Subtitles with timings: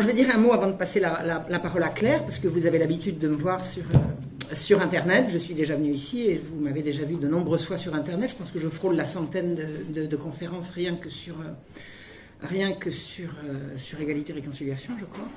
[0.00, 2.66] Je vais dire un mot avant de passer la, parole à Claire, parce que vous
[2.66, 5.26] avez l'habitude de me voir sur, euh, sur Internet.
[5.30, 8.30] Je suis déjà venue ici et vous m'avez déjà vu de nombreuses fois sur Internet.
[8.30, 9.56] Je pense que je frôle la centaine
[9.88, 15.28] de, conférences rien que sur, euh, euh, sur égalité et réconciliation, je crois.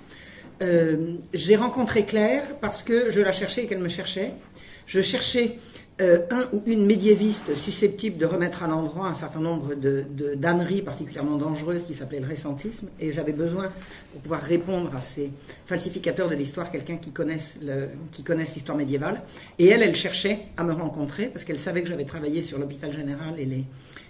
[1.33, 4.33] J'ai rencontré Claire parce que je la cherchais et qu'elle me cherchait.
[4.87, 5.57] Je cherchais
[6.01, 10.81] euh, un ou une médiéviste susceptible de remettre à l'endroit un certain nombre de, d'âneries
[10.81, 13.71] particulièrement dangereuses qui s'appelaient le récentisme, et j'avais besoin,
[14.11, 15.31] pour pouvoir répondre à ces
[15.65, 17.55] falsificateurs de l'histoire, quelqu'un qui connaisse,
[18.11, 19.21] qui connaisse l'histoire médiévale.
[19.57, 22.93] Et elle, elle cherchait à me rencontrer, parce qu'elle savait que j'avais travaillé sur l'hôpital
[22.93, 23.65] général et les,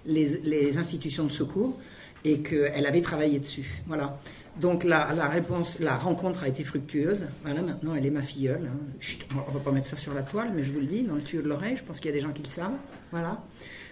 [0.06, 1.78] les, les institutions de secours,
[2.26, 3.82] et qu'elle avait travaillé dessus.
[3.88, 4.20] Voilà.
[4.58, 7.24] Donc la, réponse, la rencontre a été fructueuse.
[7.44, 8.70] Voilà, maintenant elle est ma filleule.
[8.72, 9.42] Hein.
[9.48, 11.22] on va pas mettre ça sur la toile, mais je vous le dis, dans le
[11.22, 12.78] tuyau de l'oreille, je pense qu'il y a des gens qui le savent.
[13.12, 13.42] Voilà.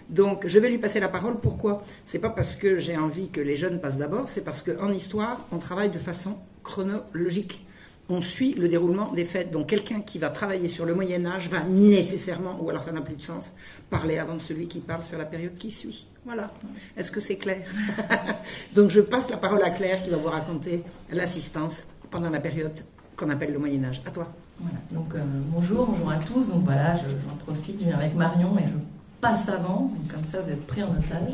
[0.10, 1.40] Donc je vais lui passer la parole.
[1.40, 1.84] Pourquoi?
[2.06, 5.46] C'est pas parce que j'ai envie que les jeunes passent d'abord, c'est parce qu'en histoire,
[5.52, 7.66] on travaille de façon chronologique.
[8.10, 9.52] On suit le déroulement des faits.
[9.52, 13.02] Donc quelqu'un qui va travailler sur le Moyen Âge va nécessairement, ou alors ça n'a
[13.02, 13.54] plus de sens,
[13.90, 16.08] parler avant de celui qui parle sur la période qui suit.
[16.26, 16.52] Voilà.
[16.96, 17.66] Est-ce que c'est clair?
[18.76, 22.80] Donc je passe la parole à Claire qui va vous raconter l'assistance pendant la période
[23.16, 24.02] qu'on appelle le Moyen Âge.
[24.06, 24.28] À toi.
[24.60, 24.78] Voilà.
[24.92, 25.20] Donc euh,
[25.52, 26.48] bonjour, bonjour à tous.
[26.48, 28.78] Donc voilà, j'en profite, je viens avec Marion et je
[29.22, 29.92] passe avant.
[30.10, 31.34] comme ça, vous êtes pris en otage.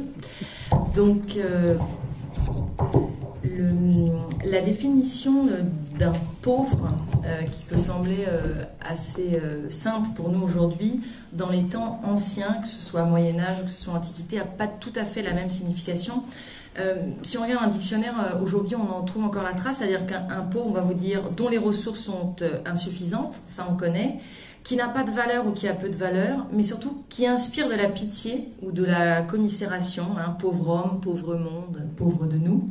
[0.95, 1.75] Donc euh,
[4.45, 5.47] la définition
[5.97, 6.89] d'un pauvre,
[7.25, 12.57] euh, qui peut sembler euh, assez euh, simple pour nous aujourd'hui, dans les temps anciens,
[12.61, 15.21] que ce soit Moyen Âge ou que ce soit Antiquité, n'a pas tout à fait
[15.21, 16.23] la même signification.
[17.21, 20.67] si on regarde un dictionnaire, aujourd'hui on en trouve encore la trace, c'est-à-dire qu'un pauvre,
[20.67, 22.35] on va vous dire, dont les ressources sont
[22.65, 24.19] insuffisantes, ça on connaît,
[24.63, 27.67] qui n'a pas de valeur ou qui a peu de valeur, mais surtout qui inspire
[27.69, 32.67] de la pitié ou de la commisération, hein, pauvre homme, pauvre monde, pauvre de nous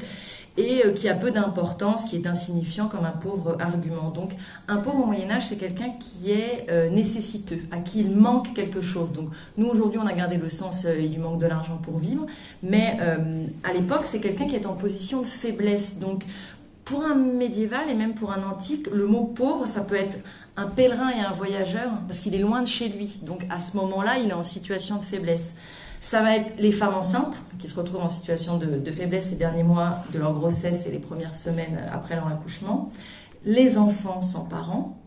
[0.57, 4.11] et euh, qui a peu d'importance, qui est insignifiant comme un pauvre argument.
[4.11, 4.33] Donc
[4.69, 8.55] un pauvre au Moyen Âge, c'est quelqu'un qui est euh, nécessiteux, à qui il manque
[8.55, 9.13] quelque chose.
[9.13, 12.27] Donc nous aujourd'hui, on a gardé le sens, euh, il manque de l'argent pour vivre,
[12.63, 12.99] mais
[13.65, 15.99] à l'époque, c'est quelqu'un qui est en position de faiblesse.
[15.99, 16.25] Donc
[16.85, 20.19] pour un médiéval et même pour un antique, le mot pauvre, ça peut être
[20.57, 23.19] un pèlerin et un voyageur, parce qu'il est loin de chez lui.
[23.23, 25.55] Donc à ce moment-là, il est en situation de faiblesse.
[26.03, 29.63] Ça va être les femmes enceintes qui se retrouvent en situation de, faiblesse les derniers
[29.63, 32.91] mois de leur grossesse et les premières semaines après leur accouchement,
[33.45, 34.99] les enfants sans parents,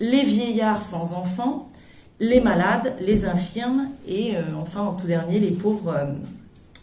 [0.00, 1.70] les vieillards sans enfants,
[2.18, 6.12] les malades, les infirmes et euh, enfin en tout dernier les pauvres euh,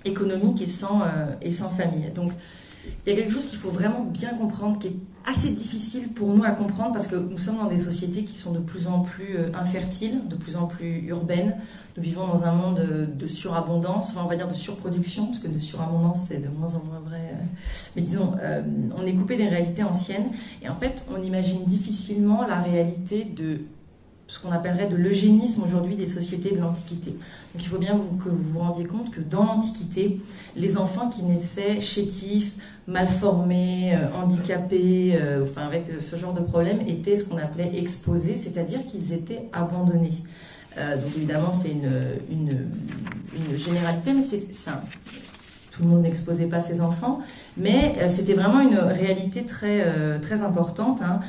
[0.05, 2.09] économiques et sans, euh, et sans famille.
[2.15, 2.31] Donc
[3.05, 4.95] il y a quelque chose qu'il faut vraiment bien comprendre qui est
[5.27, 8.53] assez difficile pour nous à comprendre parce que nous sommes dans des sociétés qui sont
[8.53, 11.57] de plus en plus euh, infertiles, de plus en plus urbaines.
[11.97, 12.79] Nous vivons dans un monde
[13.13, 16.73] de surabondance, enfin on va dire de surproduction, parce que de surabondance c'est de moins
[16.75, 17.33] en moins vrai.
[17.33, 17.43] Euh.
[17.95, 18.61] Mais disons, euh,
[18.95, 23.59] on est coupé des réalités anciennes et en fait on imagine difficilement la réalité de
[24.27, 27.11] ce qu'on appellerait de l'eugénisme aujourd'hui des sociétés de l'Antiquité.
[27.11, 30.21] Donc il faut bien que vous vous rendiez compte que dans l'Antiquité,
[30.55, 32.55] les enfants qui naissaient chétifs,
[32.87, 37.71] mal formés, euh, handicapés, euh, enfin avec ce genre de problème, étaient ce qu'on appelait
[37.75, 40.13] exposés, c'est-à-dire qu'ils étaient abandonnés.
[40.77, 44.39] Euh, donc évidemment c'est une, généralité, mais c'est
[45.71, 47.19] tout le monde n'exposait pas ses enfants,
[47.55, 49.85] mais c'était vraiment une réalité très,
[50.21, 51.01] très importante.
[51.03, 51.19] Hein.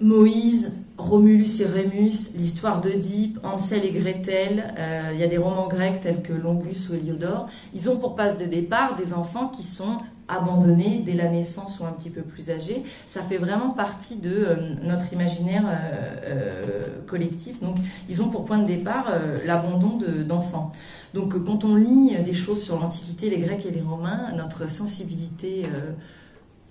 [0.00, 4.74] Moïse, Romulus et Rémus, l'histoire d'Oedipe, Ansel et Gretel,
[5.12, 8.38] il y a des romans grecs tels que Longus ou Héliodore, ils ont pour passe
[8.38, 9.98] de départ des enfants qui sont
[10.28, 12.84] abandonnés dès la naissance ou un petit peu plus âgés.
[13.06, 17.60] Ça fait vraiment partie de euh, notre imaginaire euh, collectif.
[17.60, 17.76] Donc,
[18.08, 19.10] ils ont pour point de départ
[19.44, 20.72] l'abandon d'enfants.
[21.14, 25.62] Donc, quand on lit des choses sur l'Antiquité, les Grecs et les Romains, notre sensibilité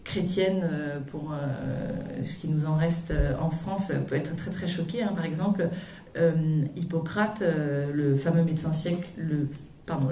[0.06, 4.52] chrétienne euh, pour euh, ce qui nous en reste euh, en France peut être très
[4.52, 5.04] très choqué.
[5.04, 5.12] Hein.
[5.14, 5.68] Par exemple,
[6.78, 7.44] Hippocrate,
[7.92, 8.72] le fameux médecin
[9.18, 9.50] le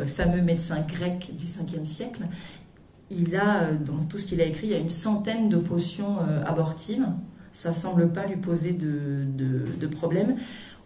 [0.06, 2.24] fameux médecin grec du 5e siècle,
[3.18, 6.18] il a, dans tout ce qu'il a écrit, il y a une centaine de potions
[6.46, 7.06] abortives.
[7.54, 10.36] Ça semble pas lui poser de, problème.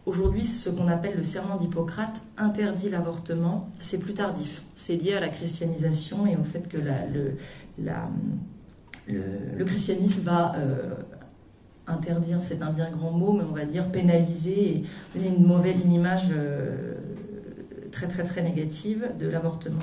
[0.06, 3.70] Aujourd'hui, ce qu'on appelle le serment d'Hippocrate interdit l'avortement.
[3.82, 4.64] C'est plus tardif.
[4.76, 7.38] C'est lié à la christianisation et au fait que le,
[9.66, 10.94] christianisme va euh,
[11.88, 14.84] interdire, c'est un bien grand mot, mais on va dire pénaliser et
[15.16, 16.96] donner une mauvaise image euh,
[17.92, 19.80] très très très négative de l'avortement.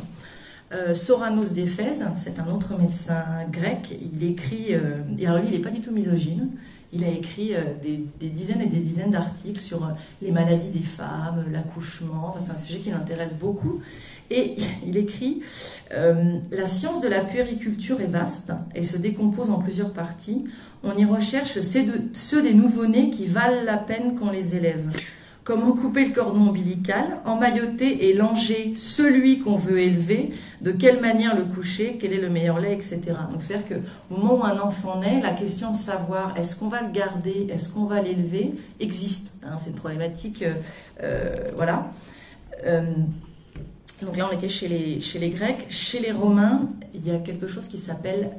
[0.74, 4.72] Euh, Soranos d'Éphèse, c'est un autre médecin grec, il écrit,
[5.18, 6.48] et alors lui il n'est pas du tout misogyne,
[6.92, 9.88] Il a écrit des, dizaines et des dizaines d'articles sur
[10.20, 12.36] les maladies des femmes, l'accouchement.
[12.38, 13.80] C'est un sujet qui l'intéresse beaucoup.
[14.30, 14.56] Et
[14.86, 15.42] il écrit
[15.90, 20.44] La science de la puériculture est vaste et se décompose en plusieurs parties.
[20.82, 24.90] On y recherche ceux des nouveau-nés qui valent la peine qu'on les élève.
[25.44, 30.32] Comment couper le cordon ombilical, emmailloter et langer celui qu'on veut élever,
[30.62, 33.00] de quelle manière le coucher, quel est le meilleur lait, etc.
[33.30, 36.80] Donc c'est-à-dire qu'au moment où un enfant naît, la question de savoir est-ce qu'on va
[36.80, 39.32] le garder, est-ce qu'on va l'élever, existe.
[39.42, 39.56] Hein.
[39.62, 40.54] c'est une problématique, euh,
[41.02, 41.90] euh, voilà.
[42.64, 42.94] Euh,
[44.00, 45.66] donc là, on était chez les, chez les Grecs.
[45.68, 48.30] Chez les Romains, il y a quelque chose qui s'appelle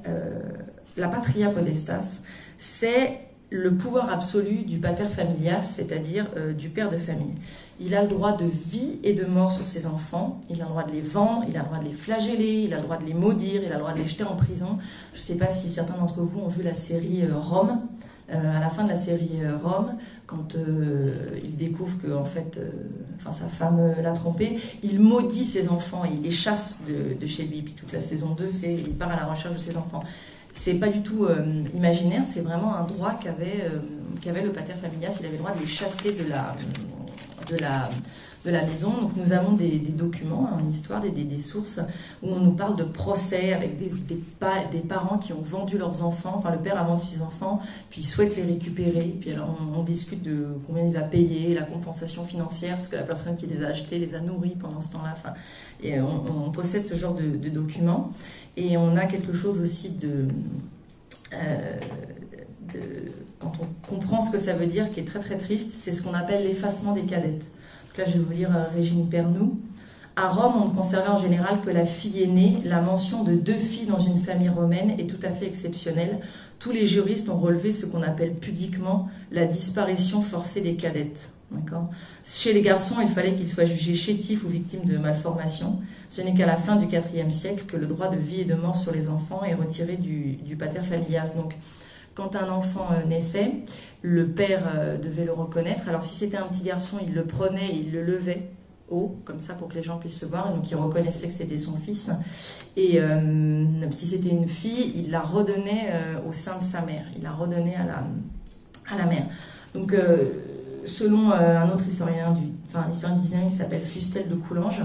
[0.98, 2.22] la patria podestas.
[2.58, 3.25] C'est
[3.56, 7.34] le pouvoir absolu du pater familias, c'est-à-dire euh, du père de famille.
[7.80, 10.70] Il a le droit de vie et de mort sur ses enfants, il a le
[10.70, 12.98] droit de les vendre, il a le droit de les flageller, il a le droit
[12.98, 14.78] de les maudire, il a le droit de les jeter en prison.
[15.14, 17.80] Je ne sais pas si certains d'entre vous ont vu la série euh, Rome.
[18.32, 19.94] Euh, à la fin de la série Rome,
[20.26, 20.58] quand
[21.44, 22.60] il découvre que en fait,
[23.18, 27.44] enfin, sa femme l'a trompé, il maudit ses enfants il les chasse de, de chez
[27.44, 27.62] lui.
[27.62, 30.04] Puis toute la saison 2, c'est il part à la recherche de ses enfants
[30.56, 33.80] c'est pas du tout euh, imaginaire, c'est vraiment un droit qu'avait euh,
[34.22, 35.18] qu'avait le pater familias.
[35.20, 36.56] Il avait le droit de les chasser de la,
[37.52, 37.90] de la,
[38.46, 38.90] de la maison.
[38.90, 41.82] Donc nous avons des, documents en histoire, des, des, sources
[42.24, 44.18] où on nous parle de procès avec des, des,
[44.72, 47.60] des, parents qui ont vendu leurs enfants, enfin le père a vendu ses enfants,
[47.90, 51.62] puis il souhaite les récupérer, puis alors on, discute de combien il va payer, la
[51.64, 54.90] compensation financière, parce que la personne qui les a achetés les a nourris pendant ce
[54.92, 55.16] temps-là.
[55.16, 55.34] Enfin,
[55.84, 58.12] et on, possède ce genre de documents.
[58.58, 60.28] Et on a quelque chose aussi euh,
[62.74, 62.80] de,
[63.40, 66.02] Quand on comprend ce que ça veut dire, qui est très très triste, c'est ce
[66.02, 67.46] qu'on appelle l'effacement des cadettes.
[67.88, 69.56] Donc là, je vais vous lire euh, Régine Pernoud.
[70.18, 72.60] À Rome, on ne conservait en général que la fille aînée.
[72.64, 76.22] La mention de deux filles dans une famille romaine est tout à fait exceptionnelle.
[76.58, 81.30] Tous les juristes ont relevé ce qu'on appelle pudiquement la disparition forcée des cadettes.
[82.24, 85.80] Chez les garçons, il fallait qu'ils soient jugés chétifs ou victimes de malformations.
[86.10, 88.56] Ce n'est qu'à la fin du IVe siècle que le droit de vie et de
[88.56, 91.34] mort sur les enfants est retiré du, pater familias.
[91.36, 91.56] Donc,
[92.14, 93.52] quand un enfant euh, naissait,
[94.02, 95.90] le père euh, devait le reconnaître.
[95.90, 98.50] Alors, si c'était un petit garçon, il le prenait, il le levait
[98.90, 100.50] haut, comme ça, pour que les gens puissent le voir.
[100.50, 102.12] Et donc, il reconnaissait que c'était son fils.
[102.78, 105.92] Et euh, si c'était une fille, il la redonnait
[106.28, 107.06] au sein de sa mère.
[107.18, 108.04] Il la redonnait à la,
[108.90, 109.26] à la mère.
[109.74, 109.94] Donc,
[110.86, 114.84] selon euh, un autre historien, du, enfin un historien du qui s'appelle Fustel de Coulanges,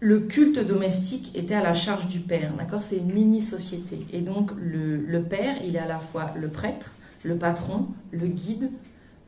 [0.00, 2.82] le culte domestique était à la charge du père, d'accord?
[2.82, 4.06] C'est une mini-société.
[4.12, 6.92] Et donc le, père, il est à la fois le prêtre,
[7.22, 8.70] le patron, le guide,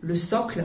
[0.00, 0.64] le socle.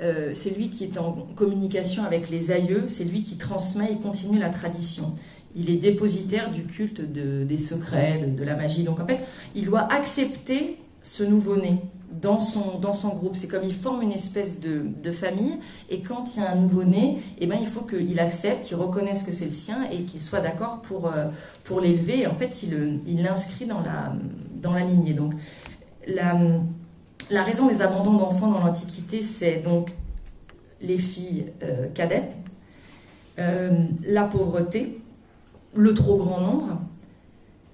[0.00, 3.96] Euh, c'est lui qui est en communication avec les aïeux, c'est lui qui transmet et
[3.96, 5.12] continue la tradition.
[5.54, 8.84] Il est dépositaire du culte des secrets, de la magie.
[8.84, 9.20] Donc en fait,
[9.54, 11.78] il doit accepter ce nouveau-né
[12.20, 13.36] dans son, dans son groupe.
[13.36, 15.58] C'est comme il forme une espèce de, de famille.
[15.90, 19.22] Et quand il y a un nouveau-né, eh ben, il faut qu'il accepte, qu'il reconnaisse
[19.22, 21.28] que c'est le sien et qu'il soit d'accord pour, euh,
[21.64, 22.20] pour l'élever.
[22.20, 24.14] Et en fait, il l'inscrit dans la,
[24.60, 25.14] dans la lignée.
[25.14, 25.34] Donc,
[26.06, 26.36] la,
[27.30, 29.92] la raison des abandons d'enfants dans l'Antiquité, c'est donc
[30.80, 32.36] les filles euh, cadettes,
[33.38, 35.00] euh, la pauvreté,
[35.74, 36.80] le trop grand nombre,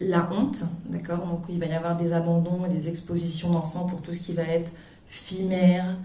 [0.00, 1.26] la honte, d'accord?
[1.26, 4.32] Donc il va y avoir des abandons et des expositions d'enfants pour tout ce qui
[4.32, 4.70] va être
[5.08, 5.96] fille-mère,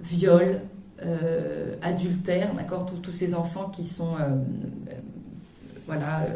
[0.00, 0.60] viol,
[1.04, 2.90] euh, adultère, d'accord?
[3.02, 4.28] Tous ces enfants qui sont, euh,
[4.90, 4.94] euh,
[5.86, 6.26] voilà,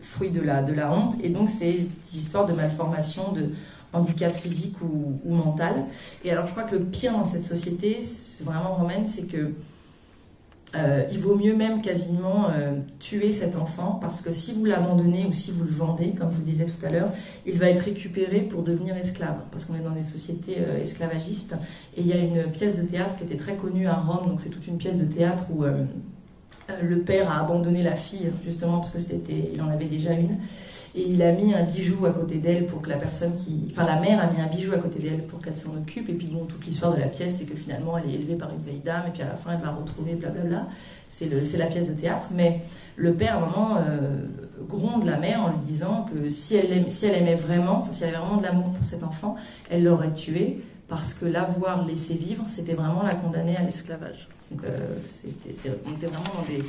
[0.00, 1.14] fruits de la, de la honte.
[1.22, 3.50] Et donc c'est des histoires de malformation, de
[3.92, 5.84] handicap physique ou, ou, mental.
[6.24, 8.00] Et alors je crois que le pire dans cette société,
[8.42, 9.52] vraiment romaine, c'est que
[10.76, 15.26] euh, il vaut mieux même quasiment euh, tuer cet enfant parce que si vous l'abandonnez
[15.26, 17.12] ou si vous le vendez, comme je vous disais tout à l'heure,
[17.46, 21.54] il va être récupéré pour devenir esclave parce qu'on est dans des sociétés euh, esclavagistes.
[21.96, 24.40] Et il y a une pièce de théâtre qui était très connue à Rome, donc
[24.40, 25.64] c'est toute une pièce de théâtre où
[26.82, 30.38] le père a abandonné la fille justement parce que c'était, il en avait déjà une
[30.96, 33.68] et il a mis un bijou à côté d'elle pour que la personne qui.
[33.72, 36.08] Enfin, la mère a mis un bijou à côté d'elle pour qu'elle s'en occupe.
[36.08, 38.50] Et puis, bon, toute l'histoire de la pièce, c'est que finalement, elle est élevée par
[38.50, 40.68] une vieille dame, et puis à la fin, elle va retrouver blablabla.
[41.08, 42.28] C'est la pièce de théâtre.
[42.32, 42.60] Mais
[42.94, 44.24] le père, vraiment, euh,
[44.68, 48.10] gronde la mère en lui disant que si elle, si elle aimait vraiment, si elle
[48.10, 49.34] avait vraiment de l'amour pour cet enfant,
[49.70, 54.28] elle l'aurait tué, parce que l'avoir laissé vivre, c'était vraiment la condamner à l'esclavage.
[54.54, 56.62] Donc, euh, c'était, on était vraiment dans, des,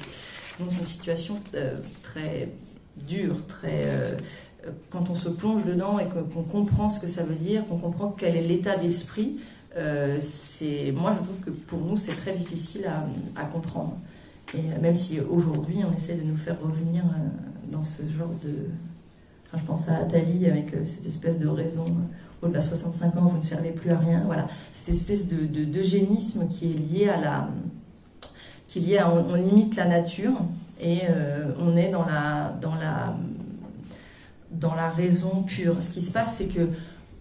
[0.60, 2.50] dans une situation euh, très
[3.08, 3.86] dur, très.
[3.88, 4.18] Euh,
[4.90, 8.10] quand on se plonge dedans et qu'on comprend ce que ça veut dire, qu'on comprend
[8.18, 9.38] quel est l'état d'esprit,
[9.76, 12.90] moi je trouve que pour nous c'est très difficile
[13.36, 13.96] à, comprendre.
[14.56, 17.04] Et même si aujourd'hui on essaie de nous faire revenir
[17.72, 18.70] dans ce genre de.
[19.56, 21.86] Je pense à Atali avec cette espèce de raison
[22.42, 24.24] au-delà de 65 ans, vous ne servez plus à rien.
[24.26, 27.50] Voilà, cette espèce de, d'eugénisme qui est lié à la.
[28.78, 30.34] On, imite la nature
[30.82, 31.02] et
[31.60, 32.06] on est dans
[34.72, 35.82] la, raison pure.
[35.82, 36.70] Ce qui se passe, c'est que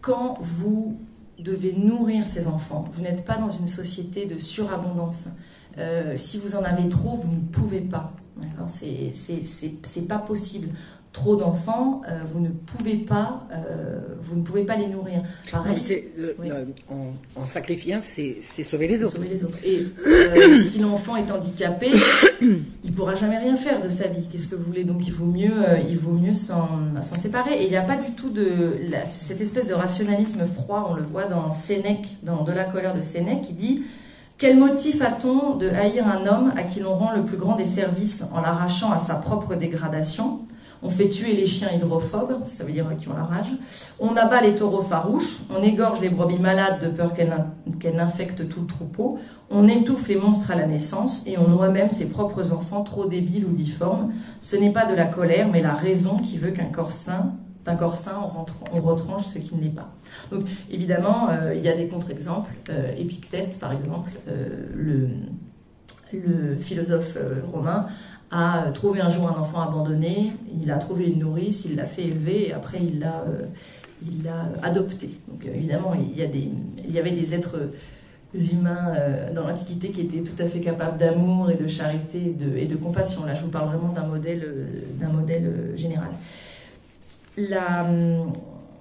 [0.01, 0.99] quand vous
[1.39, 5.29] devez nourrir ces enfants, vous n'êtes pas dans une société de surabondance.
[6.17, 8.13] si vous en avez trop, vous ne pouvez pas.
[9.13, 10.69] C'est pas possible.
[11.15, 15.23] Trop d'enfants, euh, vous ne pouvez pas, euh, vous ne pouvez pas les nourrir.
[15.49, 15.77] Pareil,
[16.91, 19.15] en, sacrifiant, c'est sauver les autres.
[19.15, 19.59] Sauver les autres.
[19.65, 21.93] Et euh, si l'enfant est handicapé,
[22.43, 24.27] il pourra jamais rien faire de sa vie.
[24.29, 24.83] Qu'est-ce que vous voulez?
[24.83, 25.55] Donc il vaut mieux,
[25.89, 26.69] il vaut mieux s'en
[27.01, 27.63] séparer.
[27.63, 30.89] Et il n'y a pas du tout de cette espèce de rationalisme froid.
[30.91, 33.85] On le voit dans Sénèque, dans De la colère de Sénèque, qui dit
[34.37, 37.67] quel motif a-t-on de haïr un homme à qui l'on rend le plus grand des
[37.67, 40.41] services en l'arrachant à sa propre dégradation?
[40.85, 43.51] On fait tuer les chiens hydrophobes, ça veut dire qui ont la rage.
[43.99, 48.61] On abat les taureaux farouches, on égorge les brebis malades de peur qu'elles infectent tout
[48.61, 49.19] le troupeau,
[49.51, 53.07] on étouffe les monstres à la naissance et on noie même ses propres enfants trop
[53.07, 54.13] débiles ou difformes.
[54.41, 57.33] Ce n'est pas de la colère, mais la raison qui veut qu'un corps sain,
[57.65, 59.91] d'un corps sain, on, retranche ce qui ne l'est pas.
[60.31, 62.51] Donc évidemment, euh, il y a des contre-exemples.
[62.69, 65.09] Euh, Épictète, par exemple, euh, le,
[66.61, 67.19] philosophe
[67.53, 67.87] romain,
[68.31, 72.03] a trouvé un jour un enfant abandonné, il a trouvé une nourrice, il l'a fait
[72.03, 73.25] élever et après il l'a
[74.23, 75.11] l'a adopté.
[75.29, 76.51] Donc évidemment, il y, a des,
[76.87, 77.71] il y avait des êtres
[78.35, 78.93] humains
[79.35, 83.25] dans l'Antiquité qui étaient tout à fait capables d'amour et de charité et de, compassion.
[83.25, 84.69] Là, je vous parle vraiment d'un modèle,
[85.11, 86.11] modèle général.
[87.39, 87.87] La,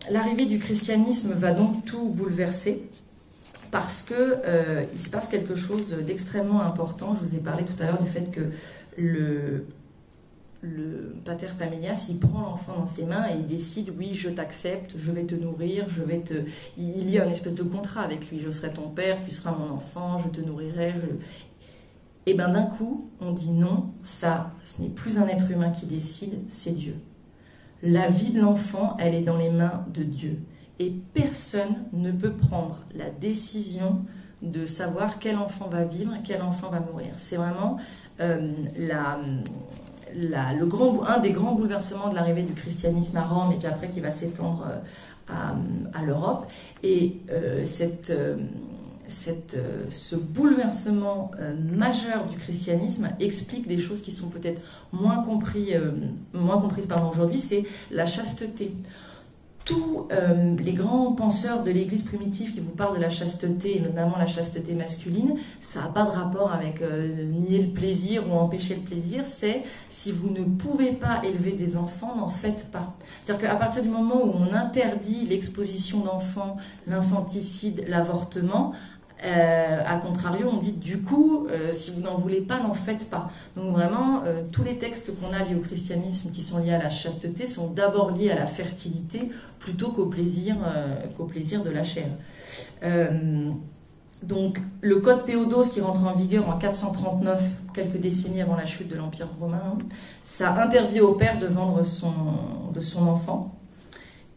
[0.10, 2.84] L'arrivée du christianisme va donc tout bouleverser
[3.72, 7.18] parce que euh, il se passe quelque chose d'extrêmement important.
[7.20, 8.42] Je vous ai parlé tout à l'heure du fait que
[8.98, 9.66] le,
[11.26, 15.12] pater familias, il prend l'enfant dans ses mains et il décide oui, je t'accepte, je
[15.12, 16.34] vais te nourrir, je vais te.
[16.78, 18.40] Il y a une espèce de contrat avec lui.
[18.40, 20.94] Je serai ton père, tu seras mon enfant, je te nourrirai.
[22.26, 25.86] Et bien d'un coup, on dit non, ça, ce n'est plus un être humain qui
[25.86, 26.96] décide, c'est Dieu.
[27.82, 30.40] La vie de l'enfant, elle est dans les mains de Dieu.
[30.80, 34.06] Et personne ne peut prendre la décision
[34.42, 37.14] de savoir quel enfant va vivre, quel enfant va mourir.
[37.18, 37.78] C'est vraiment
[38.20, 38.54] euh,
[40.16, 43.90] le grand, un des grands bouleversements de l'arrivée du christianisme à Rome et puis après
[43.90, 45.34] qui va s'étendre euh,
[45.94, 46.46] à, l'Europe.
[46.84, 48.14] Et euh, cette
[49.90, 51.32] ce bouleversement
[51.72, 55.74] majeur du christianisme explique des choses qui sont peut-être moins, compris,
[56.34, 58.72] moins comprises aujourd'hui, c'est la chasteté.
[59.66, 60.08] Tous
[60.60, 64.28] les grands penseurs de l'Église primitive qui vous parlent de la chasteté, et notamment la
[64.28, 69.24] chasteté masculine, ça n'a pas de rapport avec nier le plaisir ou empêcher le plaisir,
[69.26, 72.94] c'est si vous ne pouvez pas élever des enfants, n'en faites pas.
[73.24, 80.50] C'est-à-dire qu'à partir du moment où on interdit l'exposition d'enfants, l'infanticide, l'avortement, euh, a contrario,
[80.52, 83.32] on dit du coup, euh, si vous n'en voulez pas, n'en faites pas.
[83.56, 86.82] Donc vraiment, euh, tous les textes qu'on a liés au christianisme qui sont liés à
[86.82, 90.58] la chasteté sont d'abord liés à la fertilité plutôt qu'au plaisir,
[91.16, 92.08] qu'au plaisir de la chair.
[94.24, 97.42] donc le code Théodose qui rentre en vigueur en 439,
[97.74, 99.78] quelques décennies avant la chute de l'Empire romain,
[100.26, 102.12] ça interdit au père de vendre son,
[102.74, 103.56] de son enfant.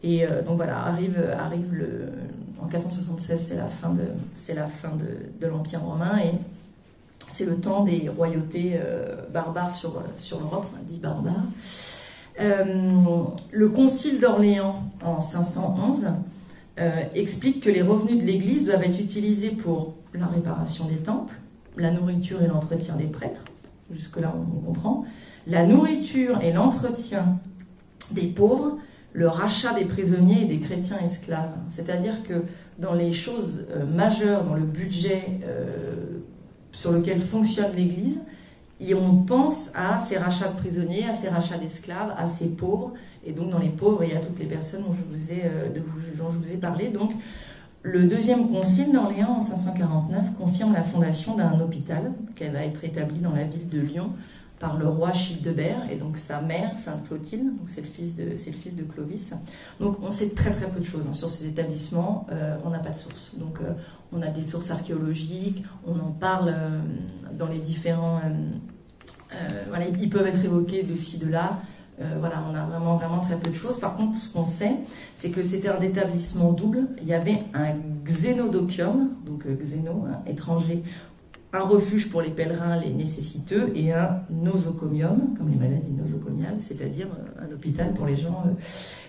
[0.01, 2.13] Et donc voilà, arrive, arrive le,
[2.61, 3.53] en 476,
[4.35, 6.31] c'est la fin de, l'Empire romain et
[7.29, 11.43] c'est le temps des royautés euh, barbares sur, l'Europe, dit barbares.
[12.39, 16.07] Euh, le concile d'Orléans en 511
[16.79, 21.33] euh, explique que les revenus de l'Église doivent être utilisés pour la réparation des temples,
[21.75, 23.43] la nourriture et l'entretien des prêtres,
[23.91, 25.05] jusque-là on comprend,
[25.47, 27.39] la nourriture et l'entretien
[28.11, 28.77] des pauvres,
[29.17, 31.55] le rachat des prisonniers et des chrétiens esclaves.
[31.71, 32.43] C'est-à-dire que
[32.77, 36.19] dans les choses euh, majeures, dans le budget euh,
[36.71, 38.21] sur lequel fonctionne l'Église,
[38.93, 42.93] on pense à ces rachats de prisonniers, à ces rachats d'esclaves, à ces pauvres.
[43.25, 45.45] Et donc dans les pauvres, il y a toutes les personnes dont je vous ai,
[45.45, 45.69] euh,
[46.15, 46.89] dont je vous ai parlé.
[46.89, 47.11] Donc
[47.81, 53.17] le deuxième concile d'Orléans en 549 confirme la fondation d'un hôpital qui va être établi
[53.17, 54.11] dans la ville de Lyon
[54.59, 58.35] par le roi Childebert et donc sa mère Sainte Clotilde, donc c'est le fils de
[58.35, 59.33] c'est le fils de Clovis.
[59.79, 62.25] Donc on sait très très peu de choses hein, sur ces établissements.
[62.31, 63.35] Euh, on n'a pas de sources.
[63.35, 63.73] Donc euh,
[64.11, 66.79] on a des sources archéologiques, on en parle euh,
[67.33, 68.19] dans les différents.
[69.69, 71.59] voilà, ils peuvent être évoqués de ci de là.
[72.19, 73.79] voilà, on a vraiment vraiment très peu de choses.
[73.79, 74.75] Par contre, ce qu'on sait,
[75.15, 76.87] c'est que c'était un établissement double.
[77.01, 80.83] Il y avait un xénodocium, donc xéno, hein, étranger,
[81.53, 87.07] un refuge pour les pèlerins, les nécessiteux, et un nosocomium, comme les maladies nosocomiales, c'est-à-dire
[87.39, 88.43] un hôpital pour les gens,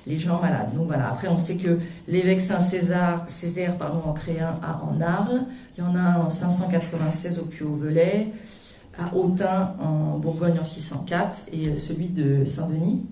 [0.07, 0.75] les gens malades.
[0.75, 5.43] Donc voilà, après on sait que l'évêque Saint-Césaire Césaire, pardon, en crée un en Arles,
[5.77, 8.29] il y en a un en 596 au Puy-au-Velay,
[8.99, 13.05] à Autun en Bourgogne en 604, et celui de Saint-Denis,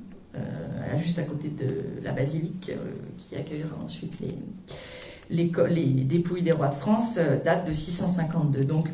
[0.98, 2.72] juste à côté de la basilique,
[3.18, 4.36] qui accueillera ensuite les
[5.30, 8.64] les, les, dépouilles des rois de France euh, datent de 652.
[8.64, 8.88] Donc,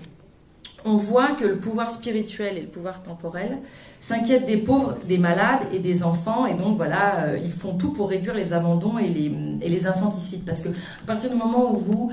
[0.85, 3.59] on voit que le pouvoir spirituel et le pouvoir temporel
[4.01, 7.93] s'inquiètent des pauvres, des malades et des enfants, et donc voilà, euh, ils font tout
[7.93, 10.45] pour réduire les abandons et les, infanticides.
[10.45, 12.13] Parce que à partir du moment où vous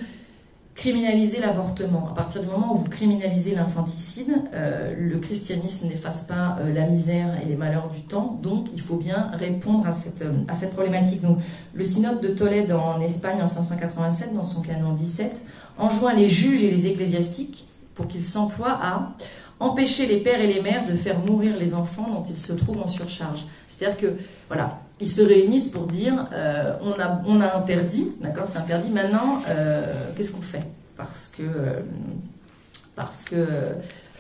[0.76, 2.08] criminaliser l'avortement.
[2.10, 6.88] À partir du moment où vous criminalisez l'infanticide, euh, le christianisme n'efface pas euh, la
[6.88, 10.72] misère et les malheurs du temps, donc il faut bien répondre à cette, à cette
[10.72, 11.22] problématique.
[11.22, 11.40] Donc,
[11.74, 15.36] le synode de Tolède en Espagne en 587, dans son canon 17,
[15.78, 17.69] enjoint les juges et les ecclésiastiques
[18.00, 19.12] pour qu'ils s'emploient à
[19.60, 22.82] empêcher les pères et les mères de faire mourir les enfants dont ils se trouvent
[22.82, 23.44] en surcharge.
[23.68, 24.14] C'est-à-dire que,
[24.48, 26.98] voilà, ils se réunissent pour dire euh, on,
[27.42, 29.84] a, interdit, d'accord, c'est interdit, maintenant, euh,
[30.16, 30.64] qu'est-ce qu'on fait?
[30.96, 31.44] Parce que,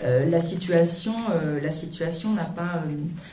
[0.03, 1.13] euh, la situation
[2.33, 2.83] n'a pas,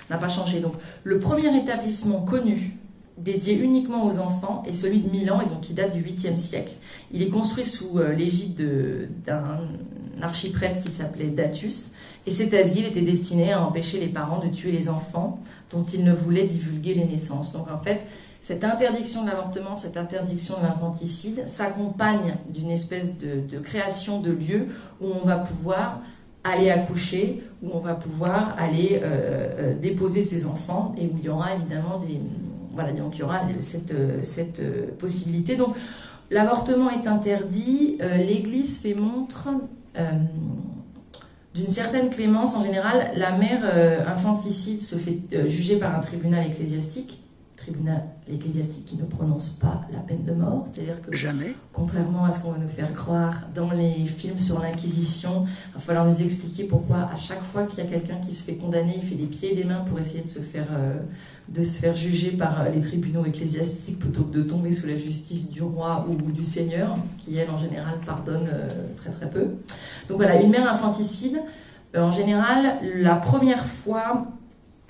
[0.09, 0.61] n'a pas changé.
[0.61, 2.77] Donc, le premier établissement connu
[3.19, 6.73] dédié uniquement aux enfants est celui de Milan, et donc qui date du 8e siècle.
[7.13, 9.59] Il est construit sous l'égide d'un
[10.23, 11.91] archiprêtre qui s'appelait Datus,
[12.27, 16.05] et cet asile était destiné à empêcher les parents de tuer les enfants dont ils
[16.05, 17.53] ne voulaient divulguer les naissances.
[17.53, 18.01] Donc en fait,
[18.43, 24.69] cette interdiction de l'avortement, cette interdiction de l'infanticide s'accompagne d'une espèce de, création de lieux
[25.01, 26.01] où on va pouvoir
[26.45, 31.25] aller accoucher, où on va pouvoir aller euh, euh, déposer ses enfants et où il
[31.25, 32.21] y aura évidemment des...
[32.73, 34.63] Voilà, donc il y aura cette, cette
[34.99, 35.57] possibilité.
[35.57, 35.75] Donc
[36.31, 39.49] l'avortement est interdit, euh, l'Église fait montre
[41.57, 42.55] d'une certaine clémence.
[42.55, 47.19] En général, la mère euh, infanticide se fait euh, juger par un tribunal ecclésiastique,
[47.57, 52.31] tribunal ecclésiastique qui ne prononce pas la peine de mort, c'est-à-dire que jamais, contrairement à
[52.31, 56.23] ce qu'on va nous faire croire dans les films sur l'inquisition, il va falloir nous
[56.23, 59.17] expliquer pourquoi à chaque fois qu'il y a quelqu'un qui se fait condamner, il fait
[59.17, 61.01] des pieds et des mains pour essayer de se faire euh,
[61.49, 65.49] de se faire juger par les tribunaux ecclésiastiques plutôt que de tomber sous la justice
[65.49, 68.49] du roi ou du seigneur, qui elle en général pardonne
[68.97, 69.55] très très peu.
[70.09, 71.39] Donc voilà, une mère infanticide,
[71.97, 74.27] euh, en général, la première fois,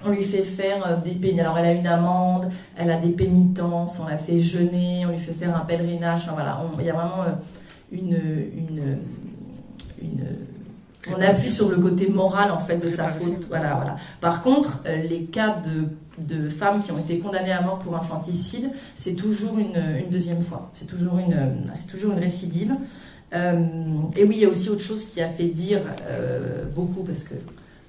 [0.05, 1.41] on lui fait faire euh, des pénitences.
[1.41, 5.19] Alors, elle a une amende, elle a des pénitences, on la fait jeûner, on lui
[5.19, 6.23] fait faire un pèlerinage.
[6.25, 7.33] Enfin, voilà, il y a vraiment euh,
[7.93, 8.19] une,
[8.57, 8.99] une,
[10.03, 10.25] une
[11.17, 13.47] on appuie sur le côté moral en fait de sa faute.
[13.49, 13.97] Voilà, voilà.
[14.21, 15.85] Par contre, les cas de,
[16.19, 20.71] de, femmes qui ont été condamnées à mort pour infanticide, c'est toujours une, deuxième fois.
[20.75, 21.37] C'est toujours une,
[21.89, 22.75] toujours une récidive.
[23.35, 23.67] Euh,
[24.17, 27.25] et oui, il y a aussi autre chose qui a fait dire euh, beaucoup, parce
[27.25, 27.35] que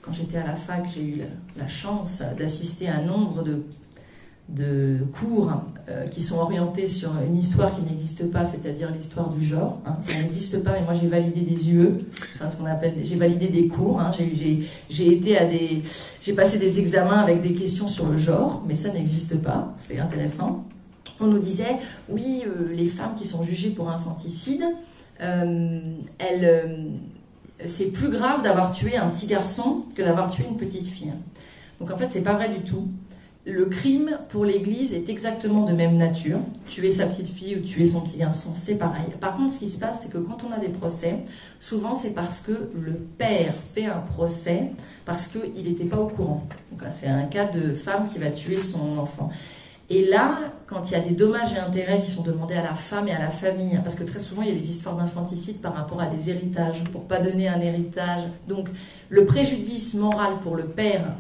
[0.02, 1.22] quand j'étais à la fac, j'ai eu
[1.58, 3.64] la, chance d'assister à un nombre de,
[4.50, 5.52] de cours
[5.90, 9.80] euh, qui sont orientés sur une histoire qui n'existe pas, c'est-à-dire l'histoire du genre.
[9.86, 9.98] Hein.
[10.04, 12.06] Ça n'existe pas, mais moi j'ai validé des UE,
[12.36, 14.00] enfin, ce qu'on appelle, j'ai validé des cours.
[14.00, 14.12] Hein.
[14.90, 15.84] J'ai été à des,
[16.22, 19.74] j'ai passé des examens avec des questions sur le genre, mais ça n'existe pas.
[19.78, 20.66] C'est intéressant.
[21.20, 21.78] On nous disait,
[22.10, 24.64] oui, les femmes qui sont jugées pour infanticide,
[25.22, 25.80] euh,
[26.22, 26.84] euh,
[27.66, 31.14] c'est plus grave d'avoir tué un petit garçon que d'avoir tué une petite fille.
[31.80, 32.88] Donc en fait, c'est pas vrai du tout.
[33.50, 36.40] Le crime pour l'Église est exactement de même nature.
[36.68, 39.06] Tuer sa petite fille ou tuer son petit garçon, c'est pareil.
[39.22, 41.20] Par contre, ce qui se passe, c'est que quand on a des procès,
[41.62, 44.72] souvent c'est parce que le père fait un procès
[45.06, 46.46] parce qu'il n'était pas au courant.
[46.90, 49.30] C'est un cas de femme qui va tuer son enfant.
[49.90, 52.76] Et là, quand il y a des dommages et intérêts qui sont demandés à la
[52.76, 55.62] femme et à la famille, parce que très souvent il y a des histoires d'infanticide
[55.62, 58.24] par rapport à des héritages, pour pas donner un héritage.
[58.50, 58.68] Donc
[59.08, 61.14] le préjudice moral pour le père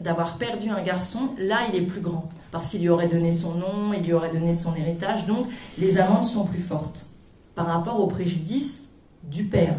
[0.00, 3.54] d'avoir perdu un garçon, là il est plus grand, parce qu'il lui aurait donné son
[3.54, 5.46] nom, il lui aurait donné son héritage, donc
[5.78, 7.08] les amendes sont plus fortes
[7.54, 8.84] par rapport au préjudice
[9.24, 9.76] du père.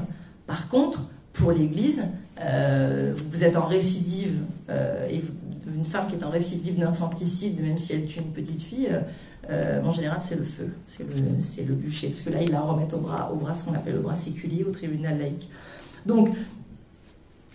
[0.48, 2.04] Par contre, pour l'Église,
[2.42, 5.22] euh, vous êtes en récidive euh, et
[5.68, 8.90] une femme qui est en récidive d'infanticide, même si elle tue une petite fille,
[9.50, 12.08] euh, en général, c'est le feu, c'est le, bûcher.
[12.08, 14.16] Parce que là, il la remet au bras, au bras ce qu'on appelle le bras
[14.16, 15.50] séculier, au tribunal laïque.
[16.06, 16.30] Donc,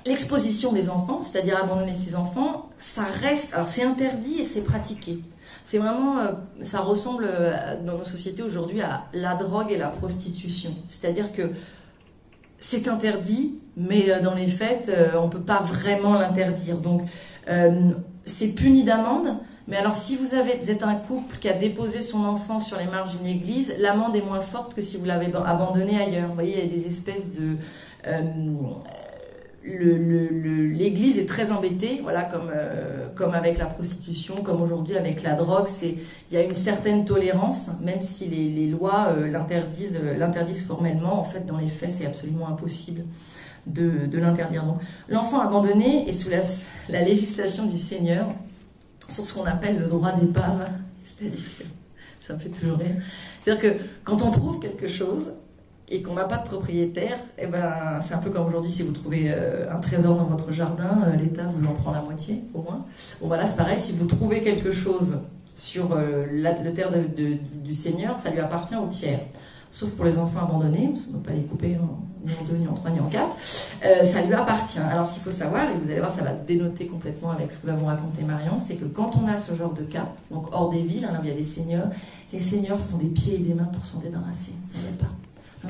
[0.06, 3.54] l'exposition des enfants, c'est-à-dire abandonner ses enfants, ça reste.
[3.54, 5.20] Alors, c'est interdit et c'est pratiqué.
[5.64, 7.28] C'est vraiment, euh, ça ressemble
[7.84, 10.74] dans nos sociétés aujourd'hui à la drogue et la prostitution.
[10.88, 11.50] C'est-à-dire que
[12.58, 16.78] c'est interdit, mais dans les faits, on ne peut pas vraiment l'interdire.
[16.78, 17.02] Donc,
[17.48, 17.90] euh,
[18.24, 19.36] c'est puni d'amende,
[19.68, 22.86] Mais alors, si vous, avez, êtes un couple qui a déposé son enfant sur les
[22.86, 26.28] marges d'une église, l'amende est moins forte que si vous l'avez abandonné ailleurs.
[26.28, 27.56] Vous voyez, il y a des espèces de.
[28.06, 28.22] Euh,
[29.64, 35.35] L'Église est très embêtée, voilà, comme, euh, comme avec la prostitution, comme aujourd'hui avec la
[35.35, 35.68] drogue.
[35.83, 35.98] Il
[36.33, 41.20] y a une certaine tolérance, même si les, lois euh, l'interdisent, l'interdisent formellement.
[41.20, 43.03] En fait, dans les faits, c'est absolument impossible
[43.66, 44.64] de, l'interdire.
[45.09, 46.40] L'enfant abandonné est sous la,
[46.88, 48.35] la législation du Seigneur
[49.09, 50.68] sur ce qu'on appelle le droit d'épave.
[51.05, 51.38] C'est-à-dire,
[52.20, 52.96] ça me fait toujours rire.
[53.40, 55.33] C'est-à-dire que quand on trouve quelque chose
[55.88, 58.92] et qu'on n'a pas de propriétaire, eh ben, c'est un peu comme aujourd'hui si vous
[58.92, 62.62] trouvez euh, un trésor dans votre jardin, euh, l'État vous en prend la moitié au
[62.62, 62.87] moins.
[63.21, 65.18] Bon voilà, c'est pareil, si vous trouvez quelque chose
[65.55, 66.90] sur euh, la, terre
[67.62, 69.21] du Seigneur, ça lui appartient au tiers.
[69.71, 72.68] Sauf pour les enfants abandonnés, on ne peut pas les couper ni en deux, ni
[72.68, 73.35] en trois, ni en quatre.
[73.40, 74.79] ça lui appartient.
[74.79, 77.59] Alors ce qu'il faut savoir, et vous allez voir, ça va dénoter complètement avec ce
[77.59, 80.47] que va vous raconter Marion, c'est que quand on a ce genre de cas, donc
[80.53, 81.88] hors des villes, hein, là il y a des seigneurs,
[82.35, 84.53] les seigneurs font des pieds et des mains pour s'en débarrasser.
[84.68, 85.09] Savez pas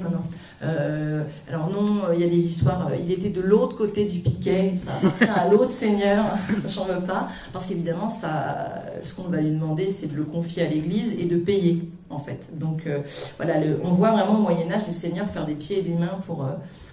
[0.00, 0.22] non.
[0.62, 2.88] Euh, alors non, il y a des histoires.
[2.88, 4.74] Euh, il était de l'autre côté du piquet,
[5.18, 6.24] ça à l'autre seigneur.
[6.68, 10.68] J'en veux pas, parce qu'évidemment, ce qu'on va lui demander, c'est de le confier à
[10.68, 12.48] l'Église et de payer, en fait.
[12.59, 13.00] Donc euh,
[13.37, 16.18] voilà, on voit vraiment au Moyen Âge les seigneurs faire des pieds et des mains
[16.26, 16.48] pour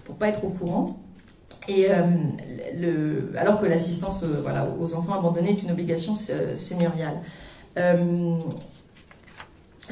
[0.05, 0.97] pour pas être au courant.
[1.67, 1.87] Et
[3.37, 4.25] alors que l'assistance
[4.79, 7.19] aux enfants abandonnés est une obligation seigneuriale.
[7.75, 8.41] ce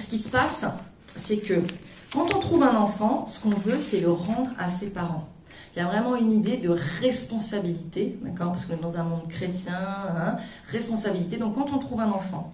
[0.09, 0.65] qui se passe,
[1.15, 1.61] c'est que
[2.13, 5.27] quand on trouve un enfant, ce qu'on veut, c'est le rendre à ses parents.
[5.75, 6.69] Il y a vraiment une idée de
[7.01, 10.37] responsabilité, d'accord Parce que dans un monde chrétien, hein,
[10.71, 11.37] responsabilité.
[11.37, 12.51] Donc quand on trouve un enfant,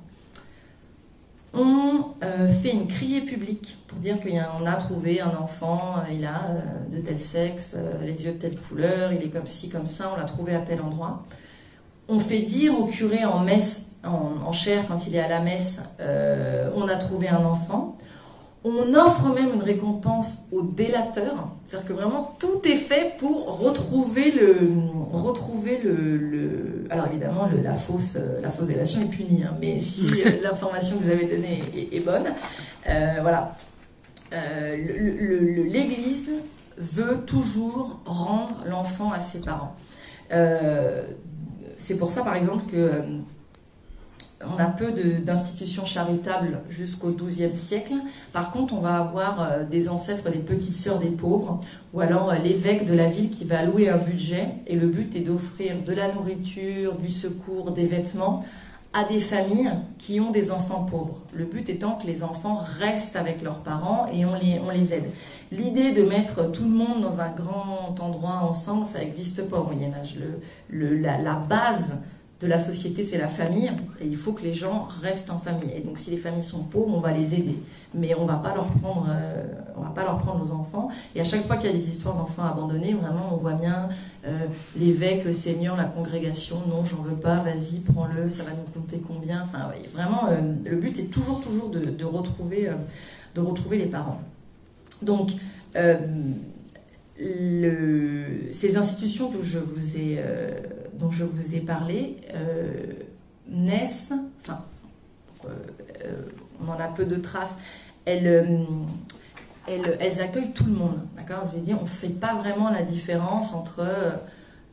[1.53, 6.25] on euh, fait une criée publique pour dire qu'on a, trouvé un enfant, euh, il
[6.25, 9.87] a euh, de tel sexe, les yeux de telle couleur, il est comme ci, comme
[9.87, 11.23] ça, on l'a trouvé à tel endroit.
[12.09, 15.39] On fait dire au curé en messe, en, en chair, quand il est à la
[15.39, 15.79] messe,
[16.75, 17.97] on a trouvé un enfant.
[18.65, 24.31] On offre même une récompense au délateur, c'est-à-dire que vraiment tout est fait pour retrouver
[24.31, 24.57] le,
[25.11, 30.29] retrouver le, alors évidemment la fausse, la fausse délation est punie, hein, mais si euh,
[30.43, 32.27] l'information que vous avez donnée est, bonne,
[32.87, 33.57] euh, voilà,
[34.33, 34.77] euh,
[35.67, 36.31] l'Église
[36.77, 39.75] veut toujours rendre l'enfant à ses parents.
[41.77, 43.01] c'est pour ça, par exemple, que
[44.51, 47.93] on a peu d'institutions charitables jusqu'au XIIe siècle.
[48.31, 51.61] Par contre, on va avoir euh, des ancêtres des petites sœurs des pauvres,
[51.93, 55.15] ou alors euh, l'évêque de la ville qui va allouer un budget, et le but
[55.15, 58.43] est d'offrir de la nourriture, du secours, des vêtements
[58.93, 61.17] à des familles qui ont des enfants pauvres.
[61.33, 64.93] Le but étant que les enfants restent avec leurs parents et on les, on les
[64.93, 65.09] aide.
[65.51, 69.63] L'idée de mettre tout le monde dans un grand endroit ensemble, ça n'existe pas au
[69.63, 70.17] Moyen Âge.
[70.69, 71.97] Le, la, la base
[72.41, 75.71] de la société, c'est la famille, et il faut que les gens restent en famille.
[75.75, 77.57] Et donc, si les familles sont pauvres, on va les aider,
[77.93, 79.43] mais on va pas leur prendre, euh,
[79.81, 80.89] va pas leur prendre nos enfants.
[81.15, 83.87] Et à chaque fois qu'il y a des histoires d'enfants abandonnés, vraiment, on voit bien
[84.25, 86.57] euh, l'évêque, le seigneur, la congrégation.
[86.67, 87.37] Non, j'en veux pas.
[87.37, 88.29] Vas-y, prends-le.
[88.29, 89.43] Ça va nous compter combien?
[89.43, 92.67] Enfin, vraiment, euh, le but est toujours, toujours de, retrouver,
[93.77, 94.21] les parents.
[95.01, 95.31] Donc
[98.51, 100.19] ces institutions dont je vous ai,
[101.11, 102.93] je vous ai parlé euh,
[103.47, 104.63] naissent, enfin,
[105.45, 105.49] euh,
[106.61, 107.53] on en a peu de traces,
[108.05, 108.65] elles,
[109.67, 110.99] elles, elles accueillent tout le monde.
[111.15, 111.45] D'accord?
[111.47, 113.85] Je vous ai dit, on ne fait pas vraiment la différence entre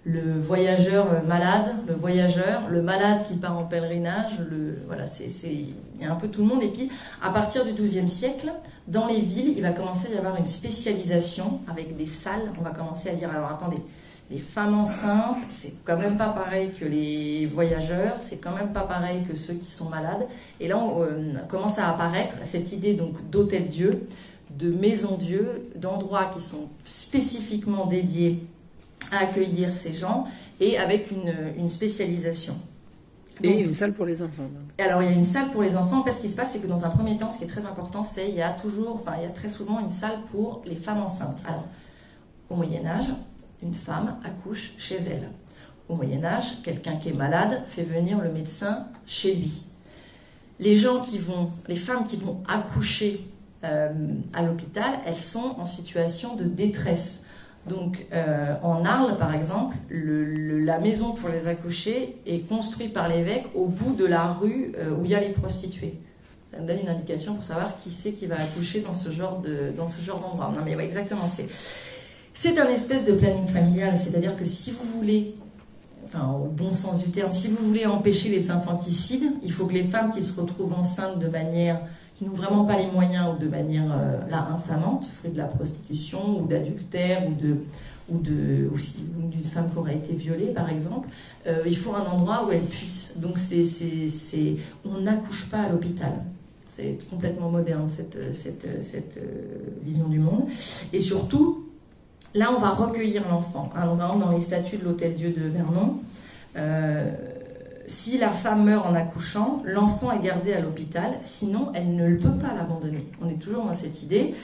[0.04, 5.74] le voyageur malade, le voyageur, le malade qui part en pèlerinage, le, voilà, c'est, il
[6.00, 6.62] y a un peu tout le monde.
[6.62, 6.90] Et puis,
[7.22, 8.50] à partir du XIIe siècle,
[8.88, 12.50] dans les villes, il va commencer à y avoir une spécialisation avec des salles.
[12.58, 13.76] On va commencer à dire, alors attendez,
[14.30, 18.82] les femmes enceintes, c'est quand même pas pareil que les voyageurs, c'est quand même pas
[18.82, 20.28] pareil que ceux qui sont malades.
[20.60, 24.06] Et là, on euh, commence à apparaître cette idée donc d'hôtel-dieu,
[24.56, 28.44] de maison-dieu, d'endroits qui sont spécifiquement dédiés
[29.10, 30.26] à accueillir ces gens
[30.60, 32.54] et avec une, spécialisation.
[33.42, 34.48] et une salle pour les enfants.
[34.78, 36.00] Alors, il y a une salle pour les enfants.
[36.00, 37.48] En fait, ce qui se passe, c'est que dans un premier temps, ce qui est
[37.48, 40.18] très important, c'est qu'il y a toujours, enfin, il y a très souvent une salle
[40.30, 41.38] pour les femmes enceintes.
[41.46, 41.64] Alors,
[42.48, 43.06] au Moyen-Âge,
[43.62, 45.28] une femme accouche chez elle.
[45.88, 49.64] Au Moyen-Âge, quelqu'un qui est malade fait venir le médecin chez lui.
[50.60, 53.26] Les gens qui vont, les femmes qui vont accoucher
[53.64, 53.88] euh,
[54.32, 57.24] à l'hôpital, elles sont en situation de détresse.
[57.66, 63.46] Donc euh, en Arles, par exemple, la maison pour les accoucher est construite par l'évêque
[63.54, 65.94] au bout de la rue euh, où il y a les prostituées.
[66.50, 69.40] Ça me donne une indication pour savoir qui c'est qui va accoucher dans ce genre
[69.40, 70.52] d'endroit.
[70.56, 71.48] Non mais exactement, c'est
[72.34, 75.34] c'est un espèce de planning familial, c'est-à-dire que si vous voulez
[76.06, 79.74] enfin au bon sens du terme, si vous voulez empêcher les infanticides, il faut que
[79.74, 81.80] les femmes qui se retrouvent enceintes de manière
[82.16, 85.46] qui n'ont vraiment pas les moyens ou de manière euh, là infamante, fruit de la
[85.46, 87.56] prostitution ou d'adultère ou de
[88.10, 88.68] ou de
[89.30, 91.08] d'une femme qui aurait été violée par exemple,
[91.46, 93.14] euh, il faut un endroit où elle puisse.
[93.16, 96.12] Donc c'est c'est on n'accouche pas à l'hôpital.
[96.68, 99.20] C'est complètement moderne cette, cette, cette
[99.84, 100.44] vision du monde.
[100.92, 101.69] Et surtout,
[102.34, 103.70] Là, on va recueillir l'enfant.
[103.76, 105.98] Alors, dans les statuts de l'Hôtel Dieu de Vernon,
[106.56, 107.10] euh,
[107.88, 112.30] si la femme meurt en accouchant, l'enfant est gardé à l'hôpital, sinon elle ne peut
[112.30, 113.04] pas l'abandonner.
[113.20, 114.34] On est toujours dans cette idée.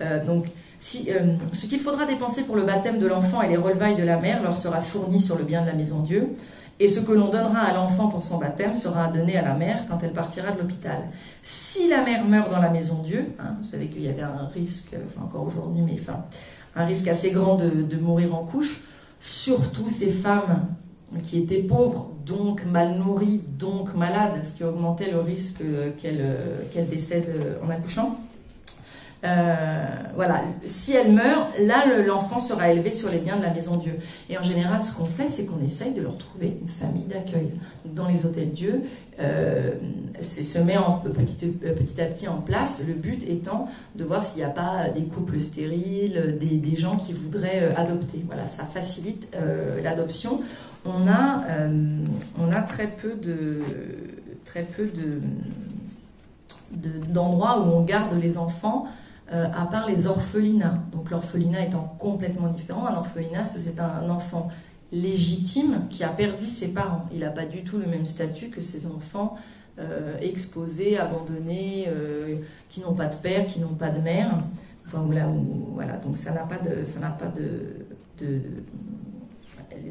[0.00, 0.46] Euh, donc,
[0.80, 4.02] si, euh, ce qu'il faudra dépenser pour le baptême de l'enfant et les relevailles de
[4.02, 6.30] la mère leur sera fourni sur le bien de la maison Dieu.
[6.78, 9.86] Et ce que l'on donnera à l'enfant pour son baptême sera donné à la mère
[9.88, 11.04] quand elle partira de l'hôpital.
[11.42, 14.48] Si la mère meurt dans la maison Dieu, hein, vous savez qu'il y avait un
[14.52, 16.24] risque, enfin encore aujourd'hui, mais enfin,
[16.76, 18.80] un risque assez grand de, mourir en couche,
[19.20, 20.66] surtout ces femmes
[21.24, 25.62] qui étaient pauvres, donc mal nourries, donc malades, ce qui augmentait le risque
[25.98, 28.20] qu'elles décèdent en accouchant.
[29.24, 33.76] Euh, voilà, si elle meurt, là l'enfant sera élevé sur les biens de la maison
[33.76, 33.94] Dieu.
[34.28, 37.50] Et en général, ce qu'on fait, c'est qu'on essaye de leur trouver une famille d'accueil.
[37.84, 38.82] Dans les hôtels Dieu,
[39.18, 39.72] euh,
[40.20, 44.38] se met en, petit, petit, à petit en place, le but étant de voir s'il
[44.38, 48.22] n'y a pas des couples stériles, des, gens qui voudraient euh, adopter.
[48.26, 49.34] Voilà, ça facilite
[49.82, 50.42] l'adoption.
[50.84, 51.42] On a,
[52.38, 53.60] on a très peu de
[54.44, 55.20] très peu de
[57.12, 58.86] d'endroits où on garde les enfants
[59.32, 60.78] euh, à part les orphelinats.
[60.92, 64.48] Donc l'orphelinat étant complètement différent, un orphelinat, c'est un enfant
[64.92, 67.06] légitime qui a perdu ses parents.
[67.12, 69.36] Il n'a pas du tout le même statut que ses enfants
[69.78, 72.36] euh, exposés, abandonnés, euh,
[72.68, 74.30] qui n'ont pas de père, qui n'ont pas de mère.
[74.86, 75.04] Enfin,
[75.74, 77.86] voilà, donc ça n'a pas de, ça n'a pas de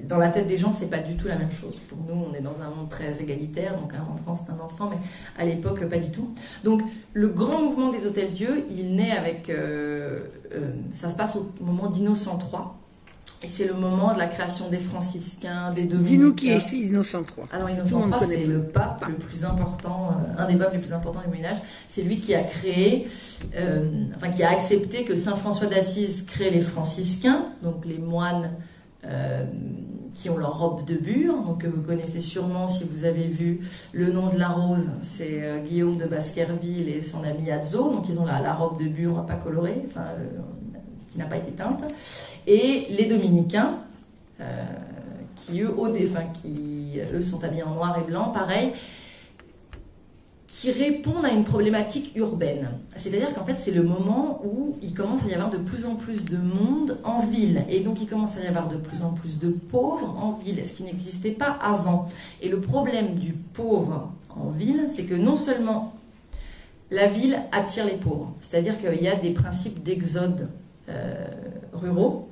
[0.03, 1.79] dans la tête des gens, c'est pas du tout la même chose.
[1.87, 4.89] Pour nous, on est dans un monde très égalitaire, donc un enfant, c'est un enfant,
[4.89, 4.97] mais
[5.37, 6.33] à l'époque, pas du tout.
[6.63, 6.81] Donc,
[7.13, 9.49] le grand mouvement des hôtels Dieu, il naît avec.
[9.49, 12.61] Euh, euh, ça se passe au moment d'Innocent III.
[13.43, 16.09] Et c'est le moment de la création des franciscains, des dominicains.
[16.09, 17.45] Dis-nous qui est Innocent III.
[17.51, 20.93] Alors Innocent III, c'est le pape le plus important, euh, un des papes les plus
[20.93, 21.57] importants du Moyen Âge.
[21.89, 23.07] C'est lui qui a créé,
[24.15, 28.49] enfin qui a accepté que Saint François d'Assise crée les franciscains, donc les moines
[29.07, 29.45] euh,
[30.13, 33.59] qui ont leur robe de bure, donc que vous connaissez sûrement si vous avez vu
[33.91, 38.05] Le nom de la rose, c'est euh, Guillaume de Baskerville et son ami Azzo, donc
[38.07, 40.39] ils ont la, robe de bure pas colorée, enfin, euh,
[41.11, 41.83] qui n'a pas été teinte,
[42.47, 43.79] et les dominicains,
[45.35, 48.71] qui eux, au défunt, qui eux sont habillés en noir et blanc, pareil,
[50.65, 52.69] qui répondent à une problématique urbaine.
[52.95, 55.95] C'est-à-dire qu'en fait, c'est le moment où il commence à y avoir de plus en
[55.95, 57.63] plus de monde en ville.
[57.69, 60.65] Et donc, il commence à y avoir de plus en plus de pauvres en ville,
[60.65, 62.07] ce qui n'existait pas avant.
[62.41, 65.93] Et le problème du pauvre en ville, c'est que non seulement
[66.89, 70.49] la ville attire les pauvres, c'est-à-dire qu'il y a des principes d'exode
[70.89, 71.27] euh,
[71.73, 72.27] ruraux,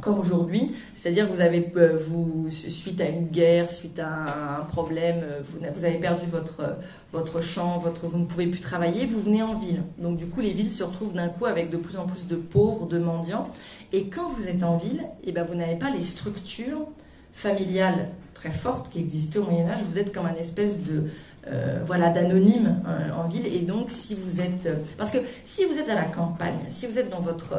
[0.00, 5.20] comme aujourd'hui, c'est-à-dire vous avez, euh, vous, suite à une guerre, suite à un problème,
[5.22, 5.40] euh,
[5.74, 6.76] vous, avez perdu votre,
[7.12, 9.82] votre champ, votre, vous ne pouvez plus travailler, vous venez en ville.
[9.98, 12.36] Donc du coup, les villes se retrouvent d'un coup avec de plus en plus de
[12.36, 13.48] pauvres, de mendiants.
[13.92, 16.86] Et quand vous êtes en ville, eh ben, vous n'avez pas les structures
[17.32, 19.80] familiales très fortes qui existaient au Moyen Âge.
[19.88, 21.04] Vous êtes comme un espèce de
[21.48, 23.46] euh, voilà, d'anonyme euh, en ville.
[23.46, 26.88] Et donc, si vous êtes, euh, parce que si vous êtes à la campagne, si
[26.88, 27.54] vous êtes dans votre,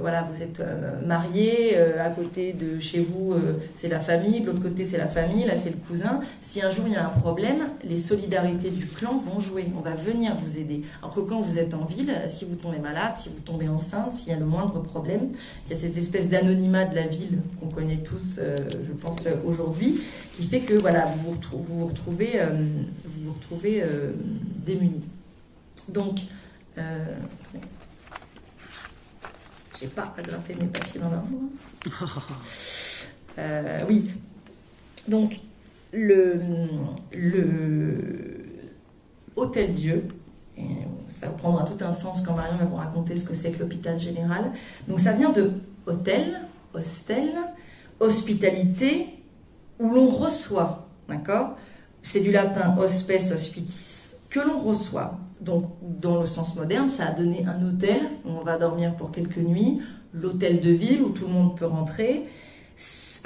[0.00, 0.62] voilà, vous êtes
[1.04, 3.34] marié, à côté de chez vous,
[3.74, 6.20] c'est la famille, de l'autre côté c'est la famille, là c'est le cousin.
[6.40, 9.66] Si un jour il y a un problème, les solidarités du clan vont jouer.
[9.76, 10.82] On va venir vous aider.
[11.02, 14.14] Alors que quand vous êtes en ville, si vous tombez malade, si vous tombez enceinte,
[14.14, 15.28] s'il y a le moindre problème,
[15.66, 20.00] il y a cette espèce d'anonymat de la ville qu'on connaît tous, je pense aujourd'hui,
[20.36, 22.40] qui fait que voilà, vous vous, retrouvez, vous retrouvez
[23.64, 24.12] euh,
[24.64, 25.02] démunis.
[25.88, 26.20] Donc,
[26.76, 27.16] euh,
[29.80, 31.28] j'ai pas agrafé mes papiers dans l'ordre.
[33.40, 34.10] Euh, oui.
[35.06, 35.38] Donc,
[35.92, 36.40] le,
[37.12, 37.94] le
[39.36, 40.08] Hôtel Dieu,
[41.06, 43.96] ça prendra tout un sens quand Marion va vous raconter ce que c'est que l'hôpital
[43.96, 44.50] général.
[44.88, 45.52] Donc, ça vient de
[45.86, 46.40] hôtel,
[46.74, 47.30] hostel,
[48.00, 49.06] hospitalité,
[49.78, 51.56] où l'on reçoit, d'accord
[52.08, 55.18] c'est du latin hospes hospitis, que l'on reçoit.
[55.42, 59.10] Donc, dans le sens moderne, ça a donné un hôtel où on va dormir pour
[59.10, 59.82] quelques nuits,
[60.14, 62.24] l'hôtel de ville où tout le monde peut rentrer.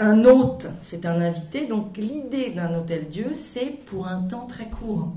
[0.00, 1.66] Un hôte, c'est un invité.
[1.66, 5.12] Donc, l'idée d'un hôtel-dieu, c'est pour un temps très court.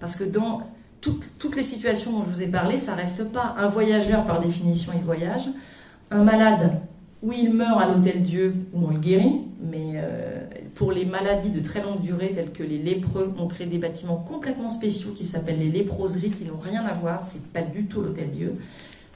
[0.00, 0.64] Parce que dans
[1.00, 3.54] toutes, les situations dont je vous ai parlé, ça reste pas.
[3.56, 5.48] Un voyageur, par définition, il voyage.
[6.10, 6.78] Un malade,
[7.22, 10.37] où il meurt à l'hôtel-dieu, où on le guérit, mais euh,
[10.78, 14.16] pour les maladies de très longue durée telles que les lépreux, on crée des bâtiments
[14.16, 18.00] complètement spéciaux qui s'appellent les léproseries qui n'ont rien à voir, c'est pas du tout
[18.00, 18.54] l'hôtel Dieu.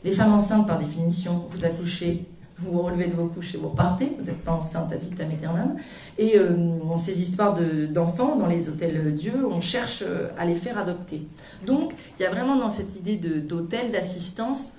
[0.04, 2.26] Les femmes enceintes, par définition, vous accouchez
[2.58, 5.30] vous vous relevez de vos couches et vous repartez, vous n'êtes pas enceinte à vitam
[5.30, 5.76] aeternam.
[6.18, 6.54] Et euh,
[6.98, 7.58] ces histoires
[7.90, 11.22] d'enfants dans les hôtels Dieu, on cherche euh, à les faire adopter.
[11.66, 14.74] Donc, il y a vraiment dans cette idée d'hôtel, d'assistance,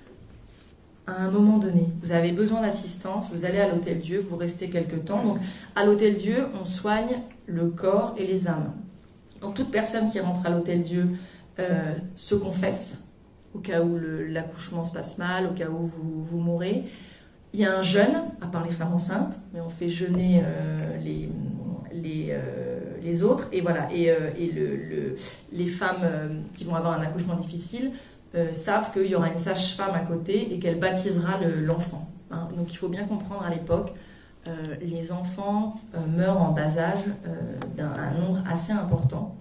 [1.08, 1.88] à un moment donné.
[2.02, 5.24] Vous avez besoin d'assistance, vous allez à l'hôtel Dieu, vous restez quelque temps.
[5.24, 5.38] Donc,
[5.76, 8.72] à l'hôtel Dieu, on soigne le corps et les âmes.
[9.42, 11.10] Donc, toute personne qui rentre à l'hôtel Dieu
[11.60, 13.04] euh, se confesse
[13.54, 16.86] au cas où l'accouchement se passe mal, au cas où vous, vous mourrez.
[17.54, 20.98] Il y a un jeûne, à part les femmes enceintes, mais on fait jeûner euh,
[20.98, 21.30] les,
[22.32, 23.50] euh, les, autres.
[23.52, 23.94] Et voilà.
[23.94, 25.16] Et, et le,
[25.52, 27.92] les femmes qui vont avoir un accouchement difficile
[28.52, 32.10] savent qu'il y aura une sage-femme à côté et qu'elle baptisera l'enfant.
[32.32, 32.48] Hein.
[32.58, 33.94] Donc il faut bien comprendre à l'époque,
[34.82, 35.76] les enfants
[36.16, 37.06] meurent en bas âge
[37.78, 39.38] d'un nombre assez important.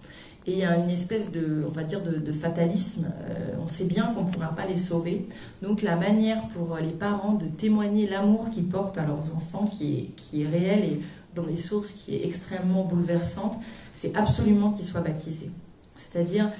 [0.46, 3.12] Et il y a une espèce de, on va dire, de, fatalisme.
[3.28, 5.26] Euh, on sait bien qu'on ne pourra pas les sauver.
[5.62, 9.94] Donc la manière pour les parents de témoigner l'amour qu'ils portent à leurs enfants, qui
[9.94, 11.00] est, qui est réel et
[11.34, 13.56] dans les sources qui est extrêmement bouleversante,
[13.92, 15.50] c'est absolument qu'ils soient baptisés.
[15.96, 16.50] C'est-à-dire,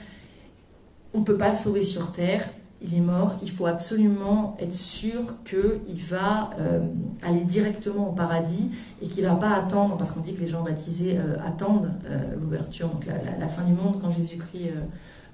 [1.15, 2.49] on ne peut pas le sauver sur Terre,
[2.85, 6.81] il est mort, il faut absolument être sûr qu'il va euh,
[7.23, 8.71] aller directement au paradis
[9.01, 11.93] et qu'il ne va pas attendre, parce qu'on dit que les gens baptisés euh, attendent
[12.07, 14.71] euh, l'ouverture, donc la, fin du monde quand Jésus-Christ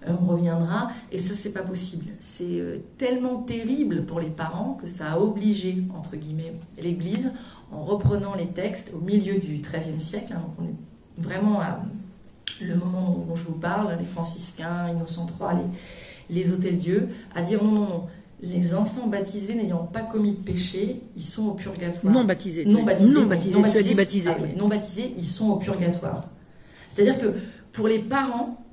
[0.07, 0.91] reviendra.
[1.11, 2.07] Et ça, c'est pas possible.
[2.21, 2.63] C'est
[2.99, 7.33] tellement terrible pour les parents que ça a obligé, entre guillemets, l'Église,
[7.73, 11.61] en reprenant les textes au milieu du XIIIe siècle, hein, donc on est vraiment
[12.61, 15.59] le moment dont je vous parle, les franciscains, Innocent III,
[16.31, 18.07] les les hôtels Dieu, à dire non, non, non.
[18.41, 22.13] Les enfants baptisés n'ayant pas commis de péché, ils sont au purgatoire.
[22.13, 22.65] Non baptisés.
[22.65, 23.13] Non baptisés.
[23.13, 23.55] Non baptisés.
[23.55, 23.61] Non
[23.97, 24.31] baptisés.
[24.31, 26.29] Ah non baptisés, ils sont au purgatoire.
[26.95, 27.35] C'est-à-dire que
[27.73, 28.65] pour les parents,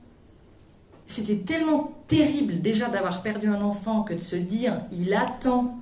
[1.07, 5.79] c'était tellement terrible déjà d'avoir perdu un enfant que de se dire il attend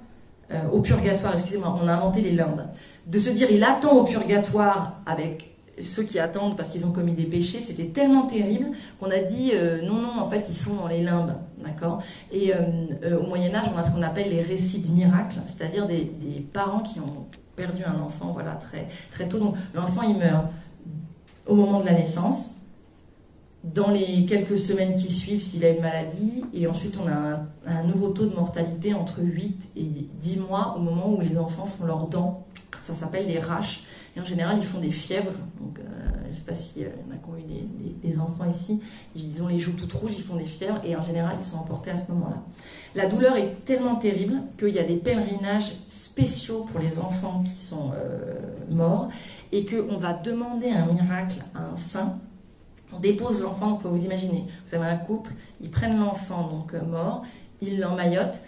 [0.52, 2.68] euh, au purgatoire, excusez-moi, on a inventé les limbes,
[3.08, 7.14] de se dire il attend au purgatoire avec ceux qui attendent parce qu'ils ont commis
[7.14, 8.68] des péchés, c'était tellement terrible
[9.00, 12.02] qu'on a dit euh, non, non, en fait, ils sont dans les limbes, d'accord?
[12.32, 12.58] Et euh,
[13.04, 16.12] euh, au Moyen Âge, on a ce qu'on appelle les récits de miracles, c'est-à-dire des,
[16.54, 19.40] parents qui ont perdu un enfant, voilà, très, très tôt.
[19.40, 20.46] Donc l'enfant, il meurt
[21.48, 22.58] au moment de la naissance,
[23.64, 27.48] dans les quelques semaines qui suivent s'il a une maladie, et ensuite on a un,
[27.66, 31.66] un, nouveau taux de mortalité entre 8 et 10 mois au moment où les enfants
[31.66, 32.46] font leurs dents.
[32.84, 33.84] Ça s'appelle les raches.
[34.16, 35.32] Et en général, ils font des fièvres.
[35.60, 35.84] Donc, euh,
[36.26, 38.80] je ne sais pas s'il y en a qui ont eu des, enfants ici.
[39.16, 40.80] Ils ont les joues toutes rouges, ils font des fièvres.
[40.84, 42.44] Et en général, ils sont emportés à ce moment-là.
[42.96, 47.56] La douleur est tellement terrible qu'il y a des pèlerinages spéciaux pour les enfants qui
[47.56, 48.36] sont euh,
[48.70, 49.10] morts.
[49.52, 52.20] Et qu'on va demander un miracle à un saint.
[52.96, 54.46] On dépose l'enfant, vous pouvez vous imaginer.
[54.68, 57.24] Vous avez un couple, ils prennent l'enfant donc euh, mort,
[57.62, 58.40] ils l'emmaillotent,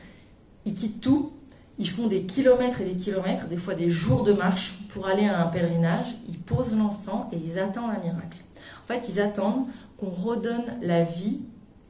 [0.66, 1.32] ils quittent tout
[1.78, 5.28] ils font des kilomètres et des kilomètres, des fois des jours de marche pour aller
[5.28, 6.08] à un pèlerinage.
[6.28, 8.38] Ils posent l'enfant et ils attendent un miracle.
[8.84, 9.66] En fait, ils attendent
[9.98, 11.40] qu'on redonne la vie,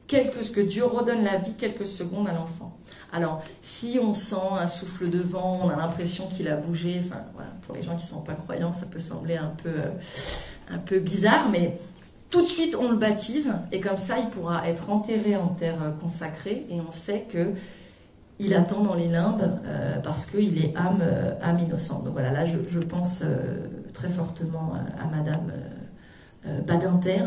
[0.06, 2.76] quelque, que Dieu redonne la vie quelques secondes à l'enfant.
[3.12, 7.20] Alors, si on sent un souffle de vent, on a l'impression qu'il a bougé, enfin,
[7.62, 9.90] pour les gens qui ne sont pas croyants, ça peut sembler un peu, euh,
[10.70, 11.78] un peu bizarre, mais
[12.28, 15.80] tout de suite, on le baptise, et comme ça, il pourra être enterré en terre
[15.82, 17.52] euh, consacrée, et on sait que
[18.38, 22.04] il attend dans les limbes euh, parce qu'il est âme, euh, âme innocente.
[22.04, 25.52] Donc voilà, là je, pense euh, très fortement à Madame
[26.66, 27.24] Badinter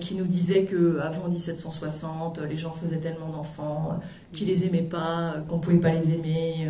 [0.00, 4.00] qui nous disait que avant 1760, les gens faisaient tellement d'enfants
[4.32, 6.68] qu'ils les aimaient pas, qu'on pouvait pas les aimer,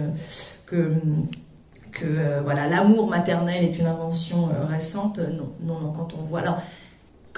[0.67, 0.93] que
[1.91, 5.19] que voilà l'amour maternel est une invention récente.
[5.19, 5.93] Non, non, non.
[5.93, 6.43] Quand on voit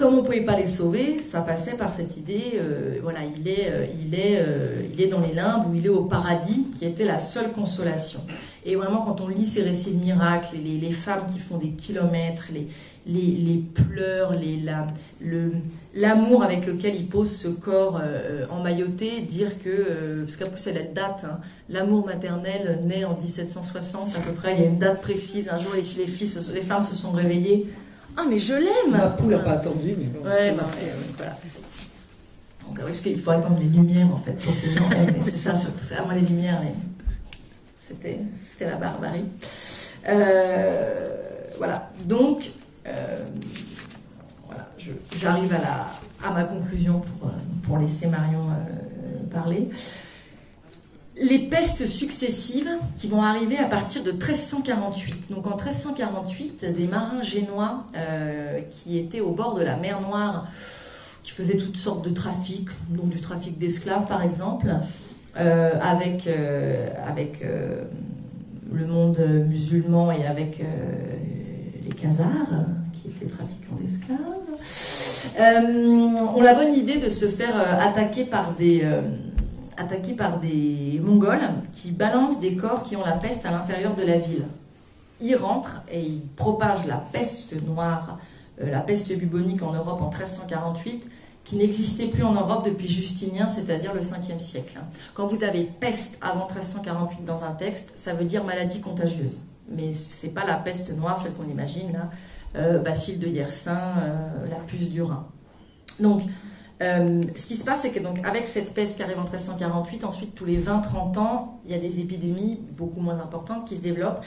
[0.01, 3.47] comme on ne pouvait pas les sauver, ça passait par cette idée, euh, voilà, il
[3.47, 6.65] est, euh, il, est, euh, il est dans les limbes ou il est au paradis,
[6.77, 8.19] qui était la seule consolation.
[8.65, 12.47] Et vraiment, quand on lit ces récits de miracles, les, femmes qui font des kilomètres,
[12.51, 12.67] les,
[13.05, 14.33] les, pleurs,
[15.93, 17.99] l'amour avec lequel ils posent ce corps
[18.51, 24.15] emmailloté, dire que, parce qu'en plus c'est la date, hein, l'amour maternel naît en 1760
[24.15, 26.83] à peu près, il y a une date précise, un jour les, filles, les femmes
[26.83, 27.67] se sont réveillées
[28.17, 30.25] ah, mais je l'aime Ma poule n'a pas attendu, mais bon.
[30.27, 30.67] Ouais, bah,
[31.17, 31.37] voilà.
[32.67, 35.21] Donc, oui, parce qu'il faut attendre les lumières, en fait, pour que les gens aiment.
[35.23, 36.03] C'est ça, surtout ça.
[36.03, 36.61] Moi, les lumières,
[37.79, 39.25] c'était, c'était la barbarie.
[40.07, 41.05] Euh,
[41.57, 41.91] voilà.
[42.05, 42.51] Donc,
[42.87, 43.17] euh,
[44.45, 44.67] voilà,
[45.19, 47.33] j'arrive à, la, à ma conclusion pour, euh,
[47.63, 48.47] pour laisser Marion
[49.31, 49.69] parler.
[51.21, 55.29] Les pestes successives qui vont arriver à partir de 1348.
[55.29, 60.47] Donc en 1348, des marins génois euh, qui étaient au bord de la mer Noire,
[61.23, 64.73] qui faisaient toutes sortes de trafics, donc du trafic d'esclaves par exemple,
[65.37, 67.45] euh, avec, euh, avec
[68.73, 70.63] le monde musulman et avec
[71.83, 74.17] les Khazars, qui étaient trafiquants d'esclaves,
[76.35, 78.83] ont la bonne idée de se faire attaquer par des
[79.81, 81.39] attaqués par des Mongols
[81.73, 84.45] qui balancent des corps qui ont la peste à l'intérieur de la ville.
[85.19, 88.17] Ils rentrent et ils propagent la peste noire,
[88.61, 91.07] euh, la peste bubonique en Europe en 1348,
[91.43, 94.79] qui n'existait plus en Europe depuis Justinien, c'est-à-dire le 5e siècle.
[95.13, 99.43] Quand vous avez peste avant 1348 dans un texte, ça veut dire maladie contagieuse.
[99.69, 102.09] Mais ce n'est pas la peste noire, celle qu'on imagine là,
[102.55, 105.25] euh, bacille de Yersin, euh, la puce du Rhin.
[105.99, 106.23] Donc,
[106.81, 110.03] euh, ce qui se passe, c'est que donc avec cette peste qui arrive en 1348,
[110.03, 113.81] ensuite tous les 20-30 ans, il y a des épidémies beaucoup moins importantes qui se
[113.81, 114.23] développent.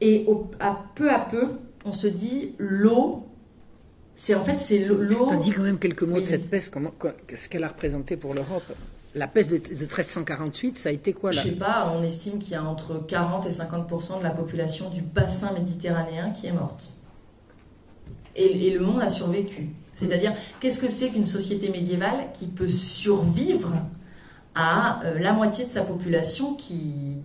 [0.00, 0.26] Et
[0.58, 1.50] à peu à peu,
[1.84, 3.28] on se dit l'eau,
[4.16, 5.28] c'est en fait c'est l'eau.
[5.28, 6.90] Tu as dit quand même quelques mots de cette peste, comment,
[7.32, 8.64] ce qu'elle a représenté pour l'Europe?
[9.14, 11.42] La peste de, 1348, ça a été quoi là?
[11.42, 14.88] Je sais pas, on estime qu'il y a entre 40 et 50 de la population
[14.88, 16.94] du bassin méditerranéen qui est morte.
[18.34, 19.68] et le monde a survécu.
[19.94, 23.72] C'est-à-dire, qu'est-ce que c'est qu'une société médiévale qui peut survivre
[24.54, 27.18] à euh, la moitié de sa population qui,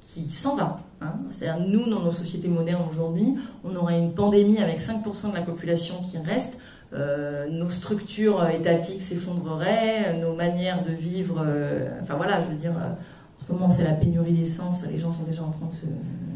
[0.00, 1.14] qui s'en va hein?
[1.30, 5.42] C'est-à-dire, nous, dans nos sociétés modernes aujourd'hui, on aurait une pandémie avec 5% de la
[5.42, 6.58] population qui reste.
[6.92, 12.72] Euh, nos structures étatiques s'effondreraient, nos manières de vivre, euh, enfin voilà, je veux dire,
[12.72, 15.86] en ce moment c'est la pénurie d'essence, les gens sont déjà en train de se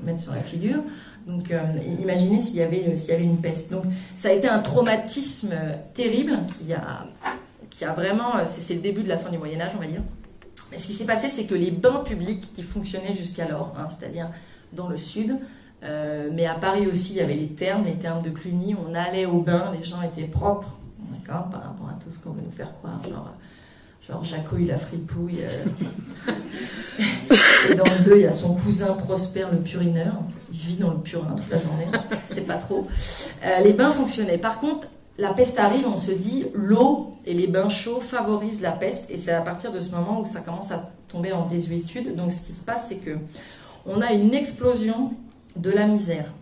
[0.05, 0.79] mettre sur la figure.
[1.29, 1.63] Donc euh,
[2.01, 3.71] imaginez s'il y, avait, euh, s'il y avait une peste.
[3.71, 3.85] Donc
[4.17, 5.55] ça a été un traumatisme
[5.93, 7.05] terrible qui a,
[7.69, 8.37] qui a vraiment...
[8.37, 10.03] Euh, c'est, le début de la fin du Moyen Âge, on va dire.
[10.73, 14.31] Mais ce qui s'est passé, c'est que les bains publics qui fonctionnaient jusqu'alors, hein, c'est-à-dire
[14.73, 15.39] dans le sud,
[16.33, 19.25] mais à Paris aussi, il y avait les thermes, les thermes de Cluny, on allait
[19.25, 20.77] au bain, les gens étaient propres,
[21.11, 23.33] d'accord, par rapport à tout ce qu'on veut nous faire croire, genre
[24.09, 25.41] Genre Jaco, il a fripouille.
[25.43, 26.33] Euh.
[27.71, 30.15] Et dans le 2, il y a son cousin Prosper, le purineur.
[30.51, 31.87] Il vit dans le purin toute la journée.
[32.31, 32.87] C'est pas trop.
[33.45, 34.39] Euh, les bains fonctionnaient.
[34.39, 34.87] Par contre,
[35.19, 39.11] la peste arrive, on se dit l'eau et les bains chauds favorisent la peste.
[39.11, 42.15] Et c'est à partir de ce moment où ça commence à tomber en désuétude.
[42.15, 43.17] Donc ce qui se passe, c'est que
[43.85, 45.13] on a une explosion
[45.57, 46.33] de la misère.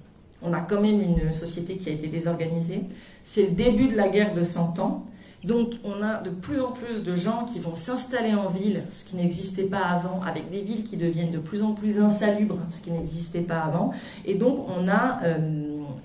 [0.43, 2.83] On a quand même une société qui a été désorganisée.
[3.25, 5.07] C'est le début de la guerre de 100 ans.
[5.47, 9.05] Donc on a de plus en plus de gens qui vont s'installer en ville, ce
[9.05, 12.81] qui n'existait pas avant, avec des villes qui deviennent de plus en plus insalubres, ce
[12.81, 13.93] qui n'existait pas avant.
[14.25, 15.37] Et donc on a euh,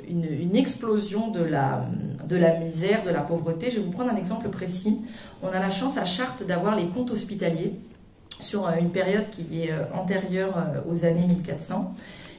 [0.08, 1.88] une, explosion de la,
[2.60, 3.72] misère, de la pauvreté.
[3.72, 5.00] Je vais vous prendre un exemple précis.
[5.42, 7.74] On a la chance à Chartres d'avoir les comptes hospitaliers
[8.40, 10.54] sur euh, une période qui est euh, antérieure
[10.88, 11.96] aux années 1400.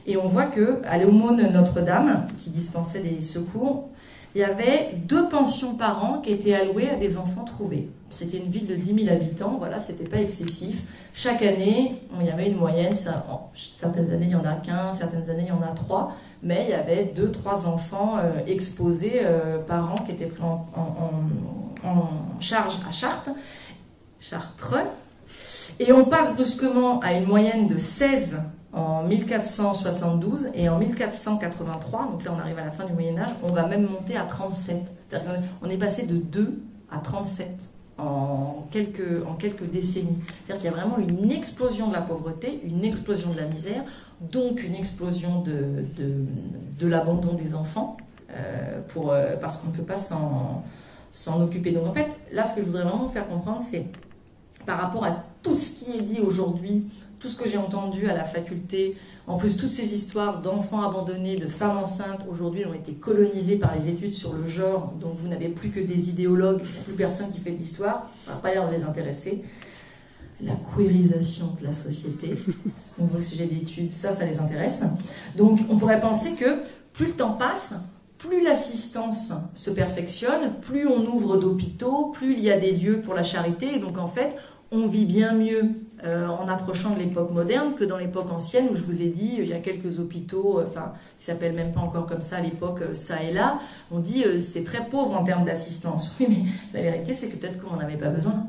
[0.07, 3.89] Et on voit que à l'aumône Notre-Dame, qui dispensait des secours,
[4.35, 7.89] il y avait deux pensions par an qui étaient allouées à des enfants trouvés.
[8.09, 10.81] C'était une ville de 10 000 habitants, voilà, c'était pas excessif.
[11.13, 15.29] Chaque année, il y avait une moyenne, certaines années il y en a qu'un, certaines
[15.29, 19.21] années il y en a trois, mais il y avait deux, trois enfants euh, exposés
[19.23, 20.65] euh, par an qui étaient pris en,
[22.39, 23.31] charge à Chartres,
[24.19, 24.77] Chartres.
[25.79, 28.37] Et on passe brusquement à une moyenne de 16
[28.73, 33.29] en 1472 et en 1483, donc là on arrive à la fin du Moyen Âge,
[33.43, 34.81] on va même monter à 37.
[35.61, 37.49] On est passé de 2 à 37
[37.99, 40.17] en quelques, en quelques décennies.
[40.45, 43.83] C'est-à-dire qu'il y a vraiment une explosion de la pauvreté, une explosion de la misère,
[44.19, 47.97] donc une explosion de, l'abandon des enfants,
[48.31, 51.71] euh, pour, euh, parce qu'on ne peut pas s'en occuper.
[51.71, 53.85] Donc en fait, là ce que je voudrais vraiment faire comprendre, c'est
[54.65, 56.85] par rapport à tout ce qui est dit aujourd'hui
[57.23, 58.97] tout ce que j'ai entendu à la faculté,
[59.27, 63.73] en plus toutes ces histoires d'enfants abandonnés, de femmes enceintes, aujourd'hui ont été colonisées par
[63.73, 67.39] les études sur le genre, donc vous n'avez plus que des idéologues, plus personne qui
[67.39, 69.41] fait de l'histoire, ça n'a pas l'air de les intéresser.
[70.41, 72.33] La queerisation de la société,
[72.99, 74.83] un nouveau sujet d'étude, ça, ça les intéresse.
[75.37, 76.57] Donc on pourrait penser que
[76.91, 77.73] plus le temps passe,
[78.17, 83.13] plus l'assistance se perfectionne, plus on ouvre d'hôpitaux, plus il y a des lieux pour
[83.13, 84.35] la charité, et donc en fait,
[84.73, 85.69] on vit bien mieux
[86.05, 89.35] euh, en approchant de l'époque moderne que dans l'époque ancienne où je vous ai dit
[89.39, 92.41] il y a quelques hôpitaux, euh, enfin qui s'appellent même pas encore comme ça à
[92.41, 93.59] l'époque, euh, ça et là.
[93.91, 96.15] On dit c'est très pauvre en termes d'assistance.
[96.19, 96.27] Oui,
[96.73, 98.47] mais la vérité c'est que peut-être qu'on n'en avait pas besoin.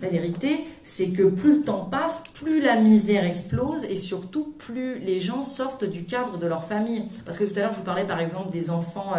[0.00, 4.98] La vérité, c'est que plus le temps passe, plus la misère explose et surtout plus
[4.98, 7.04] les gens sortent du cadre de leur famille.
[7.24, 9.12] Parce que tout à l'heure, je vous parlais par exemple des enfants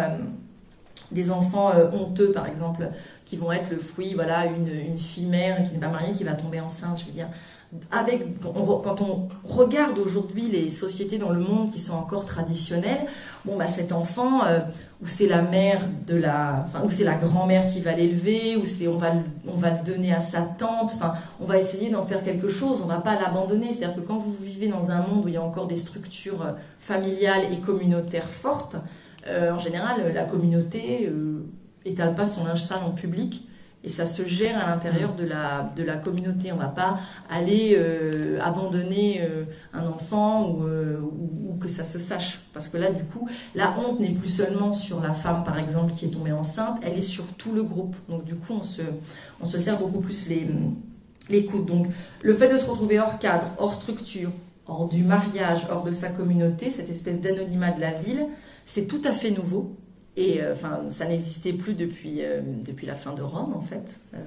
[1.10, 2.88] des enfants euh, honteux, par exemple,
[3.24, 6.24] qui vont être le fruit, voilà, une, une fille mère qui n'est pas mariée, qui
[6.24, 7.00] va tomber enceinte.
[7.00, 7.28] Je veux dire,
[7.90, 13.06] quand on regarde aujourd'hui les sociétés dans le monde qui sont encore traditionnelles,
[13.44, 14.60] bon, bah, cet enfant, euh,
[15.02, 18.88] ou c'est la mère de la, ou c'est la grand-mère qui va l'élever, ou c'est
[18.88, 19.12] on va,
[19.46, 22.80] on va le donner à sa tante, enfin, on va essayer d'en faire quelque chose,
[22.82, 23.72] on va pas l'abandonner.
[23.72, 26.42] C'est-à-dire que quand vous vivez dans un monde où il y a encore des structures
[26.42, 28.76] euh, familiales et communautaires fortes,
[29.26, 31.12] euh, en général, la communauté
[31.84, 33.45] étale pas son linge sale en public
[33.86, 36.50] et ça se gère à l'intérieur de la, de la communauté.
[36.50, 36.98] On ne va pas
[37.30, 42.40] aller euh, abandonner euh, un enfant euh, ou, ou, que ça se sache.
[42.52, 45.92] Parce que là, du coup, la honte n'est plus seulement sur la femme, par exemple,
[45.94, 47.94] qui est tombée enceinte, elle est sur tout le groupe.
[48.08, 48.82] Donc, du coup, on se,
[49.40, 50.48] on se sert beaucoup plus les,
[51.28, 51.66] les coudes.
[51.66, 51.86] Donc,
[52.22, 54.32] le fait de se retrouver hors cadre, hors structure,
[54.66, 58.26] hors du mariage, hors de sa communauté, cette espèce d'anonymat de la ville,
[58.64, 59.76] c'est tout à fait nouveau.
[60.16, 64.00] Et euh, enfin, ça n'existait plus depuis, euh, depuis la fin de Rome, en fait.
[64.14, 64.18] Euh,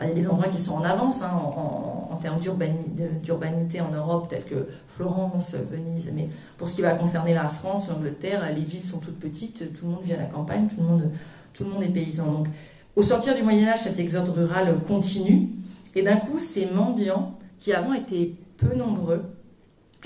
[0.00, 4.28] il y a des endroits qui sont en avance hein, en, termes d'urbanité en Europe,
[4.28, 6.10] tels que Florence, Venise.
[6.14, 9.86] Mais pour ce qui va concerner la France, l'Angleterre, les villes sont toutes petites, tout
[9.86, 11.10] le monde vit à la campagne, tout le monde,
[11.52, 12.30] tout le monde est paysan.
[12.30, 12.48] Donc,
[12.94, 15.48] au sortir du Moyen-Âge, cet exode rural continue.
[15.94, 19.22] Et d'un coup, ces mendiants, qui avant étaient peu nombreux,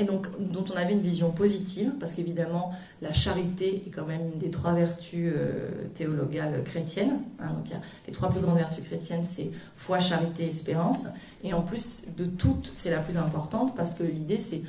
[0.01, 2.73] et donc dont on avait une vision positive, parce qu'évidemment,
[3.03, 7.21] la charité est quand même une des trois vertus euh, théologales chrétiennes.
[7.39, 7.53] Hein.
[7.53, 7.67] donc
[8.07, 11.07] les trois plus grandes vertus chrétiennes, c'est foi, charité, espérance.
[11.45, 14.63] Et en plus de toutes, c'est la plus importante, parce que l'idée, c'est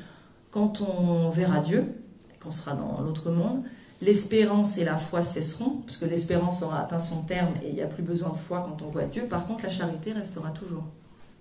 [0.52, 1.86] quand on verra Dieu,
[2.44, 3.64] qu'on sera dans l'autre monde,
[4.02, 7.82] l'espérance et la foi cesseront, parce que l'espérance aura atteint son terme et il n'y
[7.82, 9.24] a plus besoin de foi quand on voit Dieu.
[9.30, 10.84] Par contre, la charité restera toujours.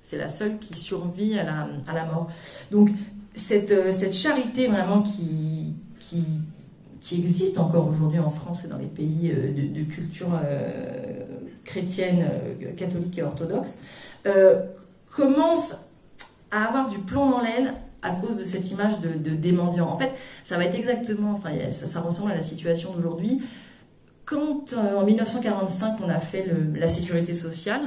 [0.02, 2.28] C'est la seule qui survit à la, à la mort.
[2.70, 2.90] Donc
[3.34, 6.24] cette, euh, cette charité vraiment qui, qui,
[7.00, 11.24] qui existe encore aujourd'hui en France et dans les pays euh, de, culture euh,
[11.64, 12.26] chrétienne,
[12.76, 13.78] catholique et orthodoxe,
[15.10, 15.74] commence
[16.50, 19.88] à avoir du plomb dans l'aile à cause de cette image de, de des mendiants.
[19.88, 20.10] En fait,
[20.42, 23.40] ça va être exactement, enfin, ça, ressemble à la situation d'aujourd'hui.
[24.24, 27.82] Quand en 1945 on a fait la sécurité sociale,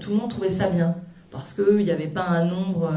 [0.00, 0.94] tout le monde trouvait ça bien
[1.30, 2.90] parce qu'il n'y avait pas un nombre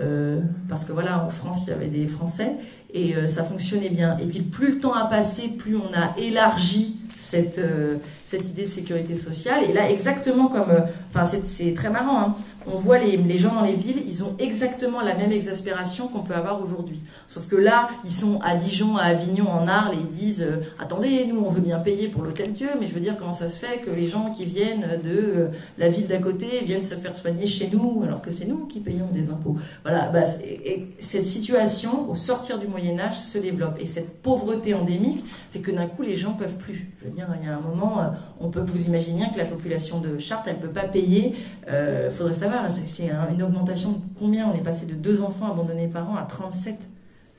[0.00, 2.52] euh, parce que voilà, en France, il y avait des Français
[2.92, 4.16] et euh, ça fonctionnait bien.
[4.18, 7.96] Et puis, plus le temps a passé, plus on a élargi cette, euh,
[8.26, 9.64] cette idée de sécurité sociale.
[9.68, 10.72] Et là, exactement comme,
[11.12, 12.20] enfin, c'est très marrant.
[12.20, 12.34] Hein.
[12.72, 16.34] On voit les, gens dans les villes, ils ont exactement la même exaspération qu'on peut
[16.34, 17.00] avoir aujourd'hui.
[17.26, 20.60] Sauf que là, ils sont à Dijon, à Avignon, en Arles, et ils disent euh,
[20.78, 23.48] attendez, nous, on veut bien payer pour l'hôtel Dieu, mais je veux dire comment ça
[23.48, 25.48] se fait que les gens qui viennent de euh,
[25.78, 28.80] la ville d'à côté viennent se faire soigner chez nous, alors que c'est nous qui
[28.80, 29.56] payons des impôts?
[29.82, 30.10] Voilà.
[30.10, 35.24] Bah, et cette situation, au sortir du Moyen Âge, se développe, et cette pauvreté endémique
[35.52, 36.90] fait que d'un coup, les gens peuvent plus.
[37.00, 40.00] Je veux dire, il y a un moment, on peut vous imaginer que la population
[40.00, 41.34] de Chartres, elle ne peut pas payer.
[41.66, 45.50] Il euh, faudrait savoir, c'est une augmentation de combien On est passé de deux enfants
[45.50, 46.88] abandonnés par an à 37.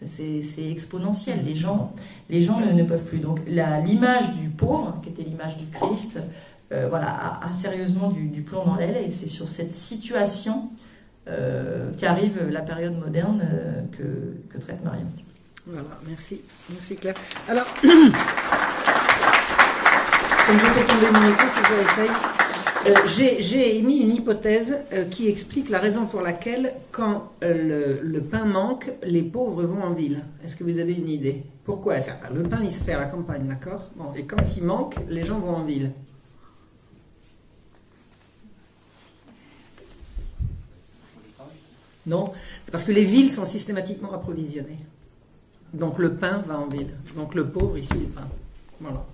[0.06, 1.44] C'est exponentiel.
[1.44, 1.94] Les gens,
[2.30, 3.20] les gens ne, ne peuvent plus.
[3.20, 6.20] Donc l'image du pauvre, qui était l'image du Christ,
[6.72, 8.98] euh, voilà, a, a, sérieusement du, du plomb dans l'aile.
[9.06, 10.70] Et c'est sur cette situation
[11.28, 15.08] euh, qu'arrive la période moderne euh, que, que traite Marion.
[15.68, 16.42] Voilà, merci.
[16.70, 17.16] Merci Claire.
[17.48, 17.66] Alors.
[22.86, 28.22] Euh, j'ai émis une hypothèse euh, qui explique la raison pour laquelle, quand euh, le,
[28.22, 30.24] pain manque, les pauvres vont en ville.
[30.46, 31.44] Est-ce que vous avez une idée?
[31.66, 31.96] Pourquoi
[32.34, 33.90] Le pain, il se fait à la campagne, d'accord?
[33.96, 35.92] Bon, Et quand il manque, les gens vont en ville.
[42.08, 42.32] Non,
[42.64, 44.80] c'est parce que les villes sont systématiquement approvisionnées.
[45.74, 46.96] Donc le pain va en ville.
[47.16, 48.28] Donc le pauvre, il suit le pain.
[48.80, 49.06] Voilà.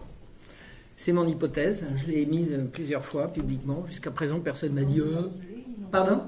[0.98, 3.86] C'est mon hypothèse, je l'ai émise plusieurs fois publiquement.
[3.88, 5.02] Jusqu'à présent, personne ne m'a dit.
[5.02, 5.30] Euh...
[5.92, 6.22] Pardon?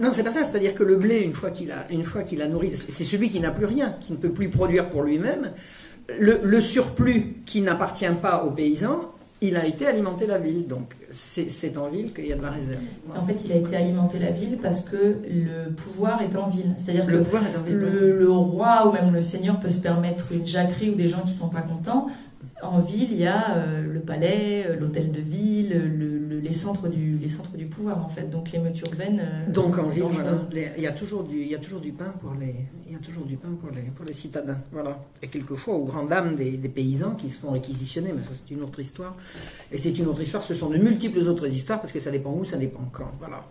[0.00, 0.44] Non, c'est pas ça.
[0.44, 2.04] C'est-à-dire que le blé, une fois qu'il a, une
[2.40, 5.52] a nourri, c'est celui qui n'a plus rien, qui ne peut plus produire pour lui-même.
[6.18, 9.13] Le, le, surplus qui n'appartient pas aux paysans,
[9.48, 10.66] il a été alimenté la ville.
[10.66, 12.80] Donc c'est en ville qu'il y a de la réserve.
[13.06, 13.22] Voilà.
[13.22, 16.74] En fait, il a été alimenté la ville parce que le pouvoir est en ville.
[16.76, 20.46] C'est-à-dire que le, ville, le, le, roi ou même le seigneur peut se permettre une
[20.46, 22.08] jacquerie ou des gens qui sont pas contents.
[22.62, 26.88] En ville, il y a euh, le palais, euh, l'hôtel de ville, le, les, centres
[26.88, 28.30] du, les centres du pouvoir en fait.
[28.30, 29.20] Donc les meutes urbaines.
[29.20, 30.32] Euh, Donc en ville, voilà,
[30.76, 32.54] il y a toujours du, il y a toujours du pain pour les,
[32.94, 34.58] y a toujours du pain pour les, citadins.
[34.72, 34.98] Voilà.
[35.22, 38.62] Et quelquefois aux grandes dames des, paysans qui se font réquisitionner, mais ça c'est une
[38.62, 39.16] autre histoire.
[39.72, 42.32] Et c'est une autre histoire, ce sont de multiples autres histoires, parce que ça dépend
[42.32, 43.10] où, ça dépend quand.
[43.18, 43.44] Voilà.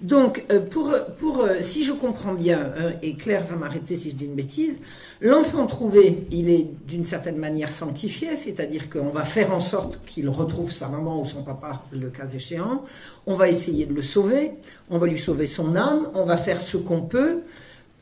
[0.00, 4.10] Donc, euh, pour, pour, euh, si je comprends bien, hein, et Claire va m'arrêter si
[4.10, 4.78] je dis une bêtise,
[5.20, 10.28] l'enfant trouvé, il est d'une certaine manière sanctifié, c'est-à-dire qu'on va faire en sorte qu'il
[10.28, 12.84] retrouve sa maman ou son papa, le cas échéant.
[13.26, 14.52] On va essayer de le sauver,
[14.90, 17.42] on va lui sauver son âme, on va faire ce qu'on peut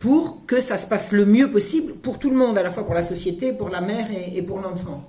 [0.03, 2.85] pour que ça se passe le mieux possible pour tout le monde, à la fois
[2.85, 5.09] pour la société, pour la mère et, pour l'enfant.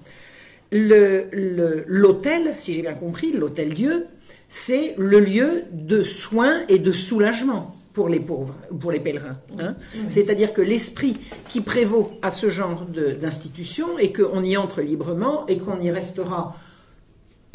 [0.72, 4.06] L'hôtel, si j'ai bien compris, l'hôtel Dieu,
[4.50, 9.40] c'est le lieu de soins et de soulagement pour les pauvres, pour les pèlerins.
[9.58, 9.76] Hein.
[10.10, 11.18] C'est-à-dire que l'esprit
[11.50, 12.86] qui prévaut à ce genre
[13.20, 16.56] d'institution est qu'on y entre librement et qu'on y restera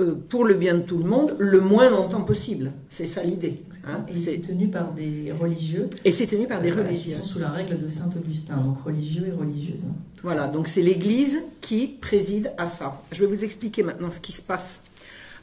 [0.01, 2.73] euh, pour le bien de tout le monde le moins longtemps possible.
[2.89, 3.63] C'est ça l'idée.
[3.87, 4.05] Hein.
[4.09, 5.89] Et c'est tenu par des religieux.
[6.05, 7.11] Et c'est tenu par des euh, religieux.
[7.13, 9.85] Qui sont sous la règle de saint Augustin, donc religieux et religieuses.
[10.23, 13.03] Voilà, donc c'est l'Église qui préside à ça.
[13.13, 14.81] Je vais vous expliquer maintenant ce qui se passe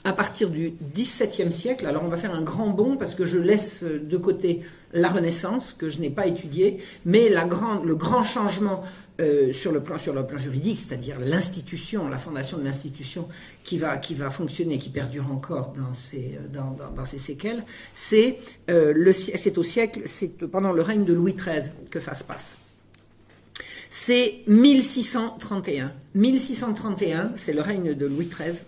[0.04, 1.86] à partir du XVIIe siècle.
[1.88, 4.62] Alors on va faire un grand bond parce que je laisse de côté
[4.94, 7.46] la Renaissance que je n'ai pas étudié, mais la
[7.84, 8.84] le grand changement
[9.20, 9.98] euh, sur, le plan,
[10.38, 13.28] juridique, c'est-à-dire l'institution, la fondation de l'institution
[13.64, 17.64] qui va, qui va fonctionner, qui perdure encore dans ses, dans, dans, séquelles,
[17.94, 18.40] c'est
[18.70, 19.14] euh,
[19.56, 22.58] au siècle, c'est pendant le règne de Louis XIII que ça se passe.
[23.90, 25.94] C'est 1631.
[26.16, 28.60] 1631, c'est le règne de Louis XIII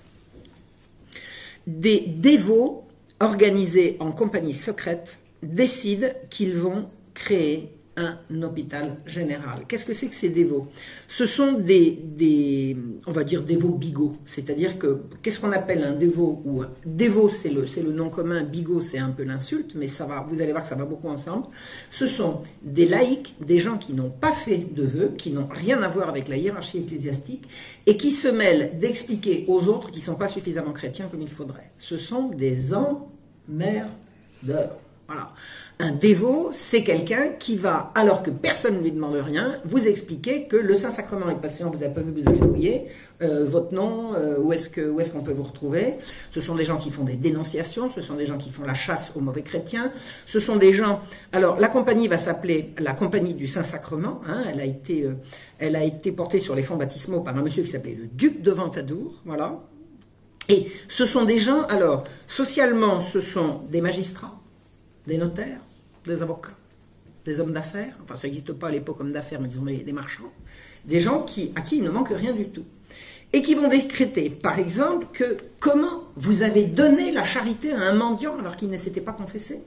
[1.68, 2.88] des dévots
[3.20, 9.66] organisés en compagnie secrète décident qu'ils vont créer un hôpital général.
[9.68, 10.68] Qu'est-ce que c'est que ces dévots?
[11.08, 12.78] Ce sont des,
[13.08, 14.14] on va dire, dévots bigots.
[14.26, 18.10] C'est-à-dire que, qu'est-ce qu'on appelle un dévot ou un dévot, c'est le, c'est le nom
[18.10, 20.86] commun, bigot, c'est un peu l'insulte, mais ça va, vous allez voir que ça va
[20.86, 21.48] beaucoup ensemble.
[21.92, 25.82] Ce sont des laïcs, des gens qui n'ont pas fait de vœux, qui n'ont rien
[25.82, 27.48] à voir avec la hiérarchie ecclésiastique,
[27.88, 31.28] et qui se mêlent d'expliquer aux autres qui ne sont pas suffisamment chrétiens comme il
[31.28, 31.72] faudrait.
[31.80, 33.90] Ce sont des emmerdeurs.
[35.08, 35.34] Voilà.
[35.80, 40.48] Un dévot, c'est quelqu'un qui va, alors que personne ne lui demande rien, vous expliquer
[40.48, 42.88] que le Saint-Sacrement est patient, vous n'avez pas vu vous agenouiller,
[43.22, 45.98] euh, votre nom, euh, où est-ce qu'on est peut vous retrouver.
[46.32, 48.74] Ce sont des gens qui font des dénonciations, ce sont des gens qui font la
[48.74, 49.92] chasse aux mauvais chrétiens,
[50.26, 51.00] ce sont des gens...
[51.32, 55.14] Alors, la compagnie va s'appeler la Compagnie du Saint-Sacrement, hein, elle, a été, euh,
[55.60, 58.42] elle a été portée sur les fonds baptismaux par un monsieur qui s'appelait le Duc
[58.42, 59.60] de Ventadour, voilà.
[60.50, 64.40] Et ce sont des gens, alors, socialement, ce sont des magistrats,
[65.06, 65.60] des notaires,
[66.08, 66.58] des avocats,
[67.26, 70.32] des hommes d'affaires, enfin ça n'existe pas à l'époque hommes d'affaires, mais disons des, marchands,
[70.86, 72.66] des gens qui, à qui il ne manque rien du tout,
[73.34, 77.94] et qui vont décréter, par exemple, que comment vous avez donné la charité à un
[77.94, 79.64] mendiant alors qu'il ne s'était pas confessé.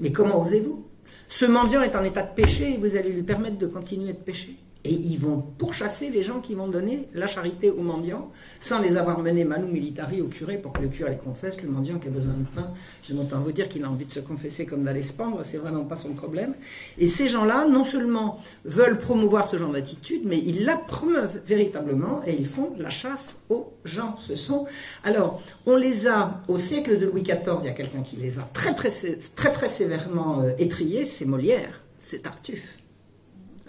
[0.00, 0.84] Mais comment osez-vous?
[1.28, 4.18] Ce mendiant est en état de péché et vous allez lui permettre de continuer de
[4.18, 8.80] pécher et ils vont pourchasser les gens qui vont donner la charité aux mendiants sans
[8.80, 11.60] les avoir menés manu militari au curé pour que le curé les confesse.
[11.62, 12.72] Le mendiant qui a besoin de pain,
[13.02, 15.58] j'ai longtemps vous dire qu'il a envie de se confesser comme d'aller se pendre, c'est
[15.58, 16.54] vraiment pas son problème.
[16.96, 22.22] Et ces gens-là, non seulement veulent promouvoir ce genre d'attitude, mais ils la promeuvent véritablement
[22.24, 24.16] et ils font la chasse aux gens.
[24.26, 24.66] Ce sont,
[25.02, 28.38] alors, on les a, au siècle de Louis XIV, il y a quelqu'un qui les
[28.38, 28.90] a très très
[29.34, 32.77] très, très sévèrement euh, étriés, c'est Molière, c'est Tartuffe.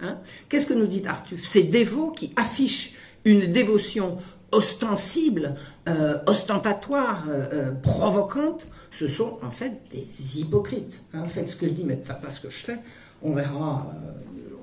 [0.02, 0.18] Hein.
[0.48, 1.38] Qu'est-ce que nous dit Arthur?
[1.42, 2.94] Ces dévots qui affichent
[3.24, 4.18] une dévotion
[4.52, 5.54] ostensible,
[5.88, 11.02] euh, ostentatoire, euh, euh, provocante, ce sont en fait des hypocrites.
[11.14, 11.26] Hein.
[11.26, 12.78] Faites ce que je dis, mais pas ce que je fais.
[13.22, 13.92] On verra,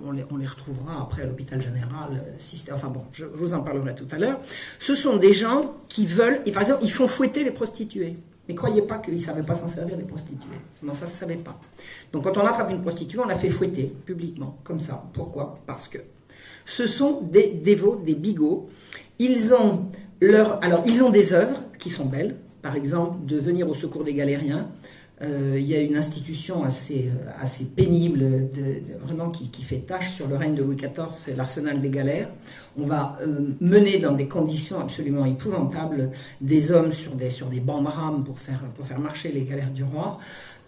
[0.03, 2.23] on les, retrouvera après à l'hôpital général.
[2.73, 4.39] enfin bon, je, vous en parlerai tout à l'heure.
[4.79, 8.17] Ce sont des gens qui veulent, par exemple, ils font fouetter les prostituées.
[8.47, 10.47] Mais croyez pas qu'ils ne savaient pas s'en servir, les prostituées.
[10.81, 11.59] Non, ça ne se savait pas.
[12.13, 15.03] Donc quand on attrape une prostituée, on la fait fouetter publiquement, comme ça.
[15.13, 15.55] Pourquoi?
[15.65, 15.97] Parce que
[16.65, 18.69] ce sont des dévots, des bigots.
[19.19, 19.87] Ils ont
[20.21, 22.37] leur, alors ils ont des œuvres qui sont belles.
[22.61, 24.69] Par exemple, de venir au secours des galériens,
[25.21, 30.27] il y a une institution assez, euh, assez pénible, de, vraiment qui, fait tâche sur
[30.27, 32.29] le règne de Louis XIV, c'est l'arsenal des galères.
[32.77, 37.59] On va euh, mener dans des conditions absolument épouvantables des hommes sur des, sur des
[37.59, 37.83] bancs
[38.25, 40.19] pour faire, pour faire marcher les galères du roi.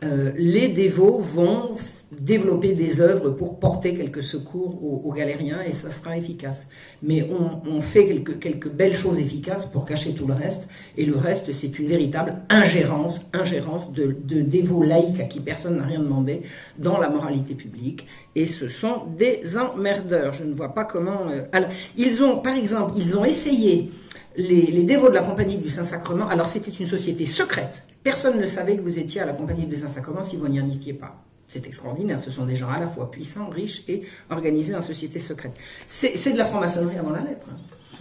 [0.04, 1.76] Euh, les dévots vont
[2.12, 6.68] développer des œuvres pour porter quelques secours aux, galériens et ça sera efficace.
[7.04, 11.16] Mais on, fait quelques, quelques, belles choses efficaces pour cacher tout le reste et le
[11.16, 16.41] reste c'est une véritable ingérence, ingérence de, dévots laïcs à qui personne n'a rien demandé
[16.78, 20.34] dans la moralité publique et ce sont des emmerdeurs.
[20.34, 21.30] Je ne vois pas comment.
[21.30, 23.91] Euh, alors, ils ont, par exemple, ils ont essayé
[24.36, 26.28] les, les dévots de la Compagnie du Saint-Sacrement.
[26.28, 29.76] Alors c'était une société secrète Personne ne savait que vous étiez à la compagnie des
[29.78, 31.24] Saint-Sacrements si vous n'y en étiez pas.
[31.47, 32.22] C'est extraordinaire.
[32.22, 35.54] Ce sont des gens à la fois puissants, riches et organisés en société secrète.
[35.88, 37.45] C'est de la franc-maçonnerie avant la lettre.
[37.52, 37.58] Hein.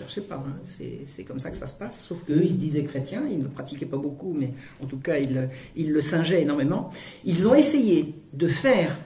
[0.07, 0.61] Je sais pas, hein.
[0.63, 2.05] c'est comme ça que ça se passe.
[2.07, 5.17] Sauf qu'eux, ils se disaient chrétiens, ils ne pratiquaient pas beaucoup, mais en tout cas,
[5.19, 6.91] ils le singeaient énormément.
[7.25, 8.97] Ils ont essayé de faire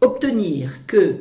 [0.00, 1.16] obtenir que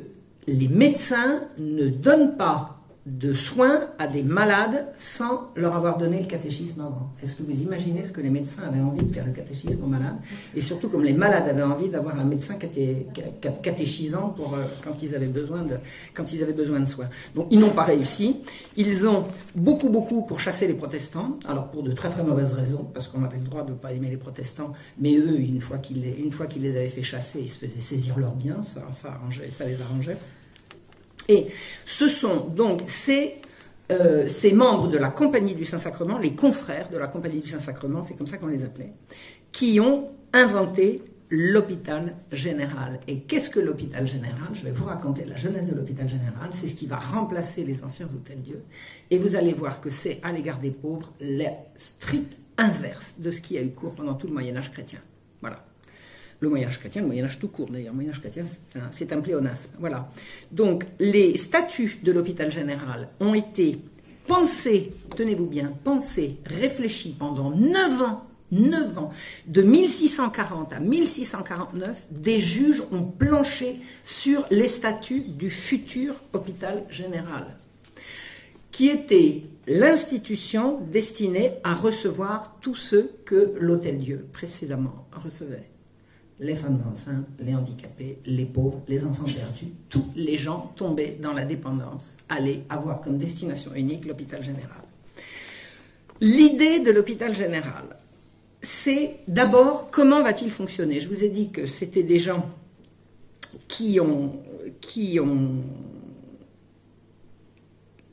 [0.48, 2.71] les médecins ne donnent pas
[3.06, 7.10] de soins à des malades sans leur avoir donné le catéchisme avant.
[7.24, 9.88] Est-ce que vous imaginez ce que les médecins avaient envie de faire le catéchisme aux
[9.88, 10.18] malades
[10.56, 12.56] Et surtout comme les malades avaient envie d'avoir un médecin
[13.62, 15.78] catéchisant pour, euh, quand, ils avaient besoin de,
[16.14, 17.10] quand ils avaient besoin de soins.
[17.34, 18.41] Donc ils n'ont pas réussi.
[18.78, 19.26] Ils ont
[19.56, 21.39] beaucoup, beaucoup pour chasser les protestants.
[21.47, 23.93] Alors pour de très, très mauvaises raisons, parce qu'on avait le droit de ne pas
[23.93, 24.74] aimer les protestants.
[24.99, 28.62] Mais eux, une fois qu'ils les, avaient fait chasser, ils se faisaient saisir leurs biens.
[28.62, 30.18] Ça, ça, ça les arrangeait.
[31.32, 31.48] Et
[31.86, 32.82] ce sont donc
[33.92, 38.04] euh, ces, membres de la Compagnie du Saint-Sacrement, les confrères de la Compagnie du Saint-Sacrement,
[38.04, 38.92] c'est comme ça qu'on les appelait,
[39.54, 43.00] qui ont inventé l'hôpital général.
[43.08, 44.50] Et qu'est-ce que l'hôpital général?
[44.54, 46.50] Je vais vous raconter la jeunesse de l'hôpital général.
[46.52, 48.62] C'est ce qui va remplacer les anciens hôtels-dieu.
[49.10, 51.46] Et vous allez voir que c'est à l'égard des pauvres le
[51.78, 55.00] strict inverse de ce qui a eu cours pendant tout le Moyen Âge chrétien.
[55.40, 55.71] Voilà
[56.42, 58.44] le Moyen-Âge chrétien, le Moyen-Âge tout court d'ailleurs, le Moyen-Âge chrétien,
[58.89, 59.70] c'est un, pléonasme.
[59.80, 60.12] Voilà.
[60.52, 63.80] Donc, les statuts de l'hôpital général ont été
[64.28, 69.14] pensés, tenez-vous bien, pensés, réfléchis pendant 9 ans 9 ans.
[69.48, 77.56] De 1640 à 1649, des juges ont planché sur les statuts du futur hôpital général,
[78.72, 85.71] qui était l'institution destinée à recevoir tous ceux que l'Hôtel-Dieu précisément recevait
[86.42, 91.34] les femmes enceintes, les handicapés, les pauvres, les enfants perdus, tous les gens tombés dans
[91.34, 94.82] la dépendance allaient avoir comme destination unique l'hôpital général.
[96.20, 97.84] L'idée de l'hôpital général,
[98.64, 102.50] c'est d'abord comment va-t-il fonctionner Je vous ai dit que c'était des gens
[103.68, 104.34] qui ont,
[104.82, 105.64] qui ont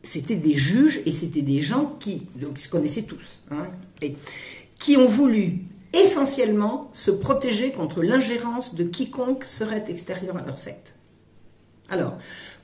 [0.03, 3.69] c'était des juges et c'était des gens qui, se connaissaient tous, hein,
[4.79, 5.61] qui ont voulu
[5.93, 10.95] essentiellement se protéger contre l'ingérence de quiconque serait extérieur à leur secte.
[11.89, 12.19] Alors,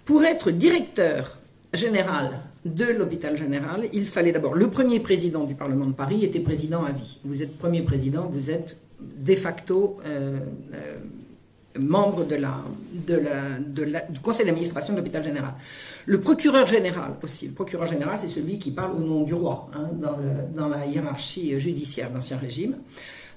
[0.04, 1.38] pour être directeur
[1.72, 6.40] général de l'hôpital général, il fallait d'abord le premier président du Parlement de Paris était
[6.40, 7.18] président à vie.
[7.24, 10.38] Vous êtes premier président, vous êtes de facto euh,
[10.74, 10.96] euh,
[11.78, 15.54] membre du conseil d'administration de l'hôpital général.
[16.06, 17.46] Le procureur général aussi.
[17.46, 19.88] Le procureur général, c'est celui qui parle au nom du roi hein,
[20.54, 22.76] dans, la hiérarchie judiciaire d'Ancien Régime.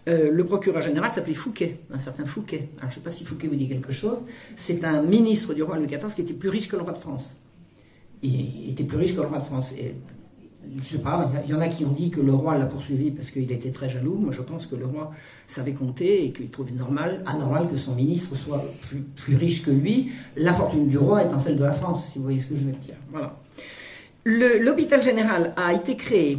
[0.08, 2.70] Euh, le procureur général s'appelait Fouquet, un certain Fouquet.
[2.78, 4.20] Alors, je ne sais pas si Fouquet vous dit quelque chose.
[4.56, 6.98] C'est un ministre du roi Louis XIV qui était plus riche que le roi de
[6.98, 7.36] France.
[8.24, 9.74] Il était plus riche que le roi de France.
[9.74, 9.96] Et
[10.84, 13.12] je sais pas, il y, en a qui ont dit que le roi l'a poursuivi
[13.12, 14.16] parce qu'il était très jaloux.
[14.16, 15.12] Moi, je pense que le roi
[15.46, 18.64] savait compter et qu'il trouvait normal, anormal que son ministre soit
[19.16, 20.12] plus, riche que lui.
[20.36, 22.64] La fortune du roi étant celle de la France, si vous voyez ce que je
[22.64, 22.96] veux dire.
[23.12, 23.40] Voilà.
[24.26, 26.38] L'hôpital général a été créé,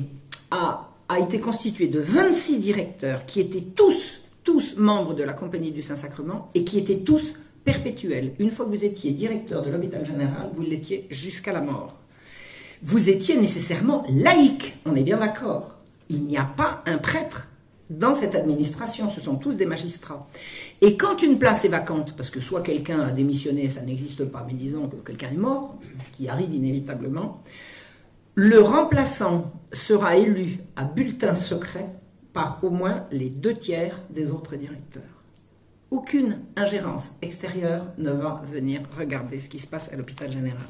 [0.50, 5.72] a, a été constitué de 26 directeurs qui étaient tous, tous membres de la Compagnie
[5.72, 8.32] du Saint-Sacrement et qui étaient tous perpétuels.
[8.38, 11.97] Une fois que vous étiez directeur de l'hôpital général, vous l'étiez jusqu'à la mort
[12.82, 15.76] vous étiez nécessairement laïque, on est bien d'accord.
[16.08, 17.48] Il n'y a pas un prêtre
[17.90, 20.28] dans cette administration, ce sont tous des magistrats.
[20.80, 24.44] Et quand une place est vacante, parce que soit quelqu'un a démissionné, ça n'existe pas,
[24.46, 27.42] mais disons que quelqu'un est mort, ce qui arrive inévitablement,
[28.34, 31.86] le remplaçant sera élu à bulletin secret
[32.32, 35.02] par au moins les deux tiers des autres directeurs.
[35.90, 40.68] Aucune ingérence extérieure ne va venir regarder ce qui se passe à l'hôpital général.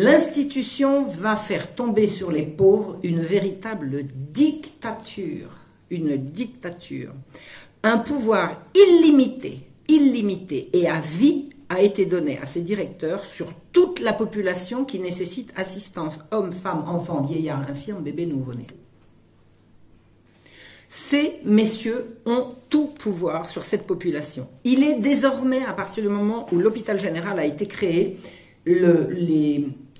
[0.00, 5.48] L'institution va faire tomber sur les pauvres une véritable dictature,
[5.90, 7.12] une dictature.
[7.82, 13.98] Un pouvoir illimité, illimité et à vie a été donné à ces directeurs sur toute
[13.98, 18.68] la population qui nécessite assistance, hommes, femmes, enfants, vieillards, infirmes, bébés, nouveau-nés.
[20.88, 24.46] Ces messieurs ont tout pouvoir sur cette population.
[24.62, 28.16] Il est désormais, à partir du moment où l'hôpital général a été créé,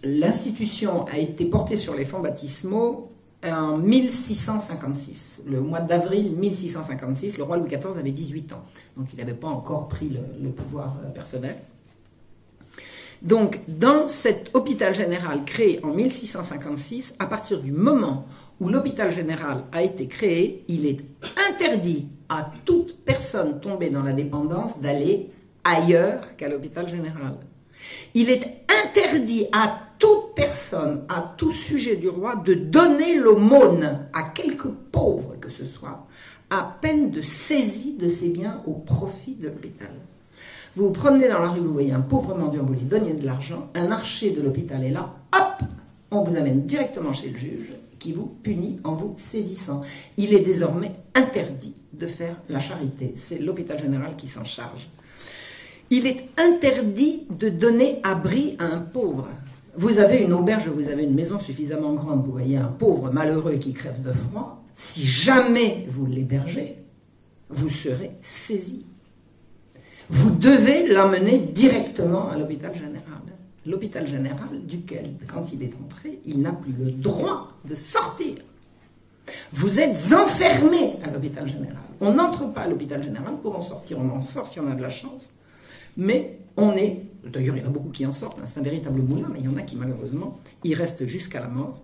[0.03, 3.11] l'institution a été portée sur les fonds baptismaux
[3.44, 5.42] en 1656.
[5.46, 8.64] Le mois d'avril 1656, le roi Louis XIV avait 18 ans,
[8.96, 11.57] donc il n'avait pas encore pris le, pouvoir euh, personnel.
[13.22, 18.26] Donc, dans cet hôpital général créé en 1656, à partir du moment
[18.61, 21.01] où l'hôpital général a été créé, il est
[21.51, 25.30] interdit à toute personne tombée dans la dépendance d'aller
[25.64, 27.36] ailleurs qu'à l'hôpital général.
[28.14, 34.22] Il est interdit à toute personne, à tout sujet du roi, de donner l'aumône à
[34.22, 36.07] quelque pauvre que ce soit,
[36.51, 39.90] à peine de saisie de ses biens au profit de l'hôpital.
[40.76, 43.26] Vous vous promenez dans la rue, vous voyez un pauvre mendiant, vous lui donnez de
[43.26, 45.68] l'argent, un archer de l'hôpital est là, hop,
[46.11, 49.80] on vous amène directement chez le juge qui vous punit en vous saisissant.
[50.16, 53.12] Il est désormais interdit de faire la charité.
[53.16, 54.88] C'est l'hôpital général qui s'en charge.
[55.90, 59.28] Il est interdit de donner abri à un pauvre.
[59.77, 63.55] Vous avez une auberge, vous avez une maison suffisamment grande, vous voyez un pauvre malheureux
[63.55, 64.64] qui crève de froid.
[64.75, 66.77] Si jamais vous l'hébergez,
[67.51, 68.85] vous serez saisi.
[70.11, 73.03] Vous devez l'emmener directement à l'hôpital général.
[73.66, 78.37] L'hôpital général duquel, quand il est entré, il n'a plus le droit de sortir.
[79.53, 81.77] Vous êtes enfermé à l'hôpital général.
[82.01, 83.99] On n'entre pas à l'hôpital général pour en sortir.
[83.99, 85.33] On en sort si on a de la chance.
[85.99, 88.62] Mais on est, d'ailleurs il y en a beaucoup qui en sortent, hein, c'est un
[88.62, 91.82] véritable moulin, mais il y en a qui malheureusement y restent jusqu'à la mort.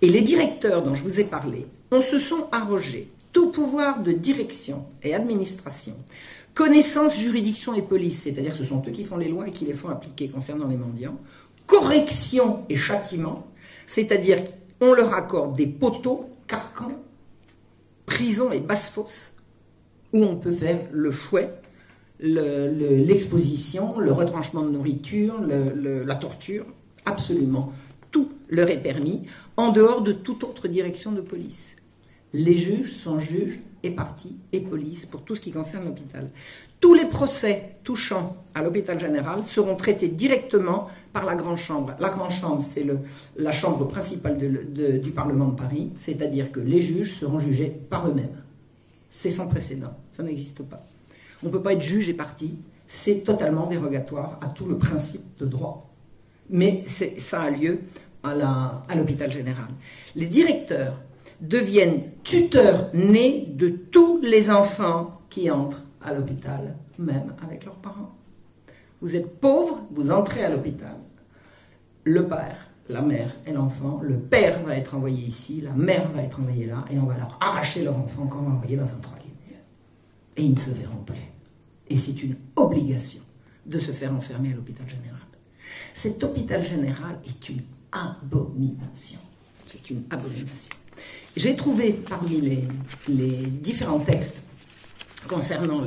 [0.00, 4.12] Et les directeurs dont je vous ai parlé, on se sont arrogés tout pouvoir de
[4.12, 5.94] direction et administration,
[6.54, 9.74] connaissance, juridiction et police, c'est-à-dire ce sont eux qui font les lois et qui les
[9.74, 11.20] font appliquer concernant les mendiants,
[11.66, 13.46] correction et châtiment,
[13.86, 14.42] c'est-à-dire
[14.80, 16.98] qu'on leur accorde des poteaux, carcans,
[18.06, 19.32] prison et basse-fosse,
[20.14, 21.52] où on peut faire le fouet,
[22.20, 26.66] l'exposition, le, retranchement de nourriture, la torture,
[27.04, 27.72] absolument.
[28.10, 31.76] Tout leur est permis, en dehors de toute autre direction de police.
[32.32, 36.28] Les juges sont juges et partis et police pour tout ce qui concerne l'hôpital.
[36.80, 41.94] Tous les procès touchant à l'hôpital général seront traités directement par la Grande Chambre.
[41.98, 42.86] La Grande Chambre, c'est
[43.36, 44.38] la chambre principale
[45.02, 48.42] du Parlement de Paris, c'est-à-dire que les juges seront jugés par eux-mêmes.
[49.10, 50.84] C'est sans précédent, ça n'existe pas.
[51.42, 52.58] On ne peut pas être juge et parti.
[52.86, 55.90] C'est totalement dérogatoire à tout le principe de droit.
[56.50, 57.80] Mais ça a lieu
[58.22, 59.68] à l'hôpital général.
[60.14, 60.98] Les directeurs
[61.40, 68.14] deviennent tuteurs nés de tous les enfants qui entrent à l'hôpital, même avec leurs parents.
[69.00, 70.96] Vous êtes pauvre, vous entrez à l'hôpital.
[72.04, 76.22] Le père, la mère et l'enfant, le père va être envoyé ici, la mère va
[76.22, 78.84] être envoyée là, et on va leur arracher leur enfant quand on va envoyer dans
[78.84, 79.17] un troisième
[80.38, 81.16] et ils ne se verront plus.
[81.90, 83.20] Et c'est une obligation
[83.66, 85.20] de se faire enfermer à l'hôpital général.
[85.92, 87.62] Cet hôpital général est une
[87.92, 89.18] abomination.
[89.66, 90.70] C'est une abomination.
[91.36, 92.64] J'ai trouvé parmi les,
[93.08, 94.42] les, différents textes
[95.28, 95.82] concernant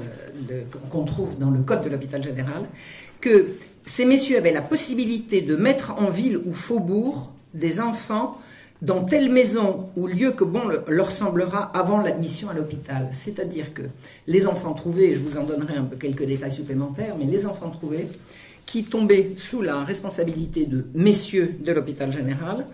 [0.89, 2.67] qu'on trouve dans le code de l'hôpital général
[3.19, 8.39] que ces messieurs avaient la possibilité de mettre en ville ou faubourg des enfants
[8.81, 13.09] dans telle maison ou lieu que bon leur semblera avant l'admission à l'hôpital.
[13.11, 13.83] C'est-à-dire que
[14.27, 18.07] les enfants trouvés, je vous en donnerai quelques détails supplémentaires, mais les enfants trouvés
[18.65, 22.65] qui tombaient sous la responsabilité de messieurs de l'hôpital général,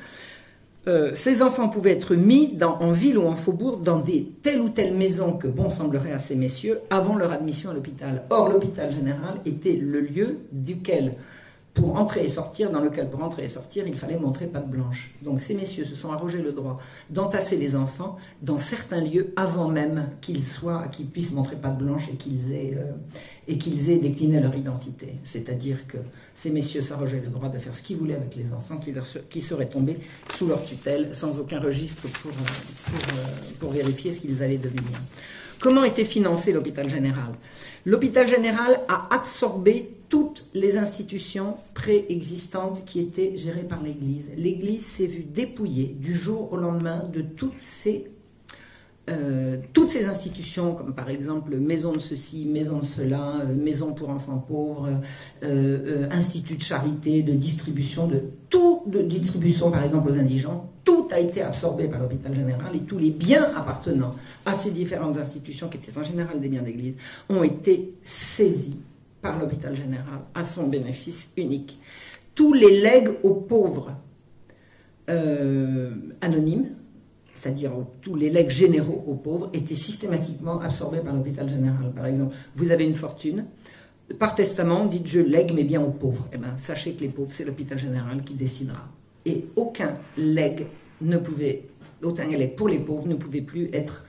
[0.88, 4.70] euh, ces enfants pouvaient être mis en ville ou en faubourg dans des telle ou
[4.70, 8.24] telle maison que bon semblerait à ces messieurs avant leur admission à l'hôpital.
[8.30, 11.16] Or, l'hôpital général était le lieu duquel
[11.78, 15.12] pour entrer et sortir, dans lequel pour entrer et sortir, il fallait montrer patte blanche.
[15.22, 16.80] Donc ces messieurs se sont arrogés le droit
[17.12, 22.10] d'entasser les enfants dans certains lieux avant même qu'ils soient, qu'ils puissent montrer patte blanche
[22.12, 25.20] et qu'ils aient, euh, décliné leur identité.
[25.24, 25.98] C'est-à-dire que
[26.34, 28.80] ces messieurs s'arrogeaient le droit de faire ce qu'ils voulaient avec les enfants
[29.30, 30.00] qui, seraient tombés
[30.36, 32.92] sous leur tutelle sans aucun registre euh, euh,
[33.60, 35.00] pour vérifier ce qu'ils allaient devenir.
[35.60, 37.34] Comment était financé l'hôpital général?
[37.88, 44.30] L'hôpital général a absorbé toutes les institutions préexistantes qui étaient gérées par l'Église.
[44.36, 48.12] L'Église s'est vue dépouillée du jour au lendemain de toutes ces,
[49.10, 53.94] euh, toutes ces institutions, comme par exemple maison de ceci, maison de cela, euh, maison
[53.94, 54.90] pour enfants pauvres,
[55.44, 61.08] euh, institut de charité, de distribution, de tout, de distribution par exemple aux indigents, tout
[61.12, 64.14] a été absorbé par l'hôpital général et tous les biens appartenant
[64.46, 66.96] à ces différentes institutions, qui étaient en général des biens d'église,
[67.30, 68.76] ont été saisis
[69.22, 71.80] par l'hôpital général à son bénéfice unique.
[72.36, 73.94] Tous les legs aux pauvres
[76.22, 76.68] anonymes,
[77.38, 77.72] c'est-à-dire
[78.02, 81.92] tous les legs généraux aux pauvres, étaient systématiquement absorbés par l'hôpital général.
[81.96, 83.46] Par exemple, vous avez une fortune,
[84.20, 86.28] par testament, dites je lègue mes biens aux pauvres.
[86.34, 88.88] Eh bien, sachez que les pauvres, c'est l'hôpital général qui décidera.
[89.26, 90.66] Et aucun legs
[91.02, 91.66] ne pouvait,
[92.02, 94.06] aucun legs pour les pauvres ne pouvait plus être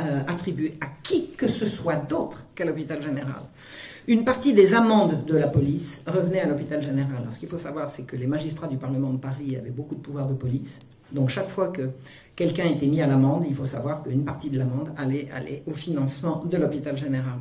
[0.00, 3.42] euh, attribué à qui que ce soit d'autre qu'à l'hôpital général.
[4.06, 7.16] Une partie des amendes de la police revenait à l'hôpital général.
[7.20, 9.96] Alors, ce qu'il faut savoir, c'est que les magistrats du Parlement de Paris avaient beaucoup
[9.96, 10.78] de pouvoir de police.
[11.12, 11.90] Donc, chaque fois que
[12.38, 16.44] quelqu'un était mis à l'amende, il faut savoir qu'une partie de l'amende allait, au financement
[16.44, 17.40] de l'hôpital général.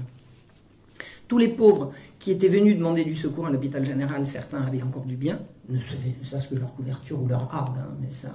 [1.27, 5.05] Tous les pauvres qui étaient venus demander du secours à l'hôpital général, certains avaient encore
[5.05, 5.39] du bien,
[5.69, 5.77] ne
[6.23, 8.29] ça que leur couverture ou leur arbre, hein, mais ça,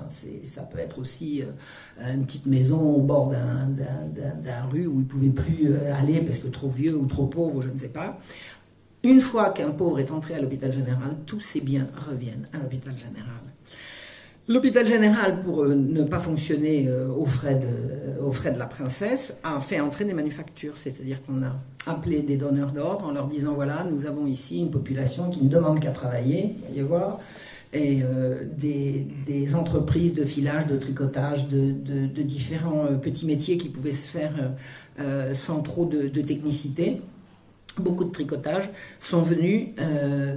[0.44, 5.04] ça peut être aussi euh, une petite maison au bord d'un rue où ils ne
[5.04, 8.20] pouvaient plus euh, aller parce que trop vieux ou trop pauvre, je ne sais pas.
[9.02, 12.96] Une fois qu'un pauvre est entré à l'hôpital général, tous ses biens reviennent à l'hôpital
[12.96, 13.42] général.
[14.48, 19.36] L'hôpital général, pour euh, ne pas fonctionner aux frais, de, aux frais de la princesse,
[19.44, 21.54] a fait entrer des manufactures, c'est-à-dire qu'on a
[21.86, 25.48] appelé des donneurs d'ordre en leur disant voilà, nous avons ici une population qui ne
[25.48, 27.18] demande qu'à travailler, voyez voir,
[27.72, 33.92] et euh, des, entreprises de filage, de tricotage, de, différents euh, petits métiers qui pouvaient
[33.92, 34.52] se faire
[35.00, 37.00] euh, sans trop de, technicité.
[37.78, 38.68] Beaucoup de tricotage
[39.00, 39.68] sont venus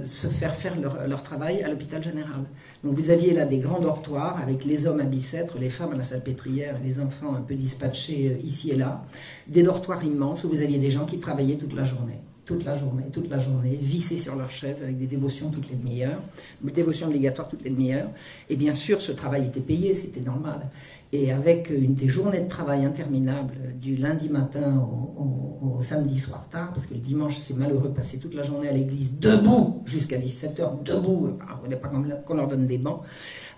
[0.06, 2.44] se faire faire leur, travail à l'hôpital général.
[2.82, 5.96] Donc vous aviez là des grands dortoirs avec les hommes à Bicêtre, les femmes à
[5.96, 9.04] la salpêtrière, les enfants un peu dispatchés ici et là.
[9.48, 12.78] Des dortoirs immenses où vous aviez des gens qui travaillaient toute la journée toute la
[12.78, 16.20] journée, toute la journée, vissés sur leur chaise avec des dévotions toutes les demi-heures,
[16.62, 18.08] des dévotions obligatoires toutes les demi-heures.
[18.48, 20.60] Et bien sûr, ce travail était payé, c'était normal.
[21.12, 26.72] Et avec une des journées de travail interminables du lundi matin au, samedi soir tard,
[26.72, 30.82] parce que le dimanche, c'est malheureux, passer toute la journée à l'église debout jusqu'à 17h,
[30.84, 33.02] debout, on n'est pas qu'on leur donne des bancs,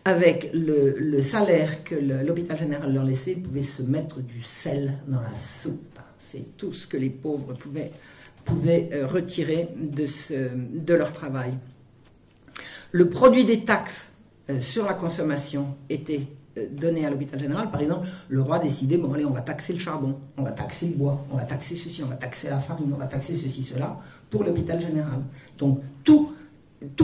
[0.04, 4.94] avec le, le salaire que l'hôpital général leur laissait, ils pouvaient se mettre du sel
[5.06, 5.98] dans la soupe.
[6.18, 7.92] C'est tout ce que les pauvres pouvaient
[8.48, 11.52] pouvaient euh, retirer de, leur travail.
[12.90, 14.10] Le produit des taxes
[14.48, 16.22] euh, sur la consommation était
[16.56, 17.70] euh, donné à l'hôpital général.
[17.70, 20.86] Par exemple, le roi décidait, bon allez, on va taxer le charbon, on va taxer
[20.86, 23.62] le bois, on va taxer ceci, on va taxer la farine, on va taxer ceci,
[23.62, 23.98] cela,
[24.30, 25.20] pour l'hôpital général.
[25.58, 26.32] Donc tous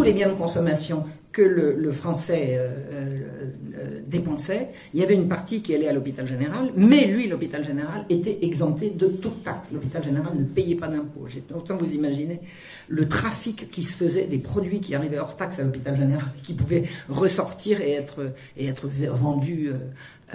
[0.02, 1.04] les biens de consommation
[1.34, 6.28] que le, français euh, euh, dépensait, il y avait une partie qui allait à l'hôpital
[6.28, 9.72] général, mais lui, l'hôpital général, était exempté de toute taxe.
[9.72, 11.26] L'hôpital général ne payait pas d'impôts.
[11.52, 12.40] Autant vous imaginez
[12.86, 16.54] le trafic qui se faisait des produits qui arrivaient hors taxe à l'hôpital général, qui
[16.54, 19.70] pouvaient ressortir et être, et être vendus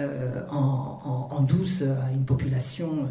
[0.00, 3.08] euh, en, douce à une population.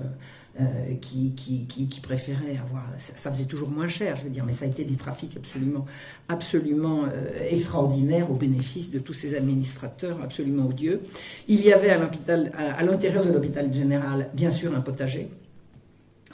[0.60, 2.84] Euh, qui, qui, qui, préféraient avoir.
[2.97, 5.86] Ça, faisait toujours moins cher, je veux dire, mais ça a été des trafics absolument,
[6.28, 11.01] absolument euh, extraordinaires au bénéfice de tous ces administrateurs absolument odieux.
[11.47, 15.30] Il y avait à l'intérieur de l'hôpital général, bien sûr, un potager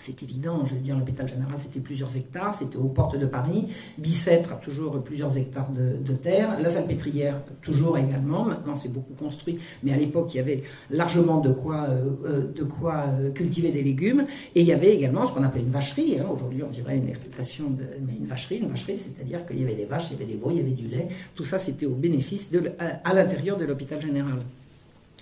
[0.05, 3.69] c'est évident, je veux dire, l'hôpital général, c'était plusieurs hectares, c'était aux portes de Paris.
[3.97, 6.59] Bicêtre toujours plusieurs hectares de, terre.
[6.59, 8.45] La salpêtrière, toujours également.
[8.45, 12.53] Maintenant, c'est beaucoup construit, mais à l'époque, il y avait largement de quoi, euh, euh,
[12.53, 14.25] de quoi euh, cultiver des légumes.
[14.53, 16.19] Et il y avait également ce qu'on appelait une vacherie.
[16.19, 16.27] Hein.
[16.31, 17.83] Aujourd'hui, on dirait une exploitation de.
[18.05, 20.37] Mais une vacherie, une vacherie, c'est-à-dire qu'il y avait des vaches, il y avait des
[20.37, 21.09] veaux, il y avait du lait.
[21.33, 22.71] Tout ça, c'était au bénéfice de,
[23.03, 24.39] à l'intérieur de l'hôpital général.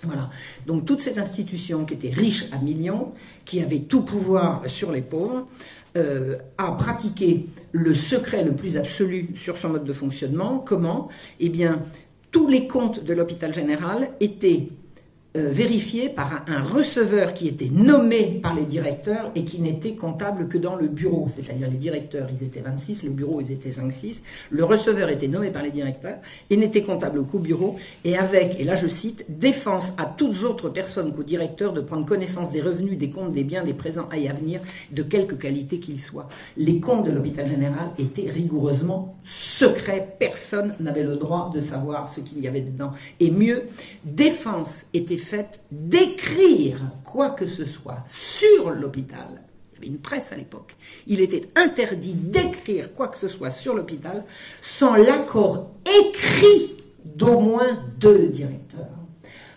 [0.02, 0.28] Voilà.
[0.66, 3.12] Donc toute cette institution qui était riche à millions,
[3.44, 5.46] qui avait tout pouvoir sur les pauvres,
[5.96, 10.58] euh, a pratiqué le secret le plus absolu sur son mode de fonctionnement.
[10.58, 11.08] Comment?
[11.40, 11.82] Eh bien,
[12.30, 14.68] tous les comptes de l'hôpital général étaient
[15.36, 20.46] euh, vérifié par un, receveur qui était nommé par les directeurs et qui n'était comptable
[20.46, 21.26] que dans le bureau.
[21.34, 24.20] C'est-à-dire les directeurs, ils étaient 26, le bureau, ils étaient 5-6.
[24.50, 26.18] Le receveur était nommé par les directeurs
[26.50, 27.74] et n'était comptable qu'au bureau
[28.04, 32.06] et avec, et là je cite, défense à toutes autres personnes qu'au directeur de prendre
[32.06, 34.60] connaissance des revenus, des comptes, des biens, des présents et à venir,
[34.92, 36.28] de quelque qualité qu'ils soient.
[36.56, 40.14] Les comptes de l'hôpital général étaient rigoureusement secrets.
[40.20, 42.92] Personne n'avait le droit de savoir ce qu'il y avait dedans.
[43.18, 43.64] Et mieux,
[44.04, 49.42] défense était fait d'écrire quoi que ce soit sur l'hôpital.
[49.72, 50.76] Il y avait une presse à l'époque.
[51.06, 54.24] Il était interdit d'écrire quoi que ce soit sur l'hôpital
[54.60, 55.70] sans l'accord
[56.00, 58.93] écrit d'au moins deux directeurs.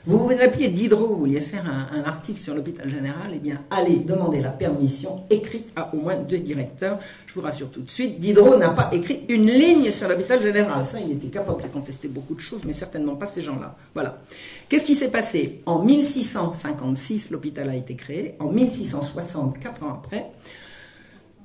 [0.08, 3.98] Vous vous appuyez Diderot, vous vouliez faire un, article sur l'hôpital général, eh bien, allez
[3.98, 6.98] demander la permission écrite à au moins deux directeurs.
[7.26, 10.86] Je vous rassure tout de suite, Diderot n'a pas écrit une ligne sur l'hôpital général.
[10.86, 13.76] Ça, il était capable de contester beaucoup de choses, mais certainement pas ces gens-là.
[13.94, 14.22] Voilà.
[14.70, 15.62] Qu'est-ce qui s'est passé?
[15.66, 18.36] En 1656, l'hôpital a été créé.
[18.40, 20.28] En 1660, quatre ans après,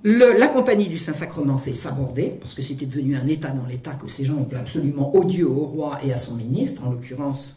[0.04, 4.08] la compagnie du Saint-Sacrement s'est sabordée, parce que c'était devenu un État dans l'État, que
[4.08, 7.56] ces gens étaient absolument odieux au roi et à son ministre, en l'occurrence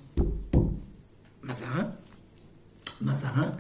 [1.56, 1.92] Mazarin,
[3.02, 3.52] Mazarin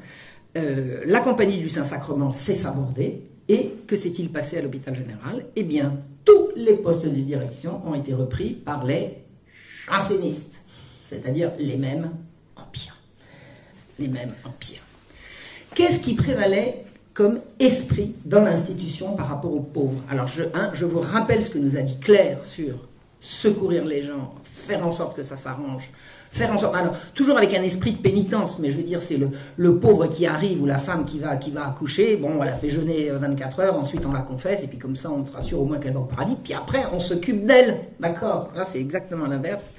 [0.57, 3.23] euh, la compagnie du Saint-Sacrement s'est sabordée.
[3.47, 5.45] Et que s'est-il passé à l'hôpital général?
[5.55, 9.17] Eh bien, tous les postes de direction ont été repris par les
[9.85, 10.55] jansénistes,
[11.05, 12.09] c'est-à-dire les mêmes
[12.55, 12.97] empires.
[13.99, 14.81] Les mêmes empires.
[15.75, 20.01] Qu'est-ce qui prévalait comme esprit dans l'institution par rapport aux pauvres?
[20.09, 20.43] Alors, je,
[20.73, 22.87] je vous rappelle ce que nous a dit Claire sur
[23.19, 25.91] secourir les gens, faire en sorte que ça s'arrange,
[26.35, 29.17] faire en sorte, alors toujours avec un esprit de pénitence, mais je veux dire c'est
[29.17, 32.49] le, le, pauvre qui arrive ou la femme qui va qui va accoucher, bon, elle
[32.49, 35.43] a fait jeûner 24 heures, ensuite on la confesse et puis comme ça on sera
[35.43, 38.49] sûr au moins qu'elle va au paradis, puis après on s'occupe d'elle, d'accord?
[38.55, 39.71] Là c'est exactement l'inverse.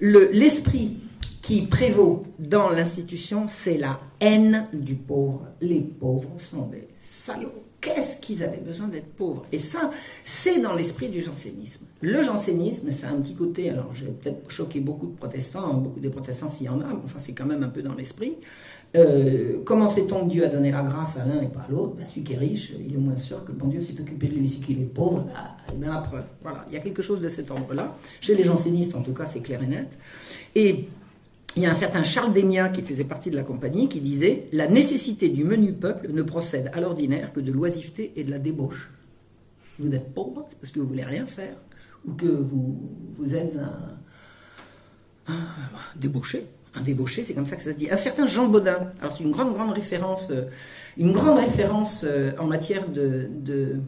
[0.00, 0.98] L'esprit
[1.46, 5.46] qui prévaut dans l'institution, c'est la haine du pauvre.
[5.60, 9.46] Les pauvres sont des salauds qu'est-ce qu'ils avaient besoin d'être pauvres?
[9.52, 9.90] Et ça,
[10.24, 11.84] c'est dans l'esprit du jansénisme.
[12.00, 16.10] Le jansénisme, c'est un petit côté, alors j'ai peut-être choqué beaucoup de protestants, beaucoup des
[16.10, 18.34] protestants s'il y en a, mais enfin c'est quand même un peu dans l'esprit.
[18.96, 21.94] Euh, comment sait-on que Dieu a donné la grâce à l'un et pas à l'autre?
[21.96, 24.34] Ben, Celui qui est riche, il est moins sûr que bon Dieu s'est occupé de
[24.34, 24.48] lui.
[24.48, 25.26] Celui qui est pauvre,
[25.68, 26.24] ben, bien la preuve.
[26.42, 27.94] Voilà, il y a quelque chose de cet ordre-là.
[28.20, 29.96] Chez les jansénistes, en tout cas, c'est clair et net.
[30.54, 30.88] Et
[31.56, 34.46] il y a un certain Charles Démia qui faisait partie de la compagnie qui disait
[34.52, 38.38] La nécessité du menu peuple ne procède à l'ordinaire que de l'oisiveté et de la
[38.38, 38.90] débauche.
[39.78, 41.56] Vous êtes pauvre parce que vous voulez rien faire
[42.06, 42.78] ou que vous,
[43.18, 43.58] vous êtes
[45.26, 45.34] un,
[45.96, 46.46] débauché.
[46.74, 47.90] Un débauché, c'est comme ça que ça se dit.
[47.90, 50.42] Un certain Jean Baudin, alors c'est une grande, grande référence, euh,
[50.98, 53.80] une grande référence euh, en matière de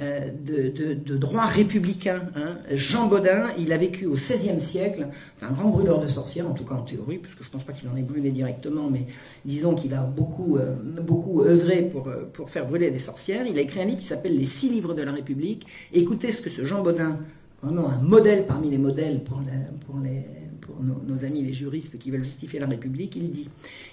[0.00, 2.22] euh, de, droit républicain.
[2.34, 2.58] Hein.
[2.72, 5.06] Jean Baudin, il a vécu au XVIe siècle,
[5.40, 7.72] un grand brûleur de sorcières, en tout cas en théorie, puisque je ne pense pas
[7.72, 9.06] qu'il en ait brûlé directement, mais
[9.44, 13.46] disons qu'il a beaucoup, euh, beaucoup œuvré pour, euh, pour faire brûler des sorcières.
[13.46, 15.66] Il a écrit un livre qui s'appelle Les six livres de la République.
[15.92, 17.18] écoutez ce que ce Jean Baudin,
[17.62, 19.40] vraiment un modèle parmi les modèles pour,
[19.86, 20.24] pour, les,
[20.60, 23.48] pour nos, amis les juristes qui veulent justifier la République, il dit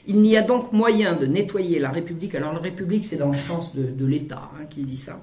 [0.08, 2.36] Il n'y a donc moyen de nettoyer la République.
[2.36, 5.20] Alors la République, c'est dans le sens de, l'État hein, qu'il dit ça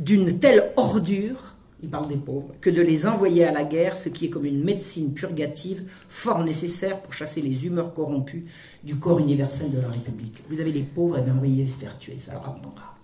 [0.00, 4.08] d'une telle ordure, il parle des pauvres, que de les envoyer à la guerre, ce
[4.08, 8.44] qui est comme une médecine purgative fort nécessaire pour chasser les humeurs corrompues
[8.82, 10.42] du corps universel de la République.
[10.48, 12.96] Vous avez des pauvres, et eh bien envoyez-les se faire tuer, ça leur apprendra.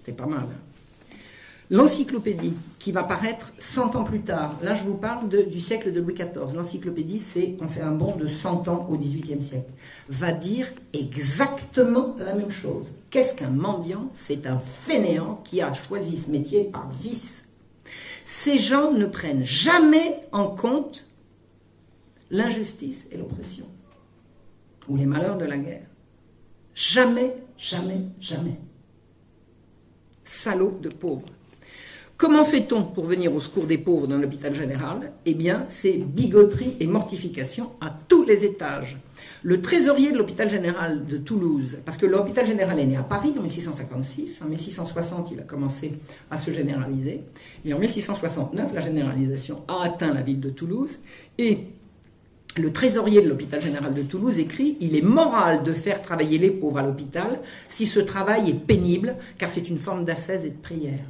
[0.00, 0.46] C'est pas mal.
[0.50, 0.69] Hein
[1.72, 6.00] L'encyclopédie, qui va paraître 100 ans plus tard, là je vous parle du siècle de
[6.00, 9.72] Louis XIV, l'encyclopédie c'est, on fait un bond de 100 ans au XVIIIe siècle,
[10.08, 12.96] va dire exactement la même chose.
[13.10, 14.10] Qu'est-ce qu'un mendiant?
[14.14, 17.46] C'est un fainéant qui a choisi ce métier par vice.
[18.24, 21.06] Ces gens ne prennent jamais en compte
[22.32, 23.66] l'injustice et l'oppression,
[24.88, 25.86] ou les malheurs de la guerre.
[26.74, 28.58] Jamais, jamais, jamais.
[30.24, 31.28] Salaud de pauvres.
[32.20, 35.12] Comment fait-on pour venir au secours des pauvres dans l'hôpital général?
[35.24, 38.98] Eh bien, c'est bigoterie et mortification à tous les étages.
[39.42, 43.32] Le trésorier de l'hôpital général de Toulouse, parce que l'hôpital général est né à Paris
[43.38, 45.92] en 1656, en 1660 il a commencé
[46.30, 47.22] à se généraliser,
[47.64, 50.98] et en 1669 la généralisation a atteint la ville de Toulouse,
[51.38, 51.68] et
[52.58, 56.50] le trésorier de l'hôpital général de Toulouse écrit Il est moral de faire travailler les
[56.50, 57.40] pauvres à l'hôpital
[57.70, 61.06] si ce travail est pénible, car c'est une forme d'ascèse et de prière.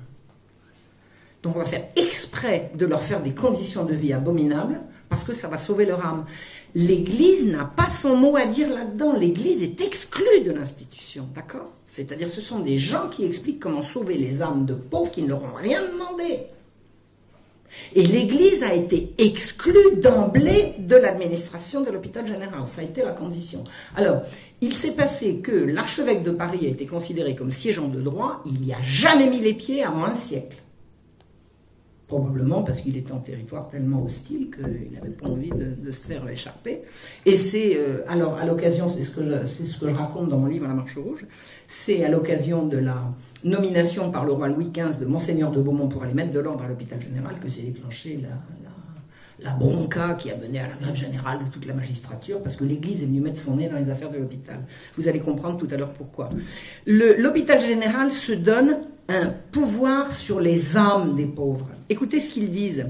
[1.42, 5.32] Donc on va faire exprès de leur faire des conditions de vie abominables parce que
[5.32, 6.24] ça va sauver leur âme.
[6.74, 9.12] L'Église n'a pas son mot à dire là-dedans.
[9.18, 11.68] L'Église est exclue de l'institution, d'accord?
[11.86, 15.28] C'est-à-dire ce sont des gens qui expliquent comment sauver les âmes de pauvres qui ne
[15.28, 16.40] leur ont rien demandé.
[17.94, 22.66] Et l'Église a été exclue d'emblée de l'administration de l'hôpital général.
[22.66, 23.64] Ça a été la condition.
[23.96, 24.22] Alors,
[24.60, 28.42] il s'est passé que l'archevêque de Paris a été considéré comme siégeant de droit.
[28.44, 30.56] Il n'y a jamais mis les pieds avant un siècle
[32.10, 36.28] probablement parce qu'il était en territoire tellement hostile qu'il n'avait pas envie de, se faire
[36.28, 36.80] échapper.
[37.24, 40.38] Et c'est, euh, alors à l'occasion, c'est ce, que je, ce que je raconte dans
[40.38, 41.24] mon livre La Marche Rouge,
[41.68, 42.96] c'est à l'occasion de la
[43.44, 46.64] nomination par le roi Louis XV de Monseigneur de Beaumont pour aller mettre de l'ordre
[46.64, 48.28] à l'hôpital général que s'est déclenché la,
[49.42, 52.64] la, bronca qui a mené à la grève générale de toute la magistrature, parce que
[52.64, 54.60] l'Église est venue mettre son nez dans les affaires de l'hôpital.
[54.96, 56.30] Vous allez comprendre tout à l'heure pourquoi.
[56.86, 58.78] l'hôpital général se donne
[59.08, 61.68] un pouvoir sur les âmes des pauvres.
[61.88, 62.86] Écoutez ce qu'ils disent.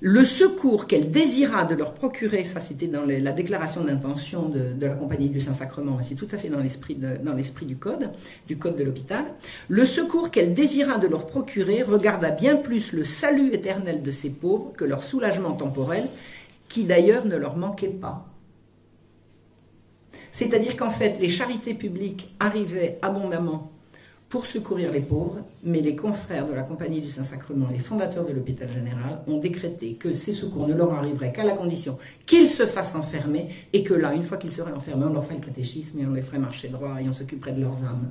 [0.00, 4.94] Le secours qu'elle désira de leur procurer, ça c'était dans la déclaration d'intention de, la
[4.94, 6.96] Compagnie du Saint-Sacrement, c'est tout à fait dans l'esprit,
[7.64, 8.10] du code,
[8.46, 9.24] du code de l'hôpital,
[9.68, 14.30] le secours qu'elle désira de leur procurer regarda bien plus le salut éternel de ces
[14.30, 16.04] pauvres que leur soulagement temporel,
[16.68, 18.26] qui d'ailleurs ne leur manquait pas.
[20.32, 23.72] C'est-à-dire qu'en fait, les charités publiques arrivaient abondamment
[24.28, 28.32] pour secourir les pauvres, mais les confrères de la Compagnie du Saint-Sacrement, les fondateurs de
[28.32, 31.96] l'hôpital général, ont décrété que ces secours ne leur arriveraient qu'à la condition
[32.26, 35.36] qu'ils se fassent enfermer et que là, une fois qu'ils seraient enfermés, on leur ferait
[35.36, 38.10] le catéchisme et on les ferait marcher droit et on s'occuperait de leurs âmes.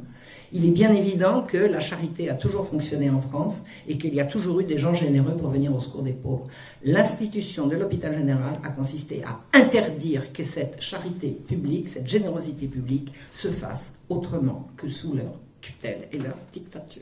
[0.54, 4.22] Il est bien évident que la charité a toujours fonctionné en France et qu'il y
[4.22, 6.46] a toujours eu des gens généreux pour venir au secours des pauvres.
[6.86, 13.12] L'institution de l'hôpital général a consisté à interdire que cette charité publique, cette générosité publique,
[13.34, 17.02] se fasse autrement que sous leur tutelle et leur dictature.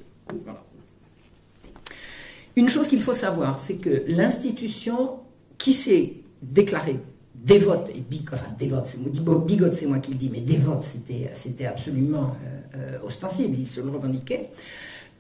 [2.56, 5.19] Une chose qu'il faut savoir, c'est que l'institution
[5.57, 6.99] qui s'est déclarée
[7.35, 11.65] dévote, et enfin dévote, c'est moi, bigote, c'est moi qui le dis, mais dévote, c'était,
[11.65, 12.38] absolument
[12.76, 14.49] euh, euh, ostensible, il se le revendiquait.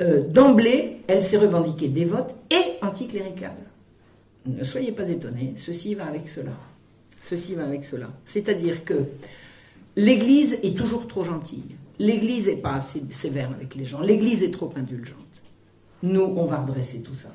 [0.01, 3.57] Euh, d'emblée, elle s'est revendiquée dévote et anticléricale.
[4.45, 6.53] Ne soyez pas étonnés, ceci va avec cela.
[7.19, 8.09] Ceci va avec cela.
[8.25, 9.05] C'est-à-dire que
[9.95, 11.75] l'Église est toujours trop gentille.
[11.99, 14.01] L'Église n'est pas assez sévère avec les gens.
[14.01, 15.17] L'Église est trop indulgente.
[16.01, 17.29] Nous, on va redresser tout ça.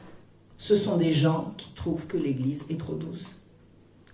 [0.57, 3.25] Ce sont des gens qui trouvent que l'Église est trop douce.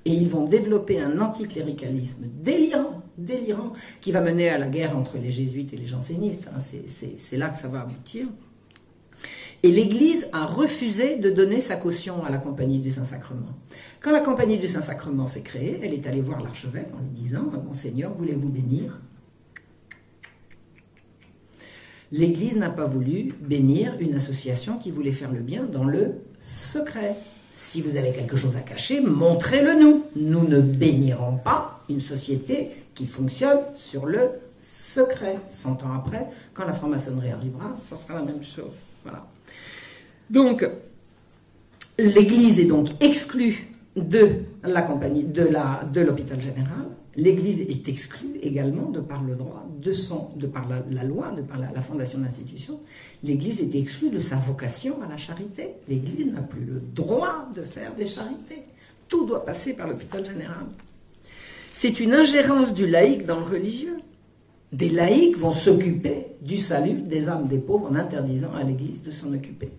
[0.04, 3.72] Et ils vont développer un anticléricalisme délirant, délirant,
[4.02, 6.48] qui va mener à la guerre entre les jésuites et les jansénistes.
[6.54, 6.58] Hein.
[6.88, 8.26] C'est là que ça va aboutir.
[9.62, 13.48] Et l'Église a refusé de donner sa caution à la Compagnie du Saint-Sacrement.
[14.02, 17.50] Quand la Compagnie du Saint-Sacrement s'est créée, elle est allée voir l'archevêque en lui disant
[17.64, 19.00] Monseigneur, voulez-vous bénir?
[22.16, 27.16] L'Église n'a pas voulu bénir une association qui voulait faire le bien dans le secret.
[27.52, 30.04] Si vous avez quelque chose à cacher, montrez-le nous.
[30.14, 34.30] Nous ne bénirons pas une société qui fonctionne sur le
[34.60, 35.40] secret.
[35.50, 38.74] Cent ans après, quand la franc-maçonnerie arrivera, ça sera la même chose.
[40.30, 40.64] Donc,
[41.98, 46.86] l'Église est donc exclue de la compagnie, de l'hôpital général.
[47.16, 51.80] L'Église est exclue également de par le droit, de, par la, loi, de par la,
[51.80, 52.80] fondation de l'institution.
[53.22, 55.74] L'Église est exclue de sa vocation à la charité.
[55.88, 58.62] L'Église n'a plus le droit de faire des charités.
[59.06, 60.66] Tout doit passer par l'hôpital général.
[61.72, 63.98] C'est une ingérence du laïc dans le religieux.
[64.72, 69.12] Des laïcs vont s'occuper du salut des âmes des pauvres en interdisant à l'Église de
[69.12, 69.70] s'en occuper.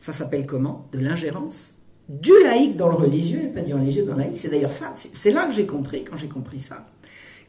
[0.00, 0.88] Ça s'appelle comment?
[0.92, 1.74] De l'ingérence
[2.08, 4.36] du laïc dans le religieux et pas du religieux dans le laïc.
[4.36, 6.86] C'est d'ailleurs ça, c'est là que j'ai compris, quand j'ai compris ça,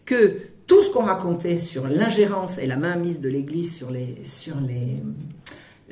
[0.05, 0.37] que
[0.67, 5.01] tout ce qu'on racontait sur l'ingérence et la mainmise de l'Église sur, les, sur, les,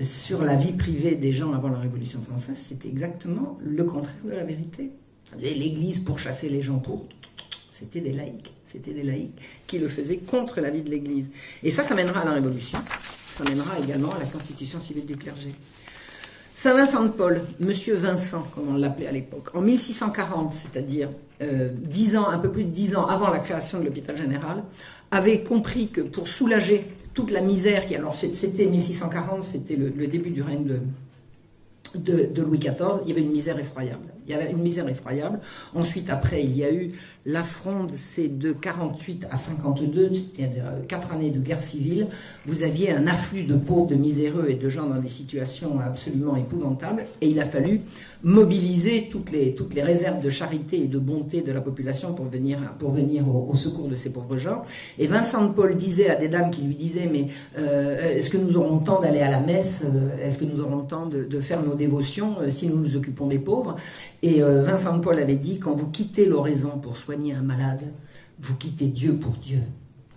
[0.03, 4.31] sur la vie privée des gens avant la Révolution française, c'était exactement le contraire de
[4.31, 4.91] la vérité.
[5.39, 7.06] L'Église pour chasser les gens pour,
[7.69, 11.30] c'était des laïcs, c'était des laïcs qui le faisaient contre la vie de l'Église.
[11.64, 12.80] Et ça, ça mènera à la Révolution,
[13.30, 15.52] ça mènera également à la constitution civile du clergé.
[16.59, 21.09] Saint Vincent de Paul, Monsieur Vincent, comme on l'appelait à l'époque, en 1640, c'est-à-dire
[21.43, 24.63] euh, dix ans, un peu plus de dix ans avant la création de l'hôpital général,
[25.11, 30.31] avait compris que pour soulager toute la misère qui, alors c'était 1640, c'était le, début
[30.31, 30.79] du règne
[31.93, 34.07] de, de Louis XIV, il y avait une misère effroyable.
[34.27, 35.39] Il y avait une misère effroyable.
[35.73, 36.93] Ensuite, après, il y a eu
[37.27, 40.49] la fronde, c'est de 48 à 52, c'était
[40.87, 42.07] quatre années de guerre civile.
[42.45, 46.37] Vous aviez un afflux de pauvres, de miséreux et de gens dans des situations absolument
[46.37, 47.05] épouvantables.
[47.19, 47.81] Et il a fallu
[48.23, 52.25] mobiliser toutes les, toutes les réserves de charité et de bonté de la population pour
[52.25, 54.63] venir, pour venir au, secours de ces pauvres gens.
[54.97, 57.27] Et Vincent de Paul disait à des dames qui lui disaient Mais
[57.59, 59.81] euh, est-ce que nous aurons le temps d'aller à la messe?
[60.21, 62.95] Est-ce que nous aurons le temps de, de faire nos dévotions euh, si nous nous
[62.95, 63.75] occupons des pauvres?
[64.23, 67.84] Et euh, Vincent de Paul avait dit Quand vous quittez l'oraison pour soigner un malade,
[68.39, 69.61] vous quittez Dieu pour Dieu.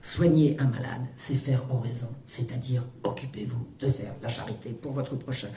[0.03, 5.49] Soigner un malade, c'est faire oraison, c'est-à-dire occupez-vous de faire la charité pour votre prochain.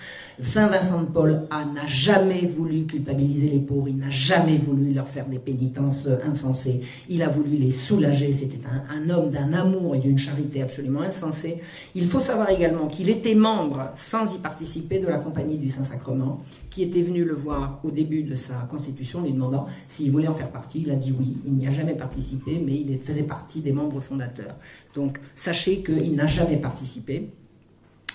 [0.41, 5.07] Saint Vincent de Paul n'a jamais voulu culpabiliser les pauvres, il n'a jamais voulu leur
[5.07, 9.99] faire des pénitences insensées, il a voulu les soulager, c'était un, homme d'un amour et
[9.99, 11.61] d'une charité absolument insensée.
[11.95, 16.41] Il faut savoir également qu'il était membre, sans y participer, de la Compagnie du Saint-Sacrement,
[16.73, 20.33] qui était venu le voir au début de sa constitution, lui demandant s'il voulait en
[20.33, 20.81] faire partie.
[20.81, 21.37] Il a dit oui.
[21.45, 24.55] Il n'y a jamais participé, mais il faisait partie des membres fondateurs.
[24.95, 27.29] Donc sachez qu'il n'a jamais participé,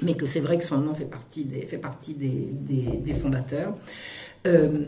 [0.02, 3.76] mais que c'est vrai que son nom fait partie des, fondateurs.
[4.46, 4.86] Euh,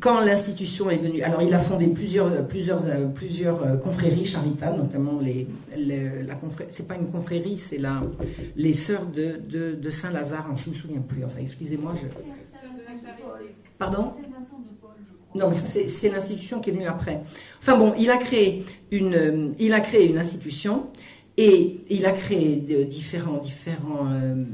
[0.00, 2.82] quand l'institution est venue, alors il a fondé plusieurs, plusieurs,
[3.12, 5.46] plusieurs euh, confréries charitables, notamment les,
[5.76, 6.34] la
[6.68, 7.80] c'est pas une confrérie, c'est
[8.56, 9.40] les sœurs de,
[9.74, 12.06] de, Saint-Lazare, je ne me souviens plus, enfin excusez-moi, je,
[13.78, 14.12] Pardon
[15.34, 17.22] non, mais c'est l'institution qui est venue après.
[17.58, 20.86] Enfin bon, il a créé une, il a créé une institution
[21.36, 24.44] et il a créé de différents, différents, euh,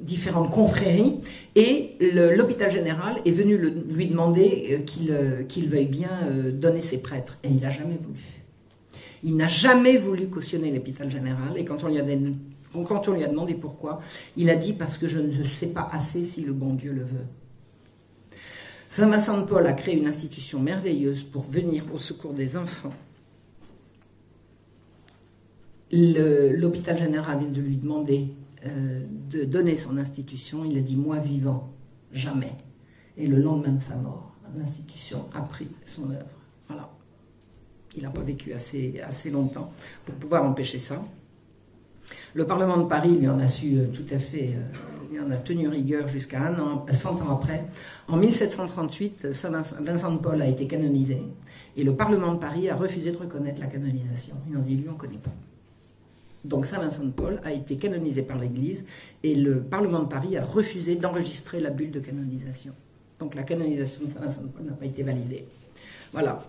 [0.00, 1.20] différentes confréries
[1.54, 6.10] et l'hôpital général est venu lui demander euh, qu'il euh, qu'il veuille bien
[6.52, 8.20] donner ses prêtres et il n'a jamais voulu.
[9.22, 12.04] Il n'a jamais voulu cautionner l'hôpital général et quand on lui a
[12.72, 14.00] quand on lui a demandé pourquoi,
[14.38, 17.02] il a dit parce que je ne sais pas assez si le bon Dieu le
[17.02, 17.26] veut.
[18.94, 22.92] Saint Vincent de Paul a créé une institution merveilleuse pour venir au secours des enfants.
[25.90, 28.28] L'hôpital général vient de lui demander
[28.64, 30.64] euh, de donner son institution.
[30.64, 31.72] Il a dit Moi vivant,
[32.12, 32.52] jamais.
[33.16, 36.38] Et le lendemain de sa mort, l'institution a pris son œuvre.
[36.68, 36.88] Voilà.
[37.96, 39.72] Il n'a pas vécu assez, assez longtemps
[40.04, 41.04] pour pouvoir empêcher ça.
[42.32, 44.54] Le Parlement de Paris lui en a su euh, tout à fait.
[44.54, 47.66] Euh, Il en a tenu rigueur jusqu'à un an, 100 ans après.
[48.08, 51.22] En 1738, Saint Vincent de Paul a été canonisé
[51.76, 54.34] et le Parlement de Paris a refusé de reconnaître la canonisation.
[54.50, 55.30] Ils ont dit, lui, on ne connaît pas.
[56.44, 58.84] Donc Saint Vincent de Paul a été canonisé par l'Église
[59.22, 62.72] et le Parlement de Paris a refusé d'enregistrer la bulle de canonisation.
[63.20, 65.46] Donc la canonisation de Saint Vincent de Paul n'a pas été validée.
[66.12, 66.42] Voilà.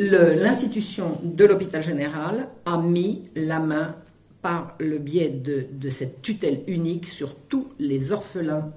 [0.00, 3.94] L'institution de l'hôpital général a mis la main
[4.44, 8.72] par le biais de, cette tutelle unique sur tous les orphelins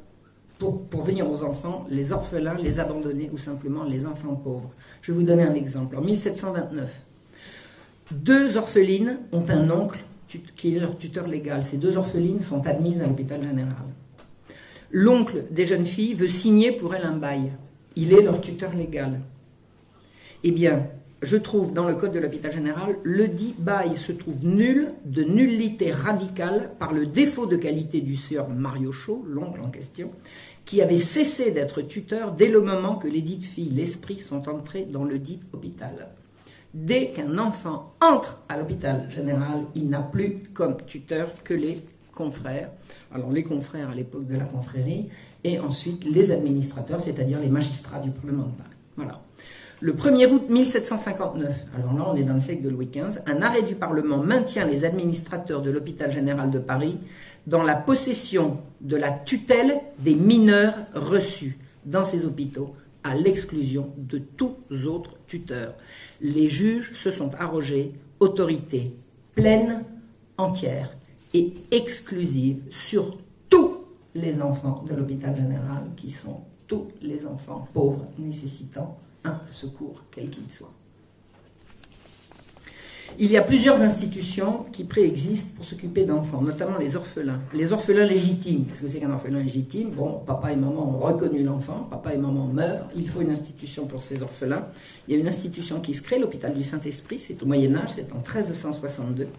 [0.60, 4.72] pour, pour, venir aux enfants, les orphelins, les abandonnés ou simplement les enfants pauvres.
[5.02, 5.98] Je vais vous donner un exemple.
[5.98, 6.90] En 1729,
[8.14, 10.00] deux orphelines ont un oncle
[10.56, 11.62] qui est leur tuteur légal.
[11.62, 13.76] Ces deux orphelines sont admises à l'hôpital général.
[14.90, 17.52] L'oncle des jeunes filles veut signer pour elles un bail.
[17.98, 19.20] Il est leur tuteur légal.
[20.46, 20.88] Eh bien,
[21.22, 25.24] je trouve dans le code de l'hôpital général, le dit bail se trouve nul, de
[25.24, 30.12] nullité radicale, par le défaut de qualité du sieur Mario Chaud, l'oncle en question,
[30.66, 34.86] qui avait cessé d'être tuteur dès le moment que les dites filles, l'esprit, sont entrées
[34.86, 36.10] dans le dit hôpital.
[36.74, 41.80] Dès qu'un enfant entre à l'hôpital général, il n'a plus comme tuteur que les
[42.14, 42.70] confrères.
[43.12, 45.10] Alors les confrères à l'époque de la confrérie,
[45.44, 48.70] et ensuite les administrateurs, c'est-à-dire les magistrats du Parlement de Paris.
[48.98, 49.22] Voilà.
[49.80, 53.44] Le 1er août 1759, alors là on est dans le siècle de Louis XV, un
[53.44, 56.98] arrêt du Parlement maintient les administrateurs de l'hôpital général de Paris
[57.46, 62.74] dans la possession de la tutelle des mineurs reçus dans ces hôpitaux,
[63.04, 64.56] à l'exclusion de tous
[64.88, 65.76] autres tuteurs.
[66.22, 68.96] Les juges se sont arrogés autorité
[69.36, 69.84] pleine,
[70.40, 70.98] entière
[71.36, 73.78] et exclusive sur tous
[74.16, 78.98] les enfants de l'hôpital général, qui sont tous les enfants pauvres nécessitant
[79.46, 80.74] secours, quel qu'il soit.
[83.20, 87.40] Il y a plusieurs institutions qui préexistent pour s'occuper d'enfants, notamment les orphelins.
[87.54, 88.66] Les orphelins légitimes.
[88.66, 89.92] Qu'est-ce que c'est qu'un orphelin légitime?
[89.92, 93.88] Bon, papa et maman ont reconnu l'enfant, papa et maman meurent, il faut une institution
[93.88, 94.68] pour ces orphelins.
[95.08, 98.12] Il y a une institution qui se crée, l'hôpital du Saint-Esprit, c'est au Moyen-Âge, c'est
[98.12, 99.30] en 1362.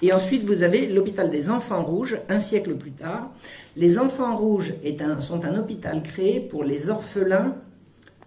[0.00, 3.32] Et ensuite, vous avez l'hôpital des enfants rouges, un siècle plus tard.
[3.76, 4.72] Les enfants rouges
[5.20, 7.56] sont un hôpital créé pour les orphelins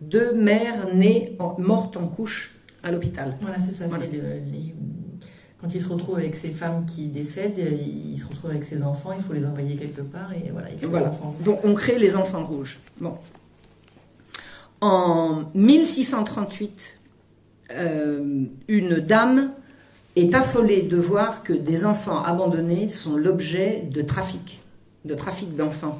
[0.01, 3.37] de mères nées mortes en couche à l'hôpital.
[3.41, 3.85] Voilà, c'est ça.
[5.61, 9.11] Quand il se retrouve avec ces femmes qui décèdent, il se retrouve avec ses enfants,
[9.13, 10.69] il faut les envoyer quelque part et voilà.
[10.71, 11.13] Il voilà.
[11.43, 12.79] Donc on crée les enfants rouges.
[13.01, 13.15] Bon.
[14.79, 16.99] En 1638,
[17.71, 19.51] euh, une dame
[20.15, 24.61] est affolée de voir que des enfants abandonnés sont l'objet de trafic,
[25.03, 25.99] de trafic d'enfants.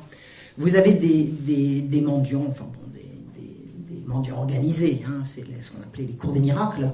[0.57, 1.23] Vous avez des,
[1.81, 2.65] des, mendiants, enfin
[4.09, 6.89] mendiants organisés, hein, c'est ce qu'on appelait les cours des miracles,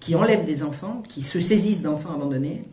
[0.00, 2.64] qui enlèvent des enfants, qui se saisissent d'enfants abandonnés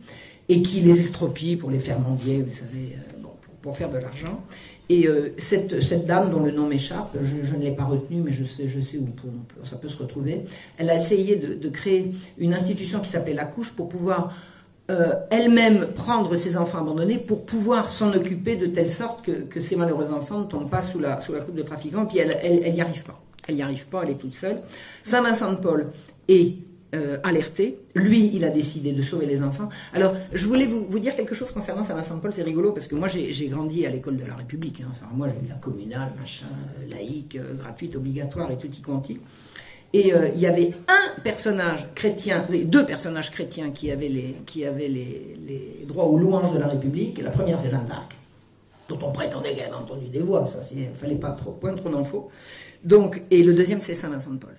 [0.48, 3.26] et qui les estropient pour les faire mendier, vous savez, euh,
[3.62, 4.44] pour, faire de l'argent.
[4.88, 8.44] Et euh, cette, dame, dont le nom m'échappe, je, ne l'ai pas retenue, mais je
[8.44, 8.68] sais,
[8.98, 9.08] où
[9.64, 10.44] ça peut se retrouver,
[10.78, 14.32] elle a essayé de, créer une institution qui s'appelait la couche pour pouvoir
[14.88, 19.74] euh, elle-même prendre ses enfants abandonnés pour pouvoir s'en occuper de telle sorte que, ces
[19.74, 22.80] malheureux enfants ne tombent pas sous la, sous la coupe de trafiquants, puis elle n'y
[22.80, 23.20] arrive pas.
[23.46, 24.60] Elle n'y arrive pas, elle est toute seule.
[25.02, 25.92] Saint Vincent de Paul
[26.28, 26.54] est
[26.94, 27.78] euh, alerté.
[27.94, 29.68] Lui, il a décidé de sauver les enfants.
[29.92, 32.32] Alors, je voulais vous, dire quelque chose concernant Saint Vincent de Paul.
[32.32, 34.80] C'est rigolo parce que moi, j'ai grandi à l'école de la République.
[34.80, 34.92] Hein.
[35.12, 39.18] Moi, j'ai eu la communale, machin, euh, laïque, euh, gratuite, obligatoire et tout y quanti.
[39.92, 46.18] Et il y avait un personnage chrétien, deux personnages chrétiens qui avaient les, droits aux
[46.18, 47.22] louanges de la République.
[47.22, 48.14] La première, c'est Jeanne d'Arc,
[48.88, 50.44] dont on prétendait qu'elle avait entendu des voix.
[50.44, 52.30] Ça, il ne fallait pas trop, trop d'infos.
[52.86, 54.54] Donc, et le deuxième, c'est Saint Vincent de Paul.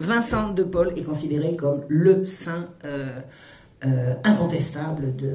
[0.00, 3.20] Vincent de Paul est considéré comme le saint euh,
[3.84, 5.28] euh, incontestable de,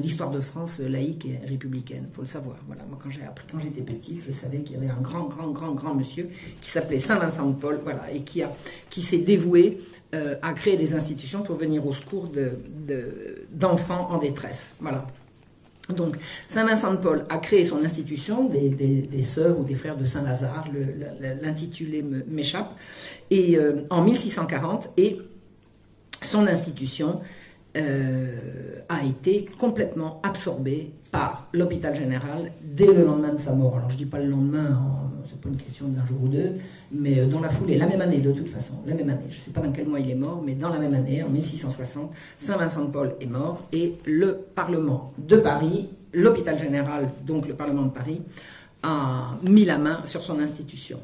[0.00, 2.06] l'histoire de France laïque et républicaine.
[2.08, 2.56] Il faut le savoir.
[2.68, 5.24] Voilà, moi, quand j'ai appris, quand j'étais petit, je savais qu'il y avait un grand,
[5.24, 6.28] grand, grand, grand monsieur
[6.60, 8.42] qui s'appelait Saint Vincent de Paul, voilà, et qui
[8.88, 9.80] qui s'est dévoué
[10.14, 12.30] euh, à créer des institutions pour venir au secours
[13.52, 14.72] d'enfants en détresse.
[14.78, 15.04] Voilà.
[15.92, 16.16] Donc,
[16.48, 20.22] Saint Vincent de Paul a créé son institution, des, sœurs ou des frères de Saint
[20.22, 20.66] Lazare,
[21.42, 22.74] l'intitulé m'échappe,
[23.30, 25.20] et euh, en 1640, et
[26.22, 27.20] son institution
[27.76, 33.76] euh, a été complètement absorbée par l'hôpital général dès le lendemain de sa mort.
[33.76, 34.80] Alors je dis pas le lendemain,
[35.28, 36.56] c'est pas une question d'un jour ou deux,
[36.92, 39.26] mais euh, dans la foulée, la même année de toute façon, la même année.
[39.30, 41.22] Je ne sais pas dans quel mois il est mort, mais dans la même année,
[41.22, 47.10] en 1660, Saint Vincent de Paul est mort et le Parlement de Paris, l'hôpital général,
[47.26, 48.22] donc le Parlement de Paris,
[48.82, 51.00] a mis la main sur son institution.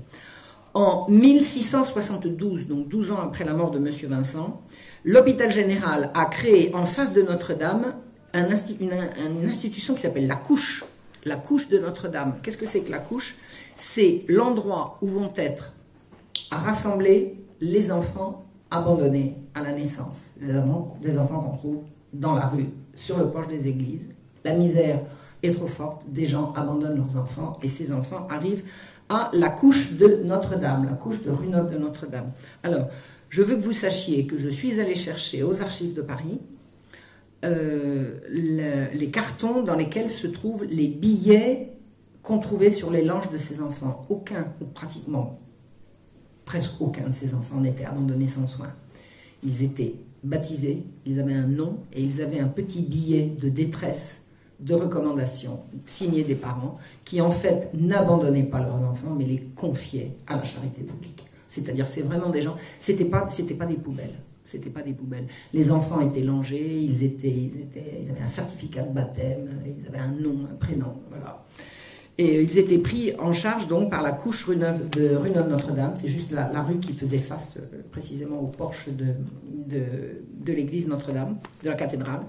[0.74, 3.90] En 1672, donc 12 ans après la mort de M.
[4.10, 4.62] Vincent,
[5.04, 7.94] l'hôpital général a créé en face de Notre-Dame
[8.34, 10.84] une, institution qui s'appelle la couche.
[11.24, 12.34] la couche de Notre-Dame.
[12.42, 13.34] Qu'est-ce que c'est que la couche?
[13.74, 15.72] C'est l'endroit où vont être
[16.50, 21.82] rassemblés les enfants abandonnés à la naissance, des enfants, qu'on trouve
[22.12, 24.08] dans la rue, sur le porche des églises.
[24.44, 25.00] La misère
[25.42, 28.64] est trop forte, des gens abandonnent leurs enfants et ces enfants arrivent
[29.08, 32.32] à la couche de Notre-Dame, la couche de rue de Notre-Dame.
[32.62, 32.88] Alors,
[33.28, 36.40] je veux que vous sachiez que je suis allée chercher aux archives de Paris
[37.44, 41.72] euh, les cartons dans lesquels se trouvent les billets
[42.22, 44.04] qu'on trouvait sur les langes de ces enfants.
[44.08, 45.38] Aucun, ou pratiquement
[46.46, 48.72] presque aucun de ces enfants n'était abandonné sans soin.
[49.44, 54.22] Ils étaient baptisés, ils avaient un nom et ils avaient un petit billet de détresse,
[54.60, 60.12] de recommandation signé des parents qui en fait n'abandonnaient pas leurs enfants mais les confiaient
[60.26, 61.26] à la charité publique.
[61.48, 64.14] C'est-à-dire c'est vraiment des gens, c'était pas c'était pas des poubelles.
[64.46, 65.26] C'était pas des poubelles.
[65.52, 69.84] Les enfants étaient langés, ils étaient, ils étaient, ils avaient un certificat de baptême, ils
[69.88, 71.44] avaient un nom, un prénom, voilà.
[72.18, 75.92] Et ils étaient pris en charge donc par la couche rue Neuve de rue Notre-Dame.
[75.96, 79.14] C'est juste la, rue qui faisait face euh, précisément au porche de,
[79.66, 82.20] de, l'église Notre-Dame, de la cathédrale.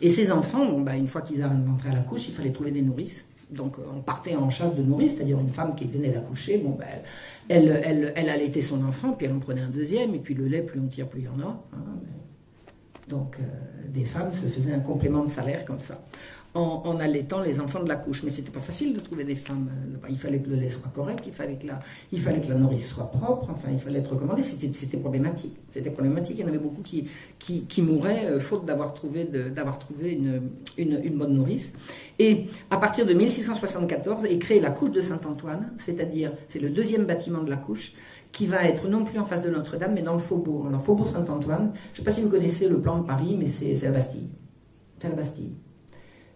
[0.00, 2.82] Et ces enfants, bah, une fois qu'ils arrivent à la couche, il fallait trouver des
[2.82, 3.26] nourrices.
[3.50, 6.86] Donc on partait en chasse de nourrices, c'est-à-dire une femme qui venait d'accoucher, bon, ben,
[7.48, 10.48] elle, elle, elle, allaitait son enfant, puis elle en prenait un deuxième, et puis le
[10.48, 11.64] lait, plus on tire, plus il y en a.
[11.72, 11.78] Hein.
[13.08, 13.42] Donc euh,
[13.88, 16.00] des femmes se faisaient un complément de salaire comme ça
[16.56, 18.22] en, allaitant les enfants de la couche.
[18.22, 19.68] Mais c'était pas facile de trouver des femmes.
[20.02, 23.50] Euh, il fallait que le lait soit correct, il fallait que la, nourrice soit propre,
[23.50, 24.42] enfin, il fallait être recommandé.
[24.42, 25.54] C'était, problématique.
[25.70, 26.36] C'était problématique.
[26.38, 27.08] Il y en avait beaucoup qui,
[27.38, 29.28] qui, mouraient euh, faute d'avoir trouvé,
[30.78, 31.72] une, bonne nourrice.
[32.18, 37.04] Et à partir de 1674 est créée la couche de Saint-Antoine, c'est-à-dire, c'est le deuxième
[37.04, 37.92] bâtiment de la couche
[38.36, 40.66] qui va être non plus en face de Notre-Dame, mais dans le faubourg.
[40.68, 43.46] Alors, faubourg Saint-Antoine, je ne sais pas si vous connaissez le plan de Paris, mais
[43.46, 44.28] c'est, la Bastille.
[45.00, 45.52] C'est la Bastille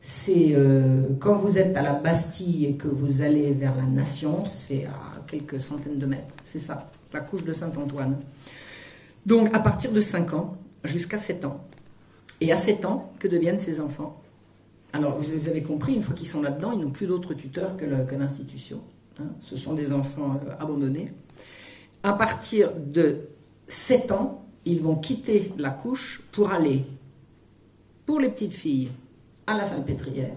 [0.03, 4.47] c'est euh, quand vous êtes à la Bastille et que vous allez vers la Nation,
[4.47, 6.33] c'est à quelques centaines de mètres.
[6.43, 8.17] C'est ça, la couche de Saint-Antoine.
[9.27, 11.61] Donc à partir de 5 ans jusqu'à 7 ans.
[12.41, 14.23] Et à 7 ans, que deviennent ces enfants?
[14.95, 17.85] Alors vous avez compris, une fois qu'ils sont là-dedans, ils n'ont plus d'autres tuteurs que,
[18.15, 18.81] l'institution.
[19.19, 19.27] Hein.
[19.41, 21.13] Ce sont des enfants euh, abandonnés.
[22.03, 23.29] À partir de
[23.69, 26.85] 7 ans, ils vont quitter la couche pour aller,
[28.07, 28.89] pour les petites filles,
[29.47, 30.33] à la Salpêtrière,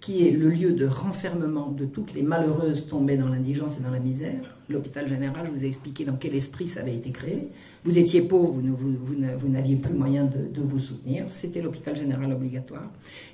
[0.00, 3.90] qui est le lieu de renfermement de toutes les malheureuses tombées dans l'indigence et dans
[3.90, 4.58] la misère.
[4.68, 7.48] L'hôpital général, je vous ai expliqué dans quel esprit ça avait été créé.
[7.84, 11.26] Vous étiez pauvre, vous, n'aviez plus moyen de, vous soutenir.
[11.30, 12.90] C'était l'hôpital général obligatoire.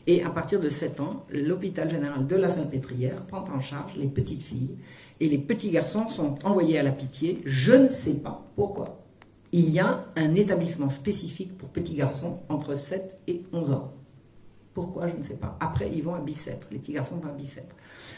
[0.07, 4.07] Et à partir de 7 ans, l'hôpital général de la Salpêtrière prend en charge les
[4.07, 4.77] petites filles.
[5.21, 7.41] Et les petits garçons sont envoyés à la pitié.
[7.45, 9.01] Je ne sais pas pourquoi.
[9.53, 13.93] Il y a un établissement spécifique pour petits garçons entre 7 et 11 ans.
[14.75, 15.57] Pourquoi Je ne sais pas.
[15.59, 16.69] Après, ils vont à Bicêtre.
[16.71, 17.75] Les petits garçons vont à Bicêtre.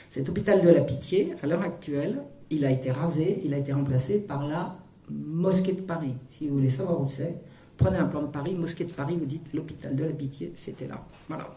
[0.08, 3.72] Cet hôpital de la Pitié, à l'heure actuelle, il a été rasé, il a été
[3.72, 4.76] remplacé par la
[5.08, 6.14] mosquée de Paris.
[6.28, 7.36] Si vous voulez savoir où c'est,
[7.76, 10.86] prenez un plan de Paris, mosquée de Paris, vous dites l'hôpital de la Pitié, c'était
[10.86, 11.02] là.
[11.28, 11.48] Voilà.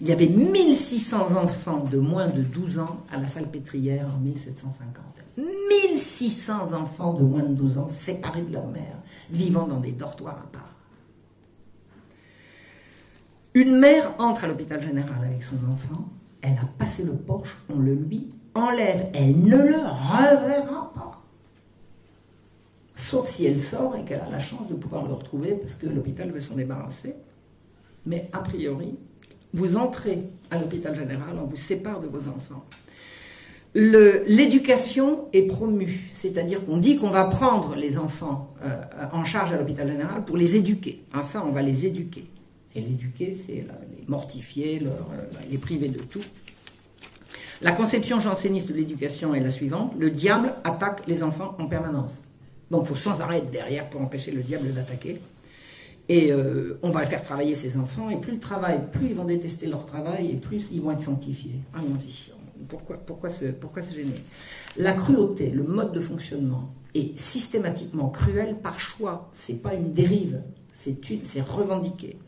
[0.00, 4.18] Il y avait 1600 enfants de moins de 12 ans à la salle pétrière en
[4.18, 5.04] 1750.
[5.36, 8.96] 1600 enfants de moins de 12 ans séparés de leur mère,
[9.30, 10.74] vivant dans des dortoirs à part.
[13.52, 16.08] Une mère entre à l'hôpital général avec son enfant,
[16.40, 21.22] elle a passé le porche, on le lui enlève, elle ne le reverra pas.
[22.96, 25.86] Sauf si elle sort et qu'elle a la chance de pouvoir le retrouver parce que
[25.86, 27.14] l'hôpital veut s'en débarrasser.
[28.06, 28.96] Mais a priori,
[29.52, 32.64] vous entrez à l'hôpital général, on vous sépare de vos enfants.
[33.74, 38.80] L'éducation est promue, c'est-à-dire qu'on dit qu'on va prendre les enfants euh,
[39.12, 41.04] en charge à l'hôpital général pour les éduquer.
[41.12, 42.24] Ah, ça, on va les éduquer.
[42.74, 43.64] Et l'éduquer, c'est
[43.96, 44.90] les mortifier, euh,
[45.48, 46.22] les priver de tout.
[47.62, 52.22] La conception janséniste de l'éducation est la suivante le diable attaque les enfants en permanence.
[52.70, 55.20] Donc il faut sans arrêt être derrière pour empêcher le diable d'attaquer.
[56.10, 59.26] Et euh, on va faire travailler ces enfants, et plus le travail, plus ils vont
[59.26, 61.60] détester leur travail, et plus ils vont être sanctifiés.
[61.72, 62.32] Allons-y.
[62.68, 64.20] Pourquoi, pourquoi, se, pourquoi se gêner?
[64.76, 69.30] La cruauté, le mode de fonctionnement, est systématiquement cruel par choix.
[69.32, 70.42] C'est pas une dérive,
[70.72, 72.18] c'est revendiqué.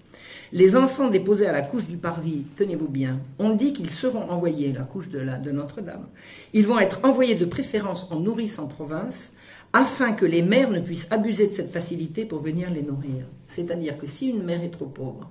[0.53, 4.73] Les enfants déposés à la couche du parvis, tenez-vous bien, on dit qu'ils seront envoyés,
[4.73, 6.07] la couche de, de Notre-Dame,
[6.53, 9.33] ils vont être envoyés de préférence en nourrice en province,
[9.73, 13.27] afin que les mères ne puissent abuser de cette facilité pour venir les nourrir.
[13.49, 15.31] C'est-à-dire que si une mère est trop pauvre,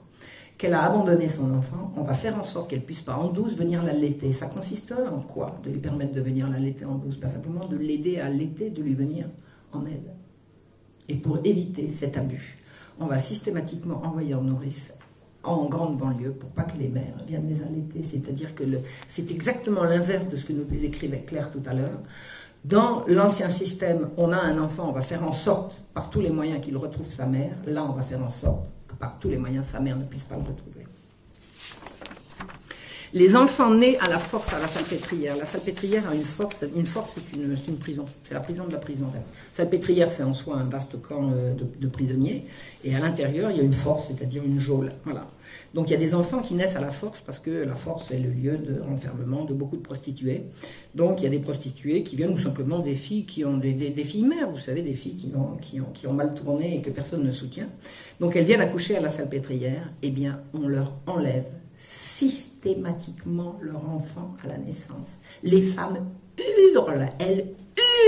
[0.58, 3.56] qu'elle a abandonné son enfant, on va faire en sorte qu'elle puisse pas en douce
[3.56, 4.32] venir l'allaiter.
[4.32, 7.18] Ça consisterait en quoi de lui permettre de venir l'allaiter en douce?
[7.18, 9.26] Pas simplement de l'aider à allaiter, de lui venir
[9.72, 10.12] en aide.
[11.10, 12.58] Et pour éviter cet abus,
[13.00, 14.92] on va systématiquement envoyer en nourrice
[15.44, 18.04] en grande banlieue pour pas que les mères viennent les allaiter.
[18.04, 18.64] C'est-à-dire que
[19.08, 22.00] c'est exactement l'inverse de ce que nous décrivait Claire tout à l'heure.
[22.64, 26.30] Dans l'ancien système, on a un enfant, on va faire en sorte, par tous les
[26.30, 27.54] moyens, qu'il retrouve sa mère.
[27.66, 30.24] Là, on va faire en sorte que par tous les moyens, sa mère ne puisse
[30.24, 30.81] pas le retrouver.
[33.14, 35.36] Les enfants nés à la force à la salpêtrière.
[35.36, 36.64] La salpêtrière a une force.
[36.78, 38.06] Une force, c'est une, prison.
[38.24, 39.08] C'est la prison de la prison.
[39.14, 39.20] La
[39.54, 42.46] salpêtrière, c'est en soi un vaste camp euh, de, prisonniers.
[42.86, 44.94] Et à l'intérieur, il y a une force, c'est-à-dire une geôle.
[45.04, 45.28] Voilà.
[45.74, 48.12] Donc il y a des enfants qui naissent à la force parce que la force
[48.12, 50.44] est le lieu de renfermement de beaucoup de prostituées.
[50.96, 53.74] Donc il y a des prostituées qui viennent ou simplement des filles qui ont des,
[54.06, 55.18] filles mères, vous savez, des filles
[55.62, 57.68] qui ont, mal tourné et que personne ne soutient.
[58.22, 59.92] Donc elles viennent accoucher à la salpêtrière.
[60.02, 61.46] Eh bien, on leur enlève
[61.84, 65.18] systématiquement leur enfant à la naissance.
[65.44, 66.06] Les femmes
[66.74, 67.54] hurlent, elles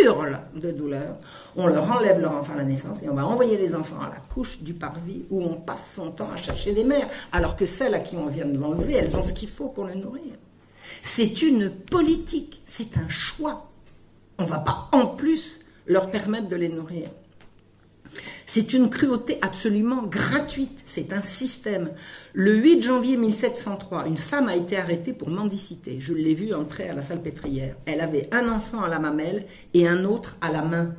[0.03, 1.15] hurlent de douleur.
[1.55, 4.09] On leur enlève leur enfant à la naissance et on va envoyer les enfants à
[4.09, 7.65] la couche du parvis où on passe son temps à chercher des mères, alors que
[7.65, 10.33] celles à qui on vient de l'enlever, elles ont ce qu'il faut pour le nourrir.
[11.01, 13.69] C'est une politique, c'est un choix.
[14.37, 17.09] On ne va pas en plus leur permettre de les nourrir.
[18.45, 21.91] C'est une cruauté absolument gratuite, c'est un système.
[22.34, 25.98] Le 8 janvier 1703, une femme a été arrêtée pour mendicité.
[25.99, 27.76] Je l'ai vue entrer à la salle pétrière.
[27.85, 30.94] Elle avait un enfant à la mamelle et un autre à la main.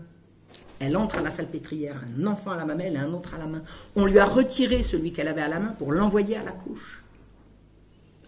[0.80, 3.38] Elle entre à la salle pétrière, un enfant à la mamelle et un autre à
[3.38, 3.62] la main.
[3.96, 7.02] On lui a retiré celui qu'elle avait à la main pour l'envoyer à la couche,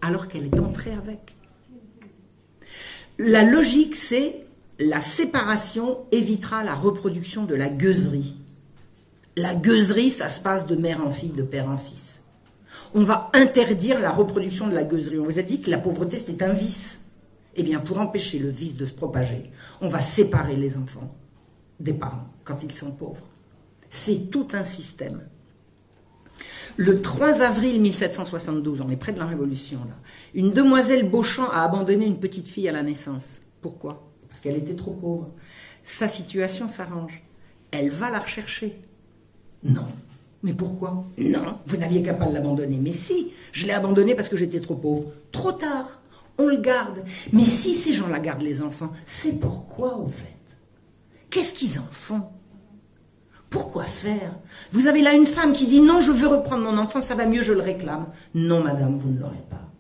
[0.01, 1.35] alors qu'elle est entrée avec.
[3.19, 4.47] La logique, c'est
[4.79, 8.37] la séparation évitera la reproduction de la gueuserie.
[9.37, 12.21] La gueuserie, ça se passe de mère en fille, de père en fils.
[12.95, 15.19] On va interdire la reproduction de la gueuserie.
[15.19, 17.01] On vous a dit que la pauvreté, c'était un vice.
[17.55, 19.51] Eh bien, pour empêcher le vice de se propager,
[19.83, 21.15] on va séparer les enfants
[21.81, 23.29] des parents quand ils sont pauvres.
[23.91, 25.23] C'est tout un système.
[26.79, 29.97] Le 3 avril 1772, on est près de la Révolution là,
[30.35, 33.41] une demoiselle Beauchamp a abandonné une petite fille à la naissance.
[33.63, 34.11] Pourquoi?
[34.29, 35.31] Parce qu'elle était trop pauvre.
[35.85, 37.23] Sa situation s'arrange.
[37.71, 38.83] Elle va la rechercher.
[39.69, 39.87] Non.
[40.43, 41.05] Mais pourquoi?
[41.19, 42.79] Non, vous n'aviez qu'à pas l'abandonner.
[42.81, 45.13] Mais si, je l'ai abandonné parce que j'étais trop pauvre.
[45.33, 46.01] Trop tard,
[46.39, 47.03] on le garde.
[47.33, 50.37] Mais si ces gens-là gardent les enfants, c'est pourquoi au fait?
[51.31, 52.23] Qu'est-ce qu'ils en font?
[53.51, 54.35] Pourquoi faire?
[54.73, 57.27] Vous avez là une femme qui dit non, je veux reprendre mon enfant, ça va
[57.27, 58.07] mieux, je le réclame.
[58.35, 59.71] Non, madame, vous ne l'aurez pas.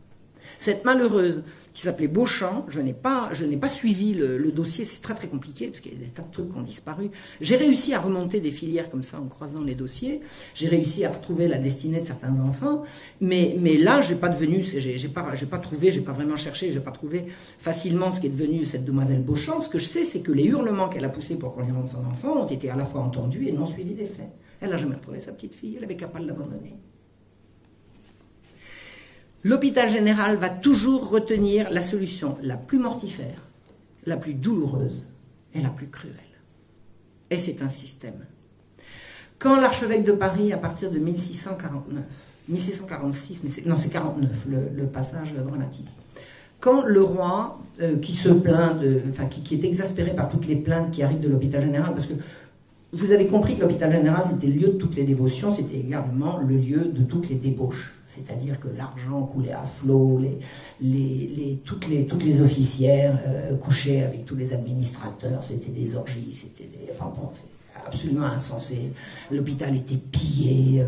[0.58, 1.42] Cette malheureuse
[1.76, 2.64] qui s'appelait Beauchamp.
[2.68, 5.92] Je n'ai pas, je n'ai pas suivi le, dossier, c'est très très compliqué parce qu'il
[5.92, 7.10] y a des tas de trucs qui ont disparu.
[7.42, 10.22] J'ai réussi à remonter des filières comme ça en croisant les dossiers.
[10.54, 12.84] J'ai réussi à retrouver la destinée de certains enfants,
[13.20, 16.72] mais mais là j'ai pas devenu, j'ai, pas, j'ai pas trouvé, j'ai pas vraiment cherché,
[16.72, 17.26] j'ai pas trouvé
[17.58, 19.60] facilement ce qui est devenu cette demoiselle Beauchamp.
[19.60, 21.88] Ce que je sais, c'est que les hurlements qu'elle a poussés pour qu'on lui rende
[21.88, 24.30] son enfant ont été à la fois entendus et non suivis des faits.
[24.62, 26.76] Elle n'a jamais retrouvé sa petite fille, elle avait capable de l'abandonner.
[29.46, 33.46] L'hôpital général va toujours retenir la solution la plus mortifère,
[34.04, 35.12] la plus douloureuse
[35.54, 36.16] et la plus cruelle.
[37.30, 38.26] Et c'est un système.
[39.38, 42.02] Quand l'archevêque de Paris, à partir de 1649,
[42.48, 44.30] 1646, mais non, c'est 49,
[44.74, 45.86] le, passage dramatique.
[46.58, 50.56] Quand le roi, euh, qui se plaint, de, enfin, qui, est exaspéré par toutes les
[50.56, 52.14] plaintes qui arrivent de l'hôpital général, parce que
[52.92, 56.38] vous avez compris que l'hôpital général, c'était le lieu de toutes les dévotions, c'était également
[56.38, 57.92] le lieu de toutes les débauches.
[58.06, 60.20] C'est-à-dire que l'argent coulait à flot,
[60.80, 66.32] les, toutes, les, toutes les officières euh, couchaient avec tous les administrateurs, c'était des orgies,
[66.32, 66.92] c'était des...
[67.86, 68.92] absolument insensé.
[69.30, 70.84] L'hôpital était pillé, euh,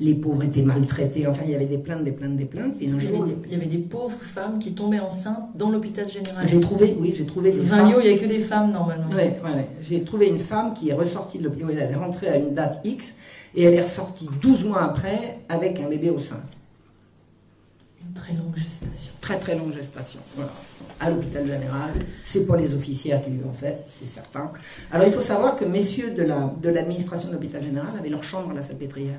[0.00, 1.26] les, pauvres étaient maltraités.
[1.26, 2.74] Enfin, il y avait des plaintes, des plaintes, des plaintes.
[2.80, 6.46] il, y avait des, pauvres femmes qui tombaient enceintes dans l'hôpital général.
[6.48, 7.92] J'ai trouvé, oui, j'ai trouvé des femmes.
[8.02, 9.08] il n'y a que des femmes normalement.
[9.10, 11.76] Oui, j'ai trouvé une femme qui est ressortie de l'hôpital.
[11.78, 13.14] Elle est rentrée à une date X
[13.54, 16.40] et elle est ressortie 12 mois après avec un bébé au sein.
[18.16, 19.12] Très longue gestation.
[19.20, 20.20] Très très longue gestation.
[20.34, 20.52] Voilà
[21.00, 21.90] à l'hôpital général.
[22.22, 24.50] C'est pas les officières qui lui ont fait, c'est certain.
[24.90, 28.50] Alors il faut savoir que messieurs de, la, l'administration de l'hôpital général avaient leur chambre
[28.50, 29.18] à la salpêtrière.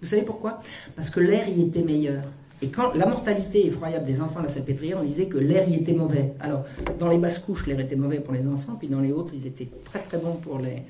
[0.00, 0.60] Vous savez pourquoi?
[0.94, 2.22] Parce que l'air y était meilleur.
[2.60, 5.74] Et quand la mortalité effroyable des enfants à la salpêtrière, on disait que l'air y
[5.74, 6.34] était mauvais.
[6.40, 6.64] Alors,
[6.98, 9.46] dans les basses couches, l'air était mauvais pour les enfants, puis dans les autres, ils
[9.46, 10.82] étaient très très bons pour les.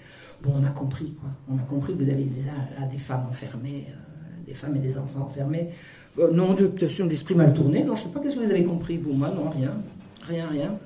[0.42, 1.28] Bon, on a compris, quoi.
[1.50, 4.96] On a compris que vous avez là, des femmes enfermées, euh, des femmes et des
[4.96, 5.70] enfants enfermés.
[6.18, 7.84] Euh, non, j'ai peut d'esprit mal tourné.
[7.84, 9.12] Non, je ne sais pas qu'est-ce que vous avez compris, vous.
[9.12, 9.74] Moi, non, rien
[10.28, 10.78] rien, rien.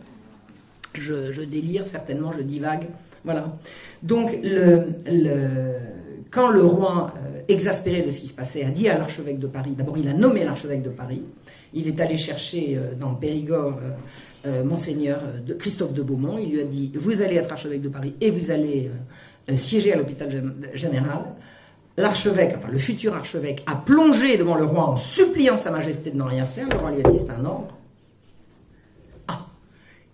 [0.95, 2.87] Je, délire, certainement, je divague.
[3.25, 3.57] Voilà.
[4.03, 4.37] Donc,
[6.31, 9.47] quand le roi, euh, exaspéré de ce qui se passait, a dit à l'archevêque de
[9.47, 11.23] Paris, d'abord il a nommé l'archevêque de Paris,
[11.75, 13.79] il est allé chercher euh, dans Périgord
[14.47, 17.89] euh, monseigneur de Christophe de Beaumont, il lui a dit, vous allez être archevêque de
[17.89, 18.91] Paris et vous allez
[19.57, 20.29] siéger à l'hôpital
[20.75, 21.25] général.
[21.97, 26.17] L'archevêque, enfin le futur archevêque, a plongé devant le roi en suppliant Sa Majesté de
[26.17, 26.69] ne rien faire.
[26.71, 27.75] Le roi lui a dit c'est un ordre.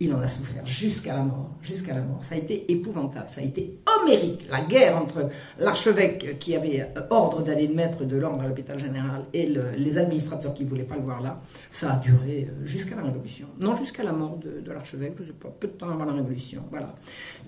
[0.00, 2.22] Il en a souffert jusqu'à la mort, jusqu'à la mort.
[2.22, 4.46] Ça a été épouvantable, ça a été homérique.
[4.48, 9.52] La guerre entre l'archevêque qui avait ordre d'aller mettre de l'ordre à l'hôpital général et
[9.76, 13.02] les administrateurs qui ne voulaient pas le voir là, ça a duré euh, jusqu'à la
[13.02, 13.48] Révolution.
[13.60, 16.62] Non, jusqu'à la mort de, l'archevêque, je pas, peu de temps avant la Révolution.
[16.70, 16.94] Voilà.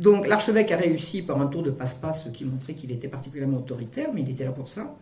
[0.00, 4.08] Donc l'archevêque a réussi par un tour de passe-passe qui montrait qu'il était particulièrement autoritaire,
[4.12, 4.92] mais il était là pour ça.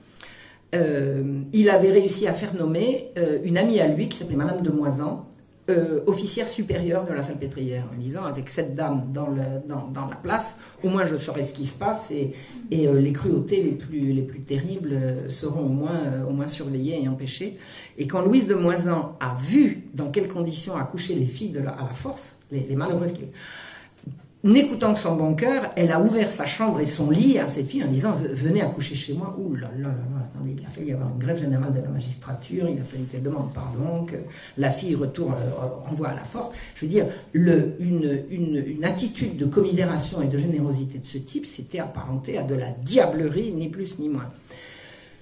[0.75, 4.63] Euh, il avait réussi à faire nommer euh, une amie à lui qui s'appelait Madame
[4.63, 5.27] de Moisan,
[5.71, 10.17] euh, officière supérieure de la salpêtrière, en disant avec cette dame dans, le, dans, la
[10.17, 12.33] place, au moins je saurai ce qui se passe et,
[12.71, 16.49] et euh, les cruautés les plus, les plus terribles euh, seront au moins, au moins
[16.49, 17.59] surveillées et empêchées.
[17.99, 21.95] Et quand Louise de Moisan a vu dans quelles conditions accoucher les filles à la
[21.95, 23.25] force, les, les malheureuses qui
[24.49, 27.67] N'écoutant que son bon cœur, elle a ouvert sa chambre et son lit à cette
[27.67, 29.37] fille en disant Venez accoucher chez moi.
[29.39, 31.89] Ouh là là là attendez, il a fallu y avoir une grève générale de la
[31.89, 34.17] magistrature, il a fallu qu'elle demande pardon, que
[34.57, 36.51] la fille retourne, euh, renvoie à la force.
[36.77, 42.39] Je veux dire, une, attitude de commisération et de générosité de ce type, c'était apparenté
[42.39, 44.31] à de la diablerie, ni plus ni moins.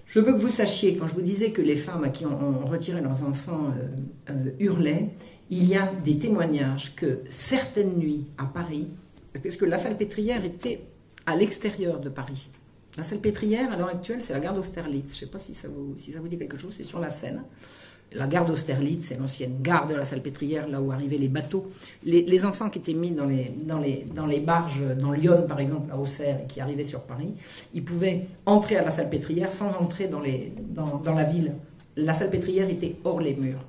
[0.07, 2.65] Je veux que vous sachiez, quand je vous disais que les femmes à qui on,
[2.65, 5.11] retirait leurs enfants euh, euh, hurlaient,
[5.51, 8.89] il y a des témoignages que certaines nuits à Paris,
[9.43, 10.81] parce que la salpêtrière était
[11.27, 12.49] à l'extérieur de Paris.
[12.97, 15.11] La salpêtrière, à l'heure actuelle, c'est la gare d'Austerlitz.
[15.11, 15.95] Je ne sais pas si ça, vous,
[16.29, 17.43] dit quelque chose, c'est sur la Seine.
[18.13, 21.71] La gare d'Austerlitz, c'est l'ancienne gare de la salpêtrière, là où arrivaient les bateaux.
[22.05, 26.47] Les, enfants qui étaient mis dans les, barges, dans Lyon par exemple, à Auxerre, et
[26.47, 27.35] qui arrivaient sur Paris,
[27.75, 31.53] ils pouvaient entrer à la salpêtrière sans entrer dans, la ville.
[31.97, 33.65] La salpêtrière était hors les murs.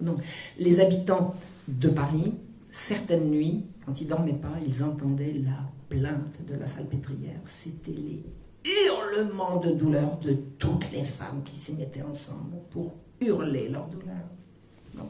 [0.00, 0.18] Donc,
[0.58, 1.34] les habitants
[1.66, 2.34] de Paris,
[2.70, 7.40] certaines nuits, quand ils dormaient pas, ils entendaient la plainte de la salpêtrière.
[7.46, 8.22] C'était les
[8.66, 15.06] hurlements de douleur de toutes les femmes qui s'y mettaient ensemble pour hurler leur douleur.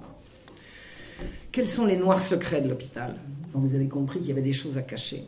[1.50, 3.16] Quels sont les noirs secrets de l'hôpital?
[3.52, 5.24] Vous avez compris qu'il y avait des choses à cacher.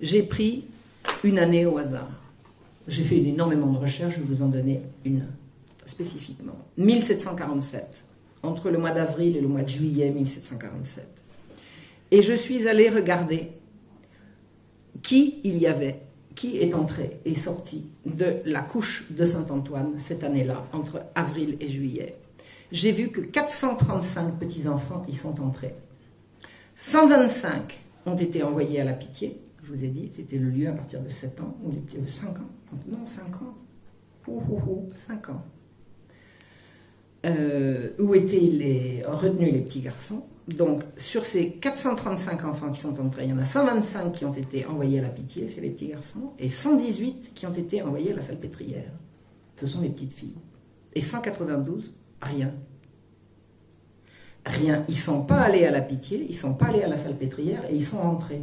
[0.00, 0.64] J'ai pris
[1.22, 2.10] une année au hasard.
[2.88, 5.24] J'ai fait énormément de recherches, je vais vous en donner une
[5.86, 6.58] spécifiquement.
[6.78, 8.02] 1747,
[8.42, 11.21] entre le mois d'avril et le mois de juillet 1747.
[12.12, 13.52] Et je suis allée regarder
[15.02, 16.02] qui il y avait,
[16.34, 21.68] qui est entré et sorti de la couche de Saint-Antoine cette année-là, entre avril et
[21.68, 22.18] juillet.
[22.70, 25.74] J'ai vu que 435 petits-enfants y sont entrés.
[26.76, 30.72] 125 ont été envoyés à la pitié, je vous ai dit, c'était le lieu à
[30.72, 32.50] partir de 7 ans, ou les 5 ans,
[32.88, 33.56] non 5 ans,
[34.94, 35.44] 5 ans.
[37.24, 40.24] Euh, où étaient les, retenus les petits garçons?
[40.48, 44.32] Donc, sur ces 435 enfants qui sont entrés, il y en a 125 qui ont
[44.32, 48.12] été envoyés à la pitié, c'est les petits garçons, et 118 qui ont été envoyés
[48.12, 48.90] à la salpêtrière.
[49.56, 50.34] Ce sont les petites filles.
[50.94, 52.52] Et 192, rien.
[54.44, 54.84] Rien.
[54.88, 56.96] Ils ne sont pas allés à la pitié, ils ne sont pas allés à la
[56.96, 58.42] salpêtrière, et ils sont entrés.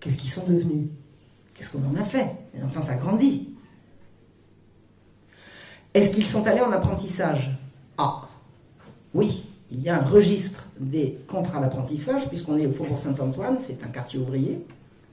[0.00, 0.88] Qu'est-ce qu'ils sont devenus?
[1.54, 2.30] Qu'est-ce qu'on en a fait?
[2.52, 3.54] Les enfants, ça grandit.
[5.94, 7.56] Est-ce qu'ils sont allés en apprentissage?
[7.96, 8.28] Ah,
[9.14, 9.44] oui,
[9.74, 13.88] il y a un registre des contrats d'apprentissage, puisqu'on est au Faubourg Saint-Antoine, c'est un
[13.88, 14.64] quartier ouvrier.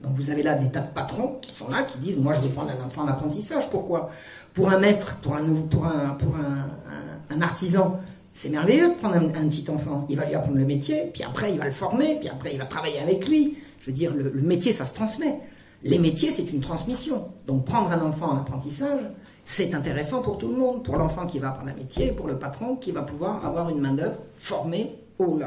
[0.02, 2.40] Donc vous avez là des tas de patrons qui sont là, qui disent Moi je
[2.40, 3.68] vais prendre un enfant en apprentissage.
[3.70, 4.10] Pourquoi?
[4.54, 7.98] Pour un maître, pour un, pour un, pour un, artisan,
[8.34, 10.06] c'est merveilleux de prendre un, petit enfant.
[10.08, 12.58] Il va lui apprendre le métier, puis après il va le former, puis après il
[12.58, 13.58] va travailler avec lui.
[13.80, 15.40] Je veux dire, le métier, ça se transmet.
[15.82, 17.28] Les métiers, c'est une transmission.
[17.46, 19.00] Donc prendre un enfant en apprentissage,
[19.44, 22.38] c'est intéressant pour tout le monde, pour l'enfant qui va apprendre un métier, pour le
[22.38, 25.40] patron qui va pouvoir avoir une main-d'œuvre formée aux,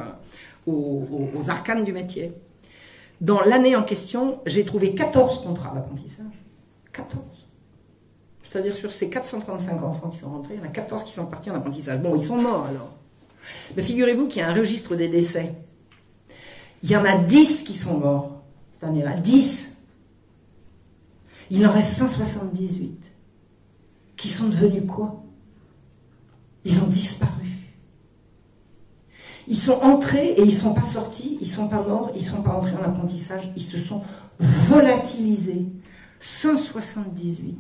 [0.68, 2.34] aux, arcanes du métier.
[3.22, 6.26] Dans l'année en question, j'ai trouvé 14 contrats d'apprentissage.
[6.92, 7.24] 14.
[8.44, 11.26] C'est-à-dire sur ces 435 enfants qui sont rentrés, il y en a 14 qui sont
[11.26, 12.00] partis en apprentissage.
[12.00, 12.94] Bon, ils sont morts alors.
[13.76, 15.54] Mais figurez-vous qu'il y a un registre des décès.
[16.84, 18.44] Il y en a 10 qui sont morts
[18.74, 19.18] cette année-là.
[19.18, 19.70] 10.
[21.52, 23.15] Il en reste 178
[24.26, 25.24] qui sont devenus quoi?
[26.64, 27.48] Ils ont disparu.
[29.48, 32.24] Ils sont entrés et ils ne sont pas sortis, ils ne sont pas morts, ils
[32.24, 34.02] ne sont pas entrés en apprentissage, ils se sont
[34.40, 35.68] volatilisés.
[36.20, 37.56] 178.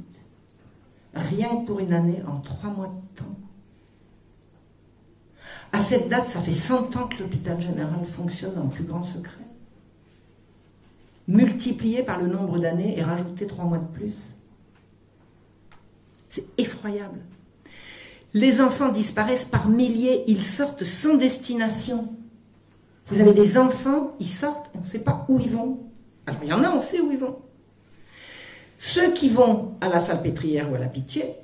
[1.13, 3.37] Rien que pour une année, en trois mois de temps.
[5.71, 9.45] À cette date, ça fait 100 ans que l'hôpital général fonctionne en plus grand secret.
[11.27, 14.35] Multiplié par le nombre d'années et rajouté trois mois de plus.
[16.35, 17.19] C'est effroyable.
[18.33, 22.09] Les enfants disparaissent par milliers, ils sortent sans destination.
[23.07, 25.79] Vous avez des enfants, ils sortent, on ne sait pas où ils vont.
[26.25, 27.37] Alors il y en a, on sait où ils vont.
[28.79, 31.35] Ceux qui vont à la salpêtrière ou à la pitié,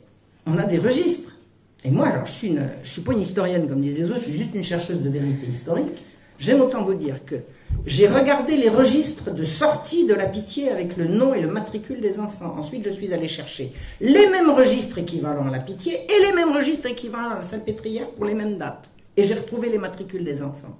[0.46, 1.38] on a des registres.
[1.86, 4.38] Et moi, alors, je suis, suis pas une historienne comme disent les autres, je suis
[4.40, 6.04] juste une chercheuse de vérité historique.
[6.38, 7.36] J'aime autant vous dire que
[7.86, 12.00] j'ai regardé les registres de sortie de la pitié avec le nom et le matricule
[12.00, 12.56] des enfants.
[12.58, 16.54] Ensuite, je suis allée chercher les mêmes registres équivalents à la pitié et les mêmes
[16.54, 18.92] registres équivalents à la salpêtrière pour les mêmes dates.
[19.18, 20.78] Et j'ai retrouvé les matricules des enfants.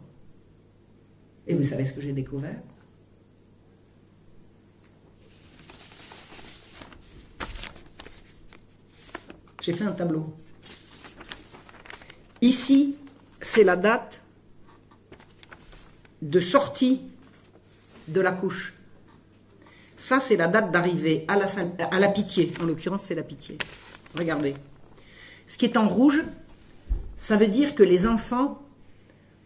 [1.48, 2.60] Et vous savez ce que j'ai découvert?
[9.60, 10.34] J'ai fait un tableau.
[12.42, 12.96] Ici,
[13.42, 14.21] c'est la date
[16.22, 17.02] de sortie
[18.08, 18.74] de la couche.
[19.98, 21.46] Ça, c'est la date d'arrivée à la,
[21.80, 22.54] à pitié.
[22.60, 23.58] En l'occurrence, c'est la pitié.
[24.18, 24.56] Regardez.
[25.48, 26.22] Ce qui est en rouge,
[27.18, 28.62] ça veut dire que les enfants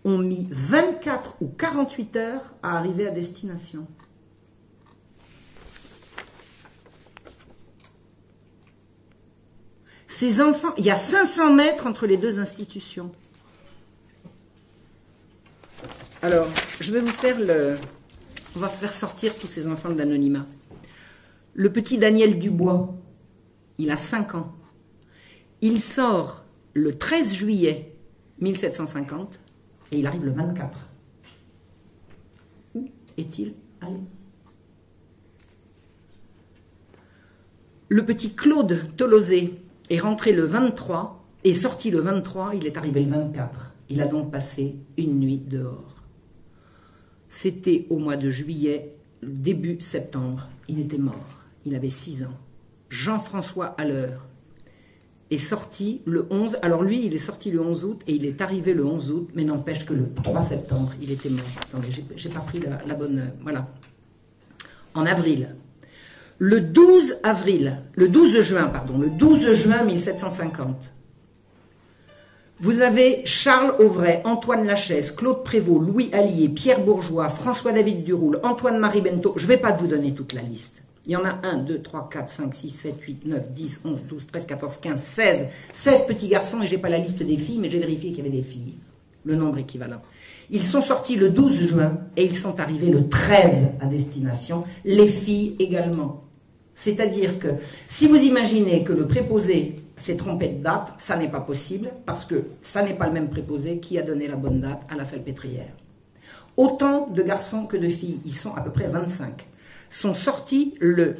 [0.06, 3.88] ont mis 24 ou 48 heures à arriver à destination.
[10.08, 13.12] Ces enfants, il y a 500 mètres entre les deux institutions.
[16.26, 16.48] Alors,
[16.82, 17.76] je vais vous faire le.
[18.56, 20.48] On va faire sortir tous ces enfants de l'anonymat.
[21.54, 22.96] Le petit Daniel Dubois,
[23.78, 24.56] il a 5 ans.
[25.62, 26.44] Il sort
[26.74, 27.96] le 13 juillet
[28.40, 29.40] 1750
[29.92, 30.90] et il arrive le 24.
[32.74, 32.90] Où
[33.20, 34.00] est-il allé?
[37.88, 39.54] Le petit Claude Tolosé,
[39.92, 43.76] est rentré le 23 et sorti le 23, il est arrivé le 24.
[43.90, 45.95] Il a donc passé une nuit dehors.
[47.36, 50.48] C'était au mois de juillet, début septembre.
[50.70, 51.28] Il était mort.
[51.66, 52.38] Il avait 6 ans.
[52.90, 54.26] Jean-François Alleur
[55.30, 56.60] est sorti le 11.
[56.62, 59.30] Alors lui, il est sorti le 11 août et il est arrivé le 11 août,
[59.36, 61.44] mais n'empêche que le 3 septembre, il était mort.
[61.62, 63.34] Attendez, j'ai pas pris la, la bonne.
[63.42, 63.68] Voilà.
[64.94, 65.56] En avril,
[66.38, 70.94] le 12 avril, le 12 juin, pardon, le 12 juin 1750,
[72.62, 79.02] vous avez Charles Auvray, Antoine Lachaise, Claude Prévost, Louis Allier, Pierre Bourgeois, François-David Duroul, Antoine-Marie
[79.02, 79.34] Bento.
[79.36, 80.82] Je ne vais pas vous donner toute la liste.
[81.06, 84.00] Il y en a 1, 2, 3, 4, 5, 6, 7, 8, 9, 10, 11,
[84.08, 85.46] 12, 13, 14, 15, 16.
[85.74, 88.28] 16 petits garçons et j'ai pas la liste des filles, mais j'ai vérifié qu'il y
[88.28, 88.76] avait des filles.
[89.26, 90.02] Le nombre équivalent.
[90.50, 94.64] Ils sont sortis le 12 juin et ils sont arrivés le 13 à destination.
[94.86, 96.24] Les filles également.
[96.74, 97.50] C'est-à-dire que
[97.90, 102.26] si vous imaginez que le préposé s'est trompé de date, ça n'est pas possible parce
[102.26, 105.06] que ça n'est pas le même préposé qui a donné la bonne date à la
[105.06, 105.74] salpêtrière.
[106.58, 109.48] Autant de garçons que de filles, ils sont à peu près 25,
[109.90, 111.16] sont sortis le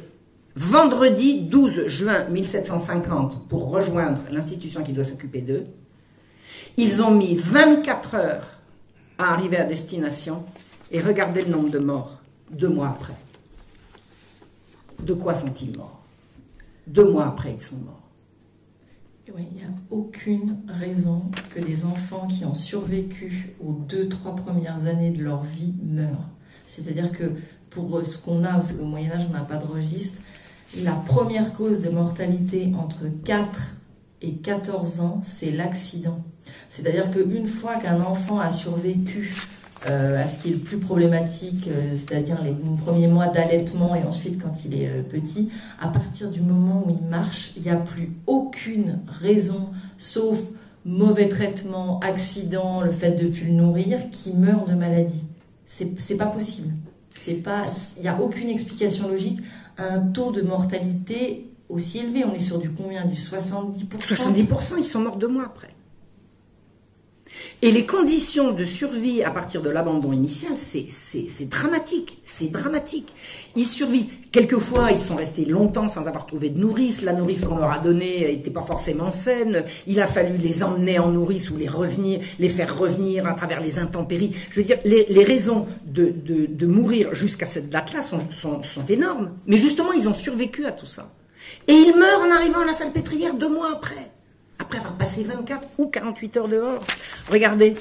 [0.54, 5.66] vendredi 12 juin 1750 pour rejoindre l'institution qui doit s'occuper d'eux.
[6.78, 8.48] Ils ont mis 24 heures
[9.18, 10.44] à arriver à destination
[10.90, 12.18] et regardez le nombre de morts
[12.50, 13.16] deux mois après.
[15.00, 16.00] De quoi sont-ils morts?
[16.86, 17.95] Deux mois après, ils sont morts.
[19.34, 21.22] Il n'y a aucune raison
[21.54, 26.28] que des enfants qui ont survécu aux deux, trois premières années de leur vie meurent.
[26.66, 27.32] C'est-à-dire que
[27.70, 30.20] pour ce qu'on a, parce qu'au Moyen-Âge, on n'a pas de registre,
[30.82, 33.76] la première cause de mortalité entre 4
[34.22, 36.22] et 14 ans, c'est l'accident.
[36.68, 39.34] C'est-à-dire qu'une fois qu'un enfant a survécu
[39.88, 44.02] euh, à ce qui est le plus problématique, euh, c'est-à-dire les premiers mois d'allaitement et
[44.04, 45.50] ensuite quand il est euh, petit,
[45.80, 50.38] à partir du moment où il marche, il n'y a plus aucune raison, sauf
[50.86, 55.26] mauvais traitement, accident, le fait de ne plus le nourrir, qui meurt de maladie.
[55.66, 56.72] C'est pas possible.
[57.28, 57.42] Il
[58.02, 59.40] n'y a aucune explication logique
[59.76, 62.24] à un taux de mortalité aussi élevé.
[62.24, 63.04] On est sur du combien?
[63.04, 65.75] Du 70% 70%, ils sont morts deux mois après.
[67.62, 73.12] Et les conditions de survie à partir de l'abandon initial, c'est dramatique, c'est dramatique.
[73.54, 74.12] Ils survivent.
[74.30, 77.00] Quelquefois, ils sont restés longtemps sans avoir trouvé de nourrice.
[77.00, 79.64] La nourrice qu'on leur a donnée n'était pas forcément saine.
[79.86, 83.62] Il a fallu les emmener en nourrice ou les revenir, les faire revenir à travers
[83.62, 84.36] les intempéries.
[84.50, 89.30] Je veux dire, les, raisons de, mourir jusqu'à cette date-là sont, sont, sont énormes.
[89.46, 91.10] Mais justement, ils ont survécu à tout ça.
[91.68, 94.10] Et ils meurent en arrivant à la salpêtrière deux mois après
[94.66, 96.84] après avoir passé 24 ou 48 heures dehors.
[97.30, 97.74] Regardez,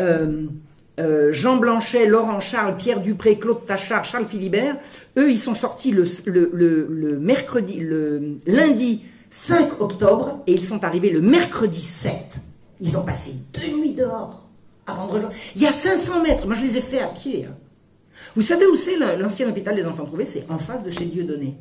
[0.00, 0.46] euh,
[1.00, 4.76] euh, Jean Blanchet, Laurent Charles, Pierre Dupré, Claude Tachard, Charles Philibert,
[5.16, 11.20] eux, ils sont sortis le, mercredi, le lundi 5 octobre et ils sont arrivés le
[11.20, 12.14] mercredi 7.
[12.80, 14.46] Ils ont passé deux nuits dehors
[14.86, 15.34] avant de rejoindre.
[15.56, 17.46] Il y a 500 mètres, moi je les ai fait à pied.
[17.50, 17.56] Hein.
[18.36, 21.56] Vous savez où c'est l'ancien hôpital des enfants trouvés C'est en face de chez Dieudonné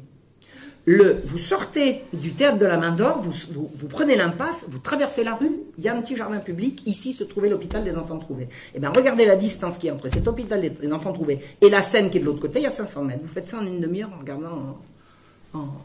[1.26, 5.52] vous sortez du théâtre de la Main d'Or, vous, prenez l'impasse, vous traversez la rue,
[5.78, 8.48] il y a un petit jardin public, ici se trouvait l'hôpital des enfants trouvés.
[8.76, 11.82] Eh bien, regardez la distance qui est entre cet hôpital des enfants trouvés et la
[11.82, 13.22] scène qui est de l'autre côté, il y a 500 mètres.
[13.22, 14.78] Vous faites ça en une demi-heure en regardant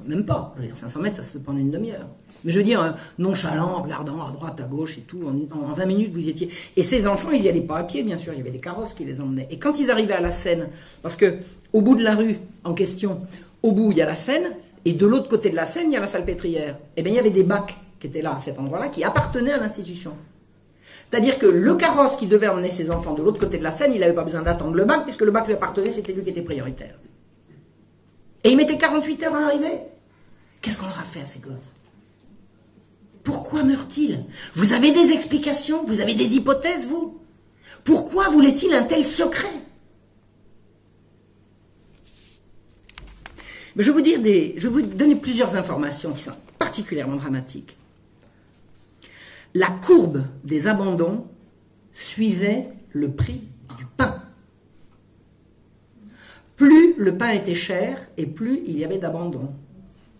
[0.06, 0.52] même pas.
[0.56, 2.06] Je veux dire, 500 mètres, ça se fait pas en une demi-heure.
[2.44, 5.86] Mais je veux dire, euh, nonchalant, regardant à droite, à gauche et tout, en, 20
[5.86, 6.50] minutes, vous y étiez.
[6.76, 8.60] Et ces enfants, ils n'y allaient pas à pied, bien sûr, il y avait des
[8.60, 9.48] carrosses qui les emmenaient.
[9.50, 10.68] Et quand ils arrivaient à la Seine,
[11.02, 11.38] parce que
[11.72, 13.22] au bout de la rue en question,
[13.62, 14.54] au bout, il y a la Seine,
[14.84, 16.78] et de l'autre côté de la Seine, il y a la salpêtrière.
[16.96, 19.52] Eh bien, il y avait des bacs qui étaient là, à cet endroit-là, qui appartenaient
[19.52, 20.14] à l'institution.
[21.10, 23.94] C'est-à-dire que le carrosse qui devait emmener ses enfants de l'autre côté de la Seine,
[23.94, 26.30] il n'avait pas besoin d'attendre le bac, puisque le bac lui appartenait, c'était lui qui
[26.30, 26.98] était prioritaire.
[28.42, 29.80] Et il mettait 48 heures à arriver.
[30.60, 31.74] Qu'est-ce qu'on leur a fait à ces gosses?
[33.22, 34.24] Pourquoi meurent-ils?
[34.54, 35.84] Vous avez des explications?
[35.86, 37.20] Vous avez des hypothèses, vous?
[37.84, 39.48] Pourquoi voulait-il un tel secret?
[43.76, 47.76] Je vais, vous je vais vous donner plusieurs informations qui sont particulièrement dramatiques
[49.54, 51.24] la courbe des abandons
[51.94, 53.42] suivait le prix
[53.78, 54.22] du pain.
[56.56, 59.50] Plus le pain était cher et plus il y avait d'abandon.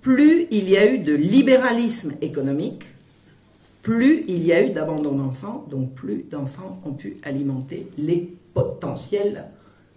[0.00, 2.84] Plus il y a eu de libéralisme économique,
[3.82, 9.46] plus il y a eu d'abandon d'enfants, donc plus d'enfants ont pu alimenter les potentiels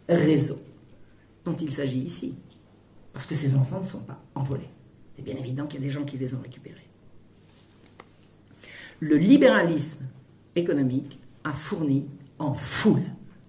[0.09, 0.59] réseaux
[1.45, 2.35] dont il s'agit ici.
[3.17, 4.69] Parce que ces enfants ne sont pas envolés.
[5.15, 6.87] C'est bien évident qu'il y a des gens qui les ont récupérés
[8.99, 10.05] le libéralisme
[10.55, 12.07] économique a fourni
[12.39, 13.03] en foule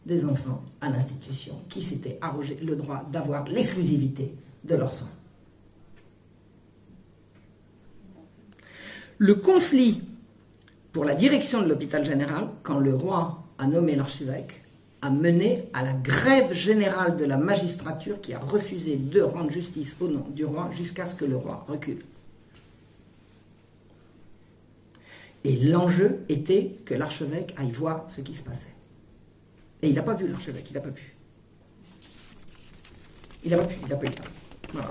[0.06, 4.34] des enfants à l'institution qui s'étaient arrogé le droit d'avoir l'exclusivité
[4.64, 5.08] de leurs soins.
[9.18, 10.02] Le conflit
[10.92, 14.57] pour la direction de l'hôpital général, quand le roi a nommé l'archevêque,
[15.00, 19.94] a mené à la grève générale de la magistrature qui a refusé de rendre justice
[20.00, 22.04] au nom du roi jusqu'à ce que le roi recule.
[25.44, 28.74] Et l'enjeu était que l'archevêque aille voir ce qui se passait.
[29.82, 31.14] Et il n'a pas vu l'archevêque, il n'a pas pu.
[33.44, 34.82] Il n'a pas pu, il n'a pas eu le temps.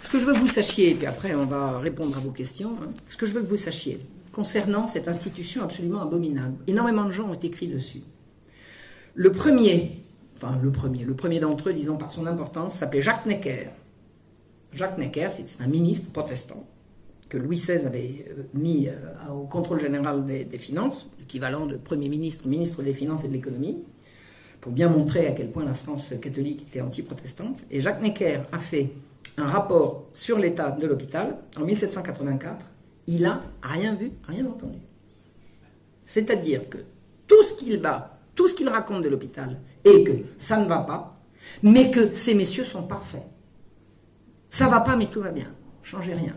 [0.00, 2.30] Ce que je veux que vous sachiez, et puis après on va répondre à vos
[2.30, 4.00] questions, hein, ce que je veux que vous sachiez
[4.32, 8.02] concernant cette institution absolument abominable, énormément de gens ont écrit dessus.
[9.14, 10.00] Le premier,
[10.36, 13.68] enfin le premier, le premier d'entre eux, disons par son importance, s'appelait Jacques Necker.
[14.72, 16.66] Jacques Necker, c'est un ministre protestant
[17.28, 22.08] que Louis XVI avait euh, mis euh, au contrôle général des, finances, l'équivalent de Premier
[22.08, 23.84] ministre, ministre des Finances et de l'économie,
[24.60, 27.62] pour bien montrer à quel point la France catholique était anti-protestante.
[27.70, 28.90] Et Jacques Necker a fait
[29.36, 32.64] un rapport sur l'état de l'hôpital en 1784.
[33.06, 34.78] Il n'a rien vu, rien entendu.
[36.06, 36.78] C'est-à-dire que
[37.26, 40.78] tout ce qu'il bat, tout ce qu'il raconte de l'hôpital, est que ça ne va
[40.78, 41.20] pas,
[41.62, 43.26] mais que ces messieurs sont parfaits.
[44.50, 45.52] Ça va pas, mais tout va bien.
[45.82, 46.34] Changez rien.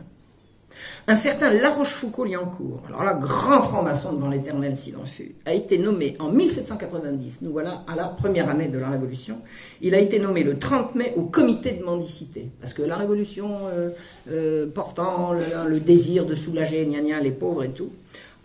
[1.07, 5.77] Un certain La Rochefoucauld-Liancourt, alors là, grand franc-maçon devant l'éternel s'il en fut, a été
[5.77, 9.37] nommé en 1790, nous voilà à la première année de la Révolution,
[9.81, 13.61] il a été nommé le 30 mai au comité de mendicité, parce que la Révolution
[13.67, 13.89] euh,
[14.29, 17.91] euh, portant le, désir de soulager gna les pauvres et tout,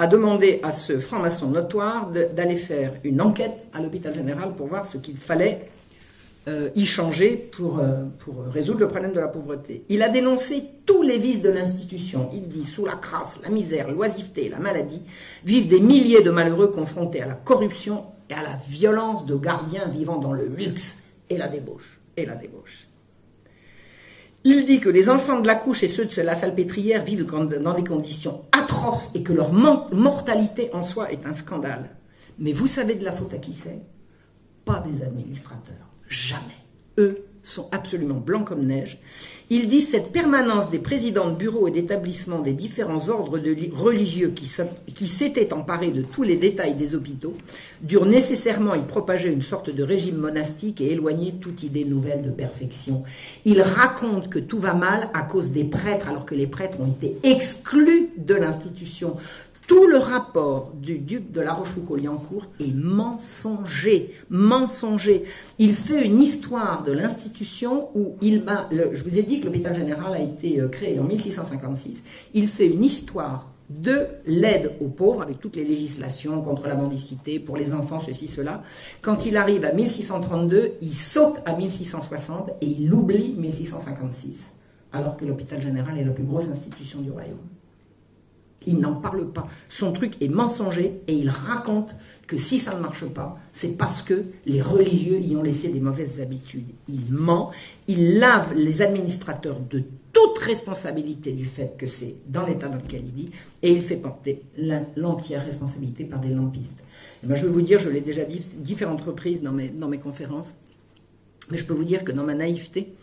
[0.02, 4.84] a demandé à ce franc-maçon notoire d'aller faire une enquête à l'hôpital général pour voir
[4.84, 5.68] ce qu'il fallait
[6.48, 9.84] euh, y changer pour, euh, pour résoudre le problème de la pauvreté.
[9.88, 12.28] Il a dénoncé tous les vices de l'institution.
[12.32, 15.02] Il dit, sous la crasse, la misère, l'oisiveté, la maladie,
[15.44, 19.86] vivent des milliers de malheureux confrontés à la corruption et à la violence de gardiens
[19.86, 20.98] vivant dans le luxe.
[21.30, 22.88] Et la débauche.
[24.44, 27.74] Il dit que les enfants de la couche et ceux de la salpêtrière vivent dans
[27.74, 31.90] des conditions atroces et que leur mortalité en soi est un scandale.
[32.38, 33.80] Mais vous savez de la faute à qui c'est?
[34.64, 36.42] Pas des administrateurs Jamais.
[36.98, 39.00] Eux sont absolument blancs comme neige.
[39.54, 43.38] Il dit cette permanence des présidents de bureaux et d'établissements des différents ordres
[43.74, 47.34] religieux qui, s'étaient emparés de tous les détails des hôpitaux
[47.82, 52.30] durent nécessairement y propager une sorte de régime monastique et éloigner toute idée nouvelle de
[52.30, 53.02] perfection.
[53.44, 56.90] Il raconte que tout va mal à cause des prêtres alors que les prêtres ont
[56.90, 59.16] été exclus de l'institution.
[59.66, 65.24] Tout le rapport du duc de La Rochefoucauld-Liancourt est mensonger, mensonger.
[65.58, 69.74] Il fait une histoire de l'institution où il va, je vous ai dit que l'hôpital
[69.74, 72.02] général a été euh, créé en 1656.
[72.34, 77.38] Il fait une histoire de l'aide aux pauvres avec toutes les législations contre la mendicité,
[77.38, 78.62] pour les enfants, ceci, cela.
[79.00, 84.52] Quand il arrive à 1632, il saute à 1660 et il oublie 1656,
[84.92, 87.38] alors que l'hôpital général est la plus grosse institution du royaume.
[88.66, 89.46] Il n'en parle pas.
[89.68, 94.02] Son truc est mensonger et il raconte que si ça ne marche pas, c'est parce
[94.02, 96.68] que les religieux y ont laissé des mauvaises habitudes.
[96.88, 97.50] Il ment,
[97.88, 99.82] il lave les administrateurs de
[100.12, 103.30] toute responsabilité du fait que c'est dans l'état dans lequel il vit
[103.62, 104.42] et il fait porter
[104.96, 106.84] l'entière responsabilité par des lampistes.
[107.24, 109.98] Et je vais vous dire, je l'ai déjà dit différentes reprises dans mes, dans mes
[109.98, 110.54] conférences,
[111.50, 112.94] mais je peux vous dire que dans ma naïveté,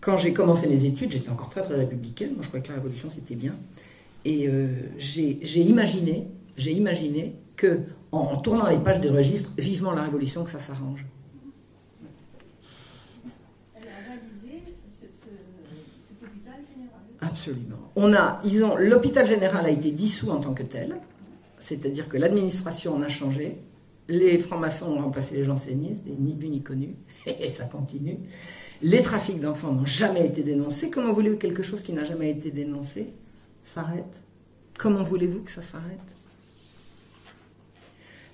[0.00, 2.32] quand j'ai commencé mes études, j'étais encore très très républicaine.
[2.34, 3.54] Moi, je croyais que la révolution c'était bien.
[4.24, 4.68] Et euh,
[4.98, 7.80] j'ai imaginé, j'ai imaginé que
[8.12, 11.04] en tournant les pages des registres, vivement la révolution, que ça s'arrange.
[13.74, 14.62] Elle a réalisé
[15.00, 15.10] cet
[16.22, 17.00] hôpital général.
[17.22, 17.90] Absolument.
[17.96, 20.96] On a, ils ont, l'hôpital général a été dissous en tant que tel,
[21.58, 23.58] c'est-à-dire que l'administration en a changé.
[24.08, 26.96] Les francs-maçons ont remplacé les jansénistes, ni vu ni connu,
[27.26, 28.18] et ça continue.
[28.82, 30.90] Les trafics d'enfants n'ont jamais été dénoncés.
[30.90, 33.12] Comment voulez-vous que quelque chose qui n'a jamais été dénoncé?
[33.64, 34.22] S'arrête
[34.78, 35.98] Comment voulez-vous que ça s'arrête?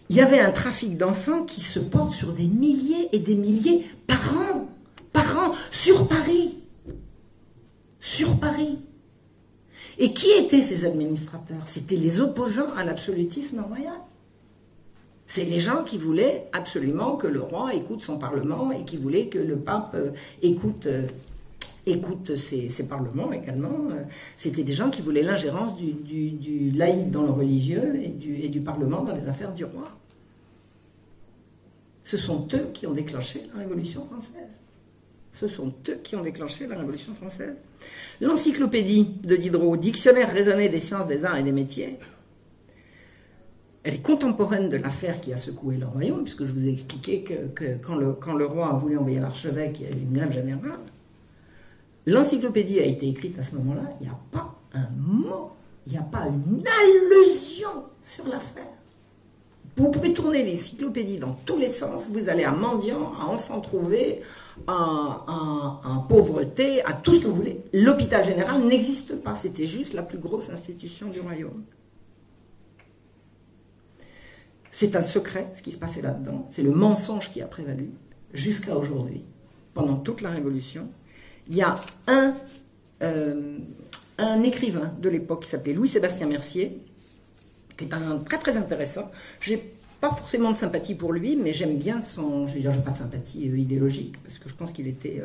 [0.09, 3.85] Il y avait un trafic d'enfants qui se porte sur des milliers et des milliers
[4.07, 4.69] par an,
[5.13, 6.57] par an, sur Paris.
[8.01, 8.79] Sur Paris.
[9.99, 11.67] Et qui étaient ces administrateurs?
[11.67, 13.99] C'était les opposants à l'absolutisme royal.
[15.27, 19.27] C'est les gens qui voulaient absolument que le roi écoute son parlement et qui voulaient
[19.27, 20.13] que le pape euh,
[21.93, 23.89] écoute, euh, ses, parlements également.
[24.37, 28.09] C'était des gens qui voulaient l'ingérence du, laïc dans le religieux et
[28.49, 29.91] du, parlement dans les affaires du roi.
[32.05, 34.61] Ce sont eux qui ont déclenché la Révolution française.
[35.33, 37.57] Ce sont eux qui ont déclenché la Révolution française.
[38.21, 41.99] L'encyclopédie de Diderot, dictionnaire raisonné des sciences, des arts et des métiers,
[43.89, 47.23] elle est contemporaine de l'affaire qui a secoué le royaume, puisque je vous ai expliqué
[47.23, 50.79] que, quand, le, roi a voulu envoyer l'archevêque, il y a une grève générale.
[52.09, 55.51] L'encyclopédie a été écrite à ce moment-là, il n'y a pas un mot,
[55.87, 58.65] il n'y a pas une allusion sur l'affaire.
[59.77, 64.23] Vous pouvez tourner l'encyclopédie dans tous les sens, vous allez à mendiant, à enfant trouvé,
[64.67, 67.61] à, pauvreté, à tout ce que vous voulez.
[67.75, 71.63] L'hôpital général n'existe pas, c'était juste la plus grosse institution du royaume.
[74.71, 76.47] C'est un secret ce qui se passait là-dedans.
[76.51, 77.91] C'est le mensonge qui a prévalu
[78.33, 79.25] jusqu'à aujourd'hui,
[79.75, 80.89] pendant toute la Révolution.
[81.49, 81.77] Il y a
[82.07, 82.35] un,
[83.03, 83.59] euh,
[84.19, 86.79] un écrivain de l'époque qui s'appelait Louis-Sébastien Mercier,
[87.77, 89.11] qui est un très très intéressant.
[89.41, 92.47] J'ai pas forcément de sympathie pour lui, mais j'aime bien son.
[92.47, 95.23] Je veux dire, pas de sympathie euh, idéologique, parce que je pense qu'il était.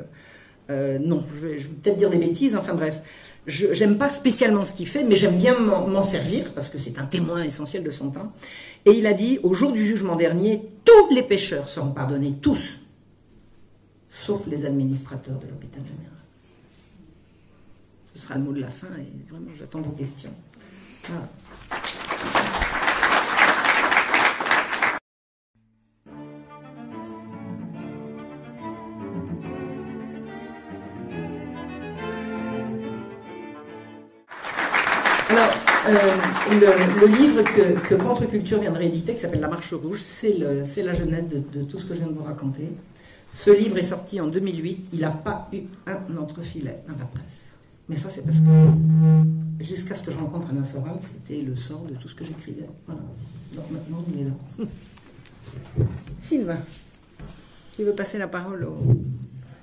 [0.70, 3.02] Euh, non, je vais, vais peut-être dire des bêtises, enfin bref.
[3.46, 6.98] Je j'aime pas spécialement ce qu'il fait, mais j'aime bien m'en servir, parce que c'est
[7.00, 8.32] un témoin essentiel de son temps.
[8.86, 12.80] Et il a dit, au jour du jugement dernier, tous les pécheurs seront pardonnés, tous,
[14.26, 16.10] sauf les administrateurs de l'hôpital général.
[18.16, 20.32] Ce sera le mot de la fin, et vraiment, j'attends vos questions.
[35.30, 35.50] Alors,
[35.90, 35.96] euh,
[37.02, 41.26] le, livre que, Contre-Culture vient de rééditer, qui s'appelle La Marche Rouge, c'est la jeunesse
[41.28, 42.70] de, tout ce que je viens de vous raconter.
[43.34, 44.90] Ce livre est sorti en 2008.
[44.94, 47.56] Il n'a pas eu un entrefilet dans la presse.
[47.90, 51.84] Mais ça, c'est parce que jusqu'à ce que je rencontre Alain Soral, c'était le sort
[51.84, 52.70] de tout ce que j'écrivais.
[52.86, 53.02] Voilà.
[53.56, 54.66] Donc maintenant, il est là.
[56.22, 56.60] Sylvain,
[57.74, 58.78] qui veut passer la parole au...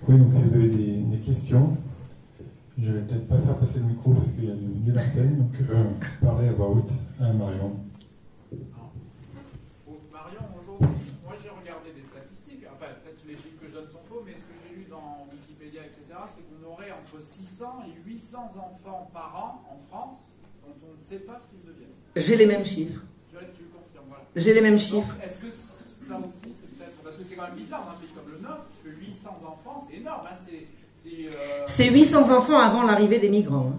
[0.08, 1.76] Oui, donc si vous avez des questions,
[2.82, 5.06] je vais peut-être pas faire passer le micro parce qu'il y a du nul à
[5.06, 5.84] scène, donc euh,
[6.22, 6.90] parler à voix haute
[7.20, 7.32] à.
[7.32, 7.76] Marion,
[10.54, 10.80] bonjour.
[10.80, 14.32] Moi j'ai regardé des statistiques, enfin peut-être les chiffres que je donne sont faux, mais
[14.32, 16.00] ce que j'ai lu dans Wikipédia, etc.,
[16.32, 20.18] c'est qu'on aurait entre 600 et 800 enfants par an en France
[20.62, 21.88] dont on ne sait pas ce qu'ils deviennent.
[22.16, 23.00] J'ai les mêmes chiffres.
[23.30, 24.24] Tu, le confirmes, voilà.
[24.36, 25.14] J'ai les mêmes chiffres.
[25.24, 26.96] Est-ce que ça aussi, c'est peut-être.
[27.02, 29.86] Parce que c'est quand même bizarre dans un pays comme le nôtre, que 800 enfants,
[29.88, 30.26] c'est énorme.
[30.26, 30.66] Hein, c'est
[31.66, 33.72] c'est 800 enfants avant l'arrivée des migrants.
[33.72, 33.78] Hein.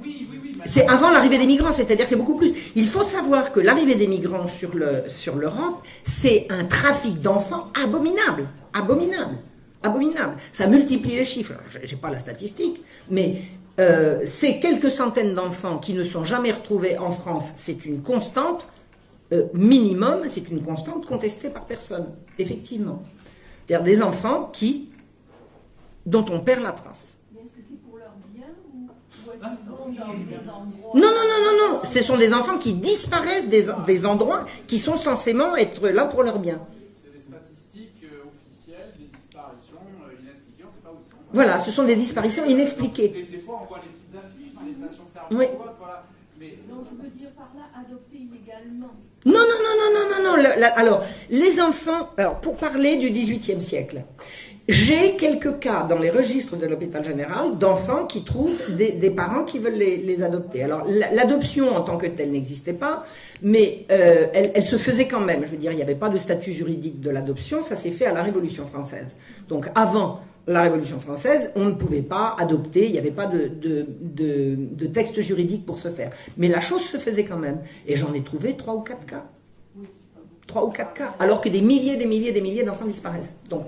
[0.00, 0.58] Oui, oui, oui.
[0.64, 2.52] C'est avant l'arrivée des migrants, c'est-à-dire c'est beaucoup plus.
[2.76, 7.70] Il faut savoir que l'arrivée des migrants sur le sur l'Europe, c'est un trafic d'enfants
[7.84, 9.38] abominable, abominable,
[9.82, 10.36] abominable.
[10.52, 11.54] Ça multiplie les chiffres.
[11.82, 13.42] J'ai pas la statistique, mais
[13.78, 18.66] euh, ces quelques centaines d'enfants qui ne sont jamais retrouvés en France, c'est une constante
[19.32, 23.02] euh, minimum, c'est une constante contestée par personne, effectivement.
[23.66, 24.90] C'est-à-dire des enfants qui
[26.06, 27.16] dont on perd la trace.
[27.36, 28.88] Est-ce que c'est pour leur bien ou,
[29.30, 31.80] est-ce vont dans des endroits Non, non, non, non, non.
[31.84, 36.22] Ce sont des enfants qui disparaissent des, des endroits qui sont censément être là pour
[36.22, 36.58] leur bien.
[37.04, 41.10] C'est des statistiques euh, officielles, des disparitions euh, inexpliquées, on ne sait pas où ils
[41.12, 41.17] sont.
[41.32, 43.08] Voilà, ce sont des disparitions inexpliquées.
[43.08, 45.46] Des, des fois, on voit les petites affiches dans les stations service oui.
[45.78, 46.04] voilà.
[46.40, 46.58] Mais...
[46.68, 48.90] Donc, je veux dire par là, adopter illégalement.
[49.26, 50.66] Non, non, non, non, non, non, non.
[50.76, 54.04] alors, les enfants, alors, pour parler du XVIIIe siècle,
[54.68, 59.58] j'ai quelques cas dans les registres de l'hôpital général d'enfants qui trouvent des, parents qui
[59.58, 60.62] veulent les, adopter.
[60.62, 63.04] Alors l'adoption en tant que telle n'existait pas,
[63.42, 65.46] mais euh, elle, se faisait quand même.
[65.46, 68.04] Je veux dire, il n'y avait pas de statut juridique de l'adoption, ça s'est fait
[68.04, 69.16] à la Révolution française.
[69.48, 74.86] Donc avant la Révolution française, on ne pouvait pas adopter, il n'y avait pas de,
[74.92, 76.10] texte juridique pour ce faire.
[76.36, 77.60] Mais la chose se faisait quand même.
[77.86, 79.26] Et j'en ai trouvé trois ou quatre cas.
[80.46, 81.14] Trois ou quatre cas.
[81.18, 83.34] Alors que des milliers, des milliers, des milliers d'enfants disparaissent.
[83.50, 83.66] Donc,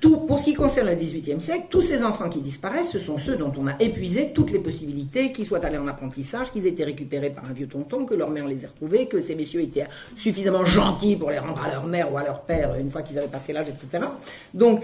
[0.00, 3.36] pour ce qui concerne le XVIIIe siècle, tous ces enfants qui disparaissent, ce sont ceux
[3.36, 6.84] dont on a épuisé toutes les possibilités, qu'ils soient allés en apprentissage, qu'ils aient été
[6.84, 9.86] récupérés par un vieux tonton, que leur mère les ait retrouvés, que ces messieurs étaient
[10.16, 13.18] suffisamment gentils pour les rendre à leur mère ou à leur père une fois qu'ils
[13.18, 14.04] avaient passé l'âge, etc.
[14.54, 14.82] Donc,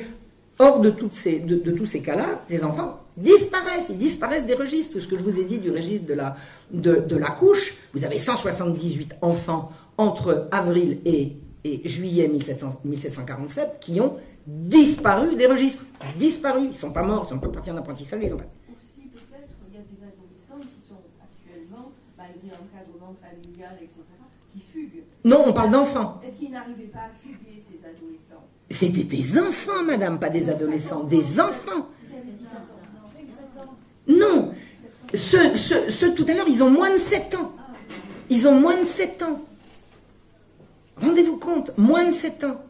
[0.59, 4.55] hors de, toutes ces, de, de tous ces cas-là, ces enfants disparaissent, ils disparaissent des
[4.55, 5.01] registres.
[5.01, 6.37] Ce que je vous ai dit du registre de la,
[6.71, 13.79] de, de la couche, vous avez 178 enfants entre avril et, et juillet 1700 1747
[13.81, 14.17] qui ont
[14.47, 15.85] disparu des registres.
[16.17, 16.61] Disparu.
[16.65, 18.45] Ils ne sont pas morts, ils sont pas partis en apprentissage, ils ont pas.
[18.71, 24.01] Aussi, peut-être, il y a des adolescents qui sont actuellement, malgré l'encadrement familial, etc.,
[24.53, 25.03] qui fuguent.
[25.25, 26.21] Non, on parle d'enfants.
[26.25, 27.11] Est-ce qu'ils n'arrivaient pas à
[28.71, 31.89] C'était des enfants, madame, pas des adolescents, des enfants.
[34.07, 34.53] Non.
[35.15, 37.53] Ceux, ceux- tout à l'heure, ils ont moins de 7 ans.
[38.31, 39.43] Ils ont moins de 7 ans.
[40.97, 42.61] Rendez-vous compte, moins de 7 ans.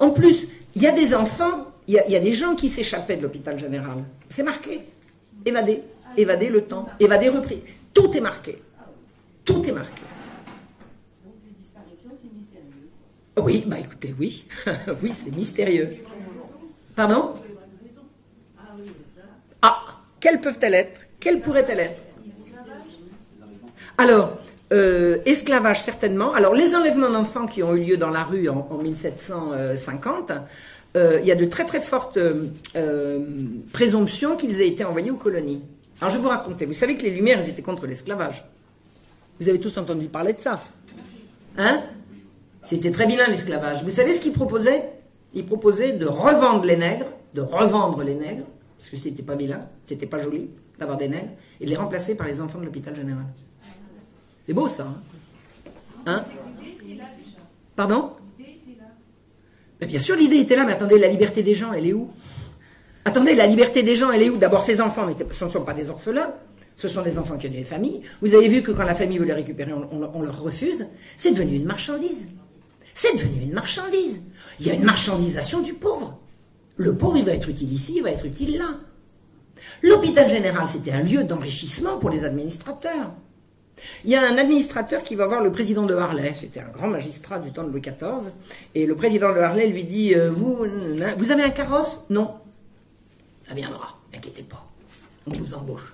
[0.00, 3.16] En plus, il y a des enfants, il y y a des gens qui s'échappaient
[3.16, 3.98] de l'hôpital général.
[4.30, 4.80] C'est marqué.
[5.44, 5.82] Évadé,
[6.16, 7.62] évadé le temps, évadé repris.
[7.92, 8.58] Tout est marqué.
[9.44, 10.02] Tout est marqué.
[11.24, 12.88] Donc, les disparitions, c'est mystérieux.
[13.44, 14.46] Oui, bah écoutez, oui.
[15.02, 15.96] oui, c'est mystérieux.
[16.96, 17.34] Pardon?
[19.60, 19.82] Ah,
[20.18, 21.00] quelles peuvent-elles être?
[21.20, 22.02] Quelles pourraient-elles être?
[23.98, 24.38] Alors,
[24.72, 26.32] euh, esclavage certainement.
[26.32, 30.32] Alors, les enlèvements d'enfants qui ont eu lieu dans la rue en, en 1750,
[30.96, 33.18] euh, il y a de très très fortes euh,
[33.74, 35.62] présomptions qu'ils aient été envoyés aux colonies.
[36.00, 36.64] Alors, je vais vous raconter.
[36.64, 38.42] Vous savez que les Lumières, étaient contre l'esclavage.
[39.38, 40.62] Vous avez tous entendu parler de ça
[41.58, 41.82] Hein?
[42.64, 43.82] C'était très vilain l'esclavage.
[43.84, 44.90] Vous savez ce qu'ils proposaient
[45.34, 48.44] Ils proposaient de revendre les nègres, de revendre les nègres,
[48.78, 51.30] parce que c'était pas vilain, c'était pas joli d'avoir des nègres,
[51.60, 53.24] et de les remplacer par les enfants de l'hôpital général.
[54.46, 55.02] C'est beau ça, hein,
[56.06, 56.24] Hein?
[57.76, 58.10] Pardon?
[59.80, 62.10] Mais bien sûr, l'idée était là, mais attendez, la liberté des gens, elle est où?
[63.04, 64.36] Attendez, la liberté des gens, elle est où?
[64.36, 66.32] D'abord, ces enfants, n'étaient- ce ne sont pas des orphelins,
[66.76, 68.02] ce sont des enfants qui ont des familles.
[68.22, 70.86] Vous avez vu que quand la famille veut les récupérer, on leur refuse.
[71.16, 72.28] C'est devenu une marchandise.
[72.94, 74.20] C'est devenu une marchandise.
[74.60, 76.18] Il y a une marchandisation du pauvre.
[76.76, 78.78] Le pauvre, il va être utile ici, il va être utile là.
[79.82, 83.12] L'hôpital général, c'était un lieu d'enrichissement pour les administrateurs.
[84.04, 86.86] Il y a un administrateur qui va voir le président de Harley, c'était un grand
[86.86, 88.30] magistrat du temps de Louis XIV,
[88.74, 90.56] et le président de Harley lui dit euh, vous,
[91.18, 92.06] vous avez un carrosse?
[92.08, 92.36] Non.
[93.48, 94.64] Ça viendra, n'inquiétez pas,
[95.26, 95.92] on vous embauche.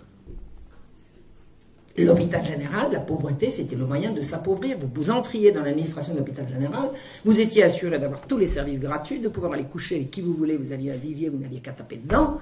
[2.04, 4.78] L'hôpital général, la pauvreté, c'était le moyen de s'appauvrir.
[4.78, 6.90] Vous vous entriez dans l'administration de l'hôpital général,
[7.24, 10.34] vous étiez assuré d'avoir tous les services gratuits, de pouvoir aller coucher avec qui vous
[10.34, 12.40] voulez, vous aviez un vivier, vous n'aviez qu'à taper dedans.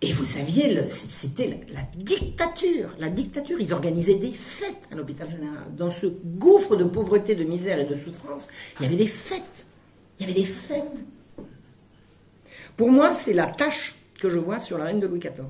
[0.00, 2.94] Et vous saviez, c'était la, la dictature.
[3.00, 5.64] La dictature, ils organisaient des fêtes à l'hôpital général.
[5.76, 8.46] Dans ce gouffre de pauvreté, de misère et de souffrance,
[8.78, 9.66] il y avait des fêtes.
[10.18, 10.84] Il y avait des fêtes.
[12.76, 15.46] Pour moi, c'est la tâche que je vois sur la reine de Louis XIV.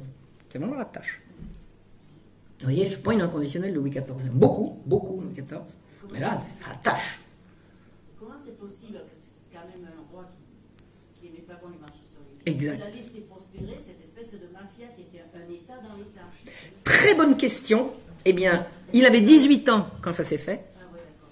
[0.48, 1.20] C'est vraiment la tâche.
[2.60, 4.30] Vous voyez, je inconditionnelle de Louis XIV.
[4.32, 5.60] Beaucoup, beaucoup Louis XIV.
[6.12, 7.20] Mais là, la tâche.
[8.18, 10.24] Comment c'est possible que c'est quand même un roi
[11.14, 12.52] qui n'aimait pas bon les marchés sur les pieds?
[12.52, 12.76] Exact.
[12.76, 16.22] Il a laissé prospérer cette espèce de mafia qui était un État dans l'État.
[16.82, 17.92] Très bonne question.
[18.24, 20.64] Eh bien, il avait 18 ans quand ça s'est fait.
[20.78, 20.84] Ah.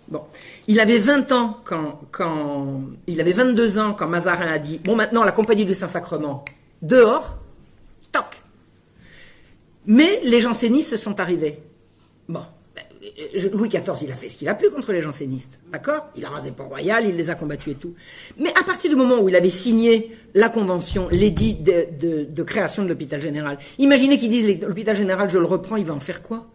[0.09, 0.23] Bon,
[0.69, 4.94] il avait 20 ans quand, quand il avait 22 ans quand Mazarin a dit bon
[4.94, 6.44] maintenant la compagnie du Saint-Sacrement
[6.82, 7.36] dehors,
[8.03, 8.43] stock.
[9.87, 11.61] Mais les jansénistes sont arrivés.
[12.29, 12.41] Bon,
[12.81, 16.09] euh, Louis XIV il a fait ce qu'il a pu contre les jansénistes, d'accord?
[16.17, 17.95] Il a rasé Port-Royal, il les a combattus et tout.
[18.39, 22.83] Mais à partir du moment où il avait signé la convention, l'édit de- de création
[22.83, 26.23] de l'hôpital général, imaginez qu'ils disent l'hôpital général je le reprends, il va en faire
[26.23, 26.47] quoi?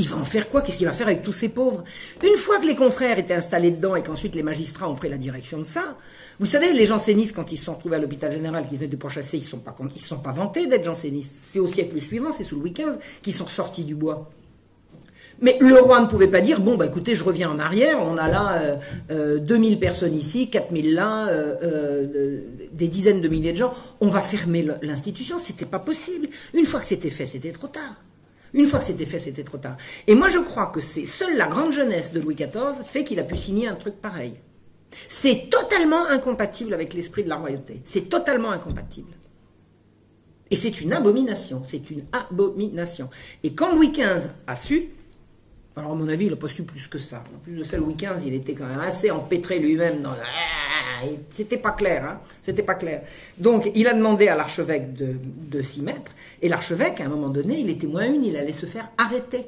[0.00, 0.62] Il va en faire quoi?
[0.62, 1.84] Qu'est-ce qu'il va faire avec tous ces pauvres?
[2.22, 5.18] Une fois que les confrères étaient installés dedans et qu'ensuite les magistrats ont pris la
[5.18, 5.98] direction de ça,
[6.38, 9.36] vous savez, les jansénistes, quand ils se sont retrouvés à l'hôpital général, qu'ils été pourchassés,
[9.36, 11.34] ils ne se sont pas vantés d'être jansénistes.
[11.40, 14.30] C'est au siècle suivant, c'est sous Louis XV, qu'ils sont sortis du bois.
[15.42, 18.16] Mais le roi ne pouvait pas dire, bon, bah écoutez, je reviens en arrière, on
[18.18, 18.76] a là euh,
[19.10, 22.40] euh, 2000 personnes ici, 4000 là, euh, euh,
[22.72, 25.38] des dizaines de milliers de gens, on va fermer l'institution.
[25.38, 26.28] C'était pas possible.
[26.52, 28.02] Une fois que c'était fait, c'était trop tard.
[28.52, 29.76] Une fois que c'était fait, c'était trop tard.
[30.06, 33.20] Et moi, je crois que c'est seule la grande jeunesse de Louis XIV fait qu'il
[33.20, 34.34] a pu signer un truc pareil.
[35.08, 37.80] C'est totalement incompatible avec l'esprit de la royauté.
[37.84, 39.12] C'est totalement incompatible.
[40.50, 41.62] Et c'est une abomination.
[41.64, 43.08] C'est une abomination.
[43.44, 44.90] Et quand Louis XV a su,
[45.80, 47.24] Alors, à mon avis, il n'a pas su plus que ça.
[47.34, 50.10] En plus de ça, Louis XV, il était quand même assez empêtré lui-même dans.
[50.10, 52.20] Ah, C'était pas clair, hein.
[52.42, 53.00] C'était pas clair.
[53.38, 56.12] Donc, il a demandé à l'archevêque de, s'y mettre.
[56.42, 59.46] Et l'archevêque, à un moment donné, il était moins une, il allait se faire arrêter.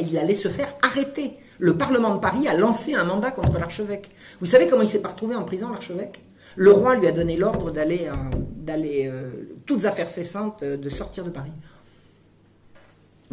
[0.00, 1.34] Il allait se faire arrêter.
[1.58, 4.10] Le Parlement de Paris a lancé un mandat contre l'archevêque.
[4.40, 6.18] Vous savez comment il s'est pas retrouvé en prison, l'archevêque?
[6.56, 8.14] Le roi lui a donné l'ordre d'aller, euh,
[8.56, 9.30] d'aller euh,
[9.66, 11.52] toutes affaires cessantes, euh, de sortir de Paris.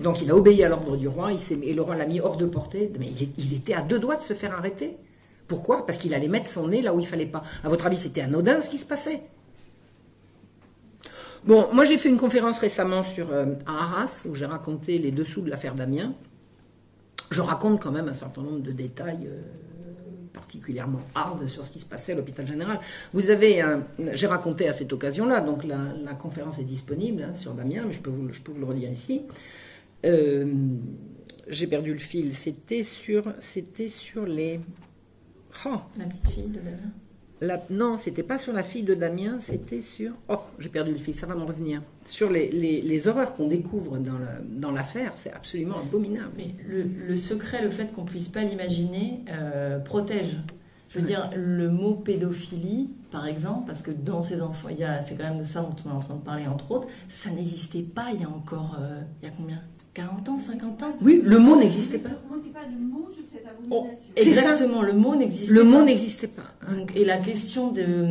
[0.02, 2.38] Donc il a obéi à l'ordre du roi, il et le roi l'a mis hors
[2.38, 2.92] de portée.
[3.00, 4.98] Mais il, était à deux doigts de se faire arrêter.
[5.48, 5.86] Pourquoi?
[5.86, 7.44] Parce qu'il allait mettre son nez là où il fallait pas.
[7.64, 9.24] À votre avis, c'était anodin ce qui se passait?
[11.44, 15.12] Bon, moi j'ai fait une conférence récemment sur euh, à Arras où j'ai raconté les
[15.12, 16.14] dessous de l'affaire Damien.
[17.32, 19.42] Je raconte quand même un certain nombre de détails euh,
[20.34, 22.80] particulièrement hard sur ce qui se passait à l'hôpital général.
[23.14, 23.64] Vous avez,
[24.14, 27.92] j'ai raconté à cette occasion-là, donc la, la conférence est disponible hein, sur Damien, mais
[27.92, 29.24] je peux vous, je peux vous le redire ici.
[30.06, 30.46] Euh,
[31.48, 32.34] j'ai perdu le fil.
[32.36, 34.60] C'était sur, c'était sur les.
[35.66, 36.78] Oh, La petite fille de Damien.
[37.42, 40.14] la- non, c'était pas sur la fille de Damien, c'était sur.
[40.30, 41.82] Oh, j'ai perdu le fil, ça va me revenir.
[42.06, 46.32] Sur les, les- les horreurs qu'on découvre dans la- dans l'affaire, c'est absolument abominable.
[46.38, 50.38] Mais le, le secret, le fait qu'on puisse pas l'imaginer, euh, protège.
[50.94, 54.84] Je veux dire, le mot pédophilie, par exemple, parce que dans ces enfants, il y
[54.84, 56.88] a, c'est quand même de ça dont on est en train de parler, entre autres,
[57.08, 59.62] ça n'existait pas il y a encore, euh, il y a combien?
[59.94, 62.10] 40 ans, 50 ans Oui, le mot n'existait pas.
[63.70, 63.88] Oh.
[64.16, 65.70] Exactement, le mot n'existait Le pas.
[65.70, 66.44] mot n'existait pas.
[66.70, 68.06] Donc, et la question de,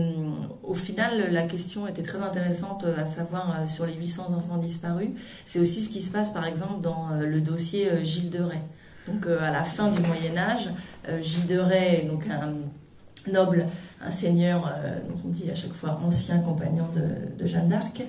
[0.63, 5.09] au final, la question était très intéressante, à savoir euh, sur les 800 enfants disparus.
[5.45, 8.41] C'est aussi ce qui se passe, par exemple, dans euh, le dossier euh, Gilles de
[8.41, 8.63] Rais.
[9.09, 10.69] Donc, à la fin du Moyen Âge,
[11.09, 12.55] euh, Gilles de Rais, donc un
[13.31, 13.67] noble,
[14.05, 14.73] un seigneur,
[15.09, 18.03] dont on dit à chaque fois ancien compagnon de, de Jeanne d'Arc,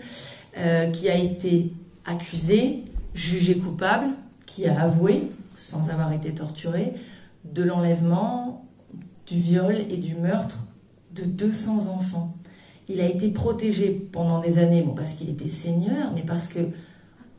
[0.57, 1.72] euh, qui a été
[2.06, 2.84] accusé,
[3.14, 4.08] jugé coupable,
[4.46, 6.94] qui a avoué, sans avoir été torturé,
[7.46, 8.66] de l'enlèvement,
[9.28, 10.68] du viol et du meurtre
[11.14, 12.36] de 200 enfants.
[12.90, 16.60] Il a été protégé pendant des années, bon, parce qu'il était seigneur, mais parce que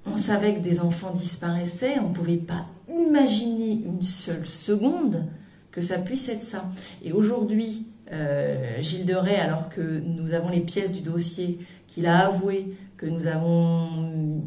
[0.06, 5.26] on savait que des enfants disparaissaient, on ne pouvait pas imaginer une seule seconde
[5.70, 6.64] que ça puisse être ça.
[7.04, 11.60] Et aujourd'hui, euh, Gilles de Rais, alors que nous avons les pièces du dossier,
[11.92, 13.88] qu'il a avoué que nous avons,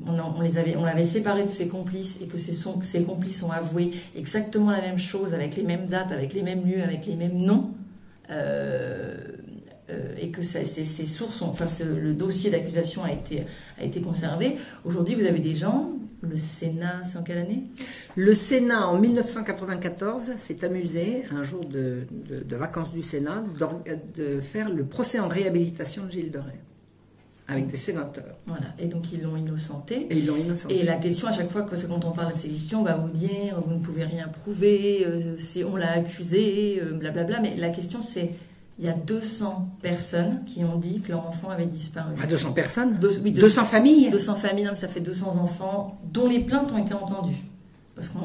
[0.07, 3.91] on, les avait, on l'avait séparé de ses complices et que ses, complices ont avoué
[4.15, 7.37] exactement la même chose, avec les mêmes dates, avec les mêmes lieux, avec les mêmes
[7.37, 7.71] noms,
[8.31, 9.15] euh,
[9.91, 13.45] euh, et que ça- ces, ces sources, ont- enfin le dossier d'accusation a été,
[14.01, 14.57] conservé.
[14.83, 15.91] Aujourd'hui, vous avez des gens,
[16.21, 17.63] le Sénat, c'est en quelle année?
[18.15, 23.43] Le Sénat, en 1994, s'est amusé, un jour de, de- vacances du Sénat,
[24.15, 26.59] de faire le procès en réhabilitation de Gilles Rais,
[27.47, 28.35] avec des sénateurs.
[28.47, 30.07] Voilà, et donc ils l'ont innocenté.
[30.09, 30.79] Et ils l'ont innocenté.
[30.79, 32.95] Et la question à chaque fois que quand on parle de ces questions, on va
[32.95, 37.39] vous dire vous ne pouvez rien prouver, euh, c'est on l'a accusé, euh, blablabla.
[37.41, 38.31] Mais la question c'est
[38.77, 42.13] il y a 200 personnes qui ont dit que leur enfant avait disparu.
[42.21, 45.97] À 200 personnes Deux- oui, 200 familles 200 familles, non, mais ça fait 200 enfants
[46.11, 47.37] dont les plaintes ont été entendues.
[47.95, 48.19] Parce qu'on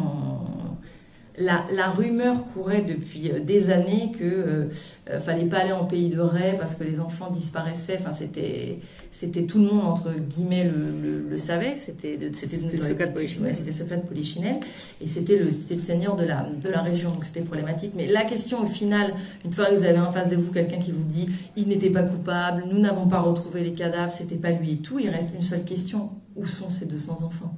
[1.41, 4.65] la, la rumeur courait depuis euh, des années que euh,
[5.11, 7.99] euh, fallait pas aller en pays de Ray parce que les enfants disparaissaient.
[8.01, 8.79] Enfin, c'était
[9.13, 10.71] c'était tout le monde entre guillemets le,
[11.03, 11.75] le- le savait.
[11.77, 13.49] C'était c'était secret de Polichinelle.
[13.51, 14.61] ouais, c'était secret de Polichinelle
[15.01, 17.93] et c'était le c'était le seigneur de la de la région donc c'était problématique.
[17.97, 19.13] Mais la question au final,
[19.45, 21.91] une fois que vous avez en face de vous quelqu'un qui vous dit il n'était
[21.91, 25.31] pas coupable, nous n'avons pas retrouvé les cadavres, c'était pas lui et tout, il reste
[25.35, 27.55] une seule question où sont ces 200 enfants?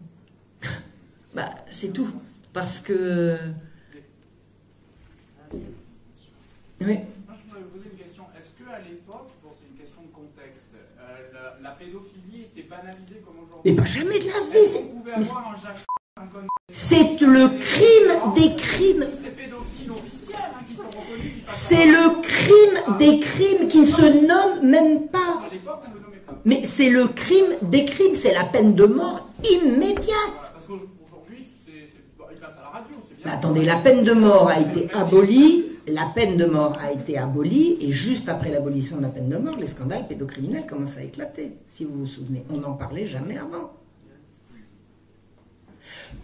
[1.34, 2.08] Bah c'est tout
[2.52, 3.36] parce que
[6.84, 6.98] Oui.
[7.28, 8.24] Moi, je voudrais vous poser une question.
[8.36, 13.22] Est-ce qu'à l'époque, bon, c'est une question de contexte, euh, la, la pédophilie était banalisée
[13.24, 13.70] comme aujourd'hui?
[13.70, 15.84] Mais pas jamais de la vie qu'on pouvait mais avoir un Jacques,
[16.16, 16.46] un con...
[16.70, 19.94] C'est le crime des crimes hein,
[21.46, 25.42] C'est le crime des crimes qui ne se nomme même pas.
[26.44, 31.46] Mais c'est le crime des crimes, c'est la peine de mort immédiate Voilà, parce qu'aujourd'hui,
[31.64, 33.24] c'est, c'est- bon, il passe à la radio, c'est bien.
[33.26, 37.18] Mais attendez, la peine de mort a été abolie, la peine de mort a été
[37.18, 41.02] abolie, et juste après l'abolition de la peine de mort, les scandales pédocriminels commencent à
[41.02, 42.44] éclater, si vous vous souvenez.
[42.50, 43.72] On n'en parlait jamais avant.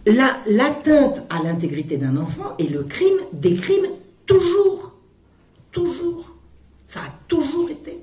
[0.05, 3.87] La- L'atteinte à l'intégrité d'un enfant est le crime des crimes
[4.25, 4.93] toujours.
[5.71, 6.25] Toujours.
[6.87, 7.99] Ça a toujours été.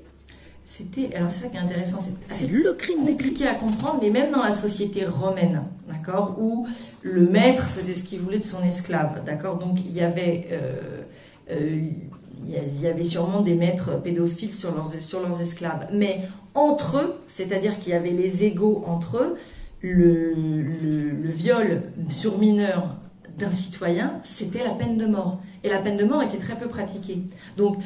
[0.63, 3.29] c'était alors c'est ça qui est intéressant, c'est assez le crime des crimes.
[3.29, 6.67] compliqué à comprendre, mais même dans la société romaine, d'accord, où
[7.01, 9.57] le maître faisait ce qu'il voulait de son esclave, d'accord.
[9.57, 11.01] Donc il y avait, euh,
[11.49, 15.87] il y a- il y avait sûrement des maîtres pédophiles sur leurs sur leurs esclaves,
[15.93, 16.21] mais
[16.53, 19.37] entre eux, c'est-à-dire qu'il y avait les égaux entre eux,
[19.81, 22.95] le, le, le viol sur mineur
[23.37, 25.39] d'un citoyen, c'était la peine de mort.
[25.63, 27.19] Et la peine de mort était très peu pratiquée.
[27.57, 27.77] Donc,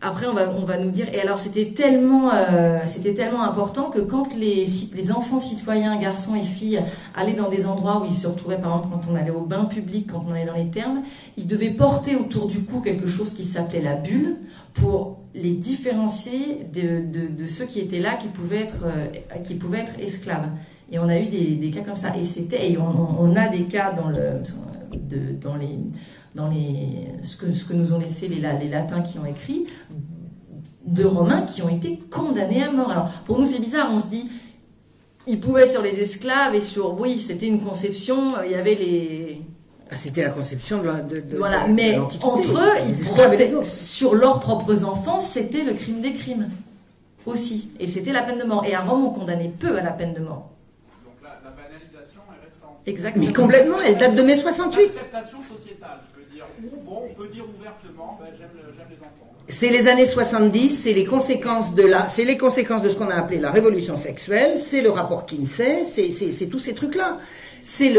[0.00, 1.08] après, on va, on va nous dire.
[1.14, 2.78] Et alors, c'était tellement, euh,
[3.16, 6.80] tellement important que quand les, les enfants citoyens, garçons et filles,
[7.14, 9.64] allaient dans des endroits où ils se retrouvaient, par exemple, quand on allait au bain
[9.64, 11.02] public, quand on allait dans les thermes,
[11.38, 14.36] ils devaient porter autour du cou quelque chose qui s'appelait la bulle
[14.74, 19.06] pour les différencier de, de, ceux qui étaient là, qui pouvaient être, euh,
[19.42, 20.48] qui pouvaient être esclaves.
[20.92, 22.12] Et on a eu des, des cas comme ça.
[22.16, 24.42] Et et on, a des cas dans le,
[25.40, 25.78] dans les
[26.34, 29.66] dans les, ce, que, ce que nous ont laissé les, les latins qui ont écrit,
[30.86, 32.90] de Romains qui ont été condamnés à mort.
[32.90, 34.28] Alors, pour nous, c'est bizarre, on se dit,
[35.26, 37.00] ils pouvaient sur les esclaves et sur.
[37.00, 39.40] Oui, c'était une conception, il y avait les.
[39.90, 44.40] Ah, c'était la conception de, de, de Voilà, mais entre eux, ils protégeaient, sur leurs
[44.40, 46.50] propres enfants, c'était le crime des crimes.
[47.26, 47.70] Aussi.
[47.80, 48.66] Et c'était la peine de mort.
[48.66, 50.50] Et à Rome, on condamnait peu à la peine de mort.
[51.04, 52.76] Donc la, la banalisation est récente.
[52.84, 53.24] Exactement.
[53.24, 54.82] Mais complètement, elle date de mai 68.
[54.82, 55.73] L'acceptation sociétale, je veux dire.
[56.84, 59.34] Bon, on peut dire ouvertement, ben, j'aime les enfants.
[59.48, 63.10] C'est les années 70, c'est les conséquences de la, c'est les conséquences de ce qu'on
[63.10, 67.18] a appelé la révolution sexuelle, c'est le rapport Kinsey, c'est tous ces trucs-là.
[67.62, 67.90] C'est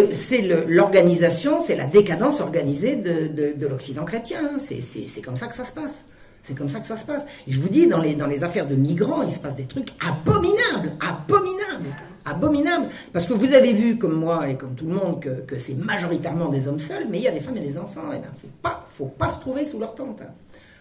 [0.67, 4.57] l'organisation, c'est la décadence organisée de, de, de l'Occident chrétien.
[4.59, 6.05] C'est comme ça que ça se passe.
[6.45, 7.25] C'est comme ça que ça se passe.
[7.47, 10.93] Et je vous dis, dans les, affaires de migrants, il se passe des trucs abominables,
[11.01, 11.89] abominables,
[12.23, 12.89] abominables.
[13.11, 16.49] Parce que vous avez vu, comme moi et comme tout le monde, que, c'est majoritairement
[16.49, 18.11] des hommes seuls, mais il y a des femmes et des enfants.
[18.13, 20.21] Et ben, faut pas, faut pas se trouver sous leur tente.
[20.21, 20.31] Hein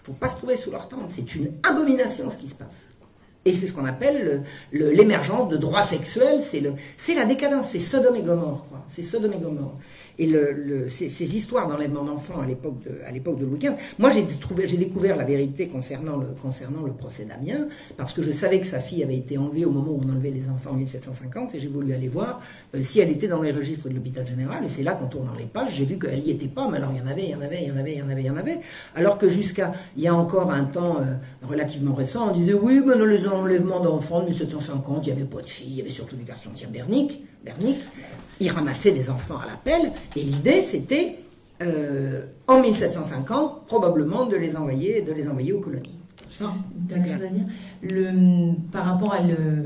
[0.05, 1.09] faut pas se trouver sous leur tente.
[1.09, 2.85] C'est une abomination ce qui se passe.
[3.47, 4.43] Et c'est ce qu'on appelle
[4.73, 6.43] l'émergence de droits sexuels,
[6.97, 8.65] c'est la décadence, c'est Sodome et Gomorre.
[8.87, 9.75] C'est Sodome et Gomorre.
[10.19, 14.77] Et le, le, ces, histoires d'enlèvement d'enfants à l'époque de, de Louis XV, moi j'ai
[14.77, 17.67] découvert la vérité concernant le, concernant le procès d'Amiens,
[17.97, 20.31] parce que je savais que sa fille avait été enlevée au moment où on enlevait
[20.31, 22.41] les enfants en 1750, et j'ai voulu aller voir
[22.75, 25.35] euh, si elle était dans les registres de l'hôpital général, et c'est là qu'en tournant
[25.37, 27.31] les pages, j'ai vu qu'elle n'y était pas, mais alors il y en avait, il
[27.31, 28.61] y en avait, il y en avait, il y en avait, il y en avait,
[28.95, 32.81] alors que jusqu'à, il y a encore un temps euh, relativement récent, on disait oui,
[32.87, 35.81] mais dans les enlèvements d'enfants de 1750, il n'y avait pas de filles, il y
[35.81, 37.79] avait surtout des garçons, tiens, Bernic, Bernic,
[38.41, 41.19] il ramassait des enfants à l'appel, et l'idée c'était,
[41.63, 46.01] euh, en 1750, probablement de les envoyer, de les envoyer aux colonies.
[48.73, 49.19] Par rapport à.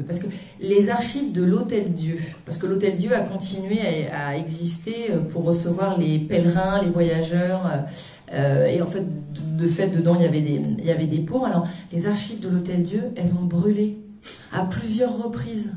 [0.07, 0.27] Parce que
[0.61, 5.99] les archives de l'Hôtel Dieu, parce que l'Hôtel Dieu a continué à, exister pour recevoir
[5.99, 7.63] les pèlerins, les voyageurs,
[8.35, 11.07] euh, et en fait, de, de, fait, dedans, il y avait des, il y avait
[11.07, 11.47] des pots.
[11.47, 13.97] Alors, les archives de l'Hôtel Dieu, elles ont brûlé
[14.53, 15.73] à plusieurs reprises.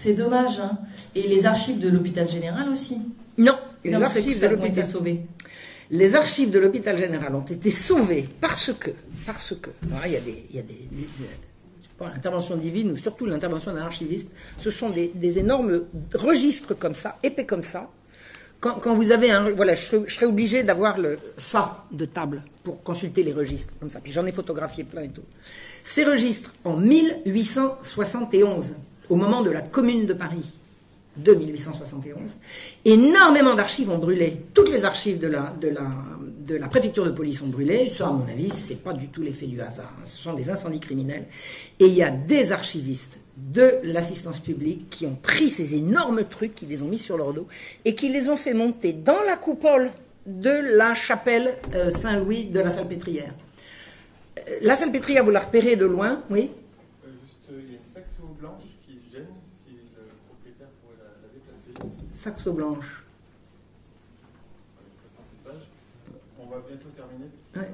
[0.00, 0.78] C'est dommage, hein.
[1.14, 2.98] Et les archives de l'hôpital général aussi.
[3.36, 5.22] Non, les archives de l'hôpital sauvées.
[5.90, 8.90] Les archives de l'hôpital général ont été sauvées parce que,
[9.26, 11.08] parce que, alors, il y a des, il y a des, des
[12.00, 15.82] l'intervention divine, mais surtout l'intervention d'un archiviste, ce sont des, des, énormes
[16.14, 17.90] registres comme ça, épais comme ça.
[18.60, 22.04] Quand, quand vous avez un, voilà, je serais, je serais obligé d'avoir le ça de
[22.04, 23.98] table pour consulter les registres comme ça.
[24.00, 25.24] Puis j'en ai photographié plein et tout.
[25.82, 28.74] Ces registres en 1871
[29.08, 30.58] au moment de la Commune de Paris
[31.18, 32.16] de 1871.
[32.84, 34.36] Énormément d'archives ont brûlé.
[34.54, 37.90] Toutes les archives de la, préfecture de police ont brûlé.
[37.90, 39.92] Ça, à mon avis, c'est pas du tout l'effet du hasard.
[40.04, 41.24] Ce sont des incendies criminels.
[41.80, 46.54] Et il y a des archivistes de l'assistance publique qui ont pris ces énormes trucs,
[46.54, 47.46] qui les ont mis sur leur dos
[47.84, 49.90] et qui les ont fait monter dans la coupole
[50.26, 53.32] de la chapelle euh, Saint-Louis de la Salpêtrière.
[54.62, 56.50] La Salpêtrière, vous la repérez de loin, oui
[62.18, 63.04] saxo blanche.
[66.40, 67.30] On va bientôt terminer.
[67.56, 67.68] Ouais.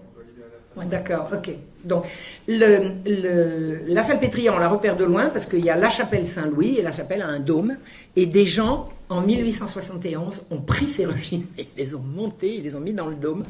[0.76, 1.50] Ouais, D'accord, ok.
[1.84, 2.04] Donc,
[2.48, 6.26] le, le, la salpêtrière, on la repère de loin parce qu'il y a la chapelle
[6.26, 7.76] Saint-Louis et la chapelle a un dôme.
[8.16, 12.74] Et des gens, en 1871, ont pris ces registres, ils les ont montés, ils les
[12.74, 13.44] ont mis dans le dôme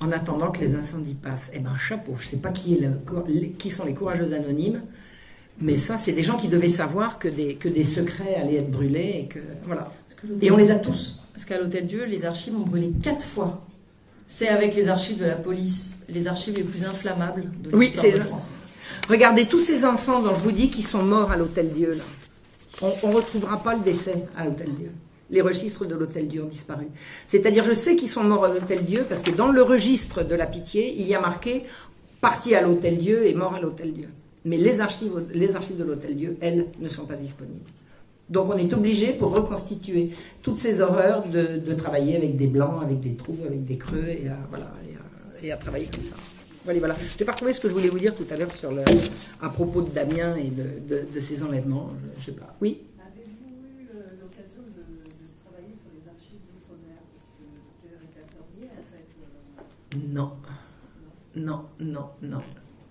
[0.00, 1.50] en attendant que les incendies passent.
[1.52, 4.80] Eh ben, chapeau, je ne sais pas qui, est le, qui sont les courageux anonymes,
[5.60, 8.70] mais ça, c'est des gens qui devaient savoir que des, que des secrets allaient être
[8.70, 9.92] brûlés et que voilà.
[10.16, 11.20] Que et on les a tous.
[11.32, 13.66] Parce qu'à l'Hôtel Dieu, les archives ont brûlé quatre fois.
[14.26, 18.20] C'est avec les archives de la police, les archives les plus inflammables de oui, de
[18.20, 18.50] France.
[19.08, 22.04] Regardez tous ces enfants dont je vous dis qui sont morts à l'Hôtel Dieu là.
[23.02, 24.90] On ne retrouvera pas le décès à l'Hôtel Dieu.
[25.30, 26.86] Les registres de l'Hôtel Dieu ont disparu.
[27.26, 30.34] C'est-à-dire, je sais qu'ils sont morts à l'Hôtel Dieu parce que dans le registre de
[30.34, 31.64] la pitié, il y a marqué
[32.20, 34.08] parti à l'Hôtel Dieu et mort à l'Hôtel Dieu.
[34.44, 37.68] Mais les archives, les archives de l'Hôtel Dieu, elles, ne sont pas disponibles.
[38.28, 40.10] Donc on est obligé, pour reconstituer
[40.42, 44.06] toutes ces horreurs, de, de, travailler avec des blancs, avec des trous, avec des creux,
[44.08, 46.14] et à, voilà, et à, et à travailler comme ça.
[46.64, 46.94] Voilà, voilà.
[46.94, 48.82] Je n'ai pas retrouvé ce que je voulais vous dire tout à l'heure sur le,
[49.42, 51.90] à propos de Damien et de, de, de ces enlèvements.
[52.16, 52.54] Je, je sais pas.
[52.60, 53.86] Oui Avez-vous eu
[54.20, 56.98] l'occasion de, de, travailler sur les archives d'outre-mer?
[57.10, 57.44] Parce que
[57.88, 58.24] le docteur
[60.14, 60.32] Non.
[61.34, 62.42] Non, non, non,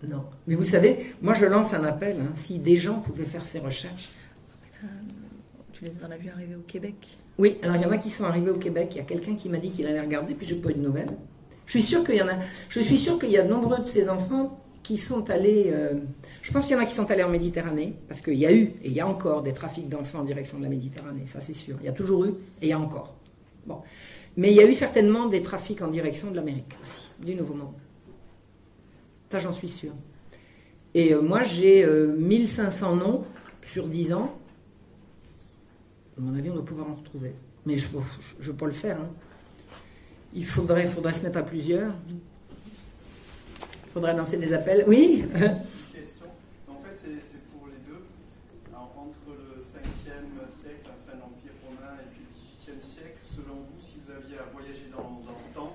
[0.07, 0.23] non.
[0.47, 3.59] Mais vous savez, moi je lance un appel, hein, si des gens pouvaient faire ces
[3.59, 4.09] recherches.
[5.73, 6.95] Tu les en as vu arriver au Québec?
[7.37, 9.35] Oui, alors il y en a qui sont arrivés au Québec, il y a quelqu'un
[9.35, 11.15] qui m'a dit qu'il allait regarder, puis j'ai pas eu de nouvelles.
[11.65, 12.33] Je suis sûre qu'il y en a,
[12.67, 15.93] je suis sûre qu'il y a de nombreux de ces enfants qui sont allés, euh,
[16.41, 18.51] je pense qu'il y en a qui sont allés en Méditerranée, parce qu'il y a
[18.51, 21.39] eu, et il y a encore des trafics d'enfants en direction de la Méditerranée, ça
[21.39, 21.77] c'est sûr.
[21.81, 22.29] Il y a toujours eu,
[22.61, 23.13] et il y a encore.
[23.67, 23.81] Bon.
[24.35, 27.53] Mais il y a eu certainement des trafics en direction de l'Amérique aussi, du Nouveau
[27.53, 27.73] Monde.
[29.29, 29.93] Ça, j'en suis sûre.
[30.93, 33.25] Et euh, moi, j'ai euh, 1500 noms
[33.65, 34.35] sur 10 ans.
[36.17, 37.33] À mon avis, on doit pouvoir en retrouver.
[37.65, 38.01] Mais je ne
[38.43, 38.99] veux pas le faire.
[38.99, 39.09] hein.
[40.33, 41.93] Il faudrait, faudrait se mettre à plusieurs.
[42.09, 44.83] Il faudrait lancer des appels.
[44.87, 45.23] Oui
[45.93, 46.25] question.
[46.67, 48.01] En fait, c'est c'est pour les deux.
[48.73, 53.17] Alors, entre le 5e siècle, la fin de l'Empire romain, et puis le 18e siècle,
[53.25, 55.73] selon vous, si vous aviez à voyager dans, dans le temps,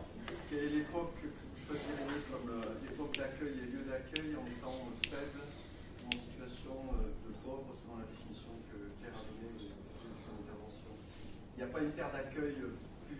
[0.51, 4.79] quelle est l'époque que vous choisiriez comme euh, l'époque d'accueil et lieu d'accueil en étant
[4.87, 9.51] euh, faible ou en situation euh, de pauvre, selon la définition que Claire a donnée
[9.51, 12.79] au début de son intervention Il n'y a pas une terre d'accueil euh,
[13.11, 13.19] plus.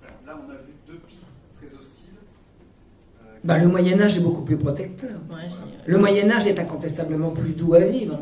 [0.00, 1.28] enfin, là, on a vu deux pics
[1.60, 2.16] très hostiles.
[3.20, 5.10] Euh, Bah, Le Moyen-Âge est beaucoup plus protecteur.
[5.30, 5.48] Ouais,
[5.86, 8.18] Le Moyen-Âge est incontestablement plus doux à vivre.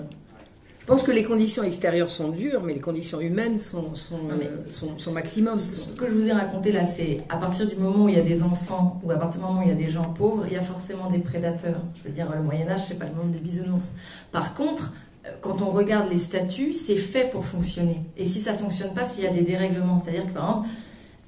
[0.80, 4.70] Je pense que les conditions extérieures sont dures, mais les conditions humaines sont, sont, euh,
[4.70, 5.58] sont, sont maximum.
[5.58, 8.18] Ce que je vous ai raconté là, c'est à partir du moment où il y
[8.18, 10.44] a des enfants ou à partir du moment où il y a des gens pauvres,
[10.46, 11.82] il y a forcément des prédateurs.
[11.96, 13.88] Je veux dire, le Moyen-Âge, c'est pas le monde des bisounours.
[14.32, 14.94] Par contre,
[15.26, 18.00] euh, quand on regarde les statuts, c'est fait pour fonctionner.
[18.16, 20.68] Et si ça fonctionne pas, s'il y a des dérèglements, c'est-à-dire que par exemple,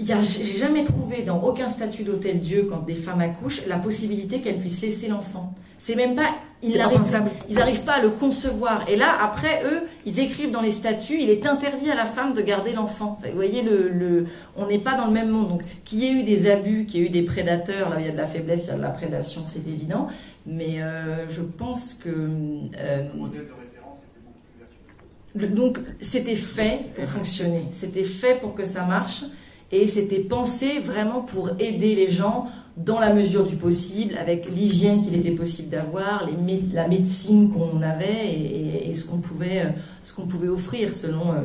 [0.07, 4.59] j'ai jamais trouvé dans aucun statut d'hôtel Dieu, quand des femmes accouchent, la possibilité qu'elles
[4.59, 5.55] puissent laisser l'enfant.
[5.79, 6.29] C'est même pas,
[6.63, 8.85] ils n'arrivent pas à le concevoir.
[8.91, 12.35] Et là, après, eux, ils écrivent dans les statuts, il est interdit à la femme
[12.35, 13.17] de garder l'enfant.
[13.25, 14.27] Vous voyez, le, le-
[14.59, 15.49] on n'est pas dans le même monde.
[15.49, 18.01] Donc, qu'il y ait eu des abus, qu'il y ait eu des prédateurs, là où
[18.01, 20.09] il y a de la faiblesse, il y a de la prédation, c'est évident.
[20.47, 22.11] Mais euh, je pense que...
[22.11, 25.35] euh, le modèle de référence était beaucoup plus vertueux.
[25.35, 27.65] le- donc, c'était fait pour fonctionner.
[27.71, 29.25] C'était fait pour que ça marche.
[29.73, 35.05] Et c'était pensé vraiment pour aider les gens dans la mesure du possible, avec l'hygiène
[35.05, 36.29] qu'il était possible d'avoir,
[36.73, 41.45] la médecine qu'on avait et, ce qu'on pouvait, euh, pouvait offrir selon, euh,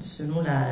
[0.00, 0.64] selon la,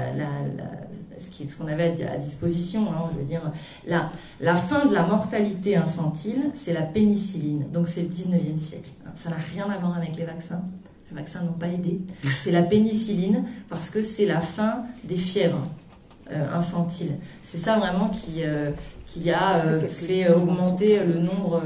[1.19, 2.83] ce qu'on avait à disposition.
[2.91, 3.11] hein.
[3.15, 3.53] je veux dire,
[3.87, 4.11] la,
[4.41, 7.67] la fin de la mortalité infantile, c'est la pénicilline.
[7.73, 8.91] Donc c'est le 19e siècle.
[9.17, 10.63] Ça n'a rien à voir avec les vaccins.
[11.11, 12.01] Les vaccins n'ont pas aidé.
[12.43, 15.67] C'est la pénicilline parce que c'est la fin des fièvres
[16.31, 17.17] euh, infantiles.
[17.43, 18.71] C'est ça vraiment qui, euh,
[19.07, 21.63] qui a euh, fait augmenter le nombre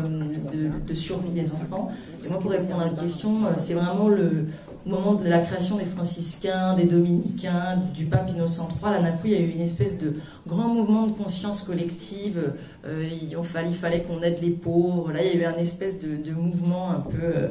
[0.53, 1.91] de, de survie des enfants.
[2.24, 4.47] Et moi, pour répondre à la question, c'est vraiment le
[4.87, 9.12] au moment de la création des franciscains, des dominicains, du pape Innocent III, là d'un
[9.12, 10.15] coup il y a eu une espèce de
[10.47, 12.55] grand mouvement de conscience collective.
[12.87, 13.37] Euh, il,
[13.74, 15.12] fallait, qu'on aide les pauvres.
[15.12, 17.49] Là il y a eu un espèce de, de mouvement un peu, euh,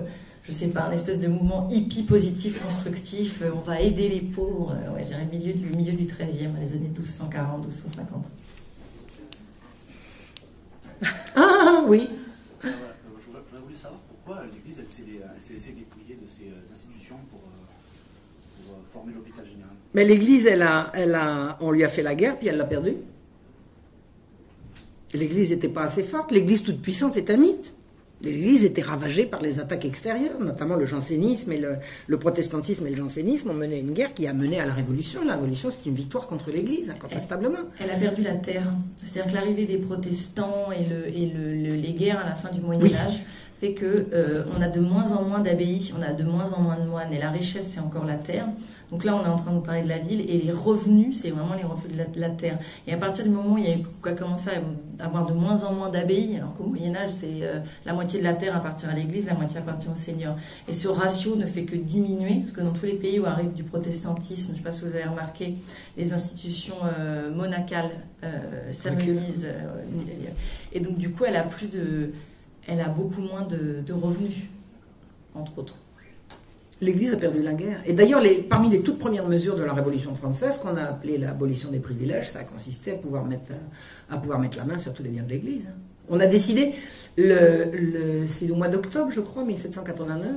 [0.49, 3.41] je sais pas, un espèce de mouvement hippie positif, constructif.
[3.43, 4.76] Euh, on va aider les pauvres.
[4.76, 8.26] Euh, ouais, je dirais milieu du milieu du 13e, les années 1240, 1250.
[11.35, 12.07] Ah oui
[12.65, 12.71] Euh, euh,
[13.26, 18.73] J'aurais voulu savoir pourquoi l'Église s'est laissée dépouiller de ses euh, institutions pour, euh, pour,
[18.73, 19.69] euh, former l'hôpital général.
[19.93, 22.65] Mais l'Église, elle a, elle a, on lui a fait la guerre, puis elle l'a
[22.65, 22.97] perdue.
[25.13, 26.31] L'Église n'était pas assez forte.
[26.31, 27.71] L'Église toute puissante est un mythe.
[28.21, 31.75] L'Église était ravagée par les attaques extérieures, notamment le jansénisme et le,
[32.07, 35.23] le protestantisme et le jansénisme ont mené une guerre qui a mené à la Révolution.
[35.25, 37.59] La Révolution, c'est une victoire contre l'Église, incontestablement.
[37.79, 38.73] Elle a perdu la terre.
[38.97, 42.51] C'est-à-dire que l'arrivée des protestants et, le, et le- le- les guerres à la fin
[42.51, 42.91] du Moyen Oui.
[43.60, 46.61] Fait que euh, on a de moins en moins d'abbayes, on a de moins en
[46.61, 48.48] moins de moines, et la richesse c'est encore la terre.
[48.90, 51.30] Donc là, on est en train de parler de la ville, et les revenus, c'est
[51.30, 52.57] vraiment les revenus de la, de la terre.
[52.88, 54.49] Et à partir du moment où il y a, eu- qu'on a commencé
[54.98, 58.18] à avoir de moins en moins d'abbayes, alors qu'au Moyen Âge, c'est euh, la moitié
[58.19, 60.36] de la terre appartient à l'Église, la moitié appartient au Seigneur.
[60.68, 63.52] Et ce ratio ne fait que diminuer, parce que dans tous les pays où arrive
[63.53, 65.53] du protestantisme, je ne sais pas si vous avez remarqué,
[65.95, 67.91] les institutions euh, monacales
[68.23, 69.44] euh, s'amenuisent.
[69.45, 69.68] euh,
[70.73, 72.11] et donc, du coup, elle a plus de,
[72.68, 74.34] elle a beaucoup moins de, revenus,
[75.36, 75.76] entre autres.
[76.81, 77.81] L'Église a perdu la guerre.
[77.86, 81.72] Et d'ailleurs, parmi les toutes premières mesures de la Révolution française, qu'on a appelé l'abolition
[81.72, 83.52] des privilèges, ça a consisté à pouvoir mettre,
[84.10, 85.65] à pouvoir mettre la main sur tous les biens de l'Église.
[85.69, 85.73] hein.
[86.11, 86.73] On a décidé,
[87.18, 90.31] le, le- c'est au mois d'octobre, je crois, 1789,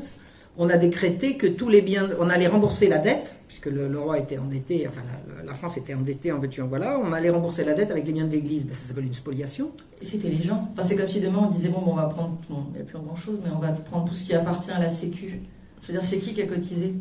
[0.59, 3.98] on a décrété que tous les biens, on allait rembourser la dette, puisque le, le
[3.98, 5.02] roi était endetté, enfin
[5.39, 8.06] la, la France était endettée en veux-tu en voilà, on allait rembourser la dette avec
[8.06, 8.66] les biens de l'Église.
[8.66, 9.70] Ben, ça s'appelle une spoliation.
[10.01, 10.68] Et c'était les gens.
[10.72, 12.80] Enfin, c'est comme si demain on disait bon, bon, on va prendre, bon, il n'y
[12.82, 15.40] a plus grand chose, mais on va prendre tout ce qui appartient à la Sécu.
[15.82, 16.94] Je veux dire, c'est qui qui a cotisé?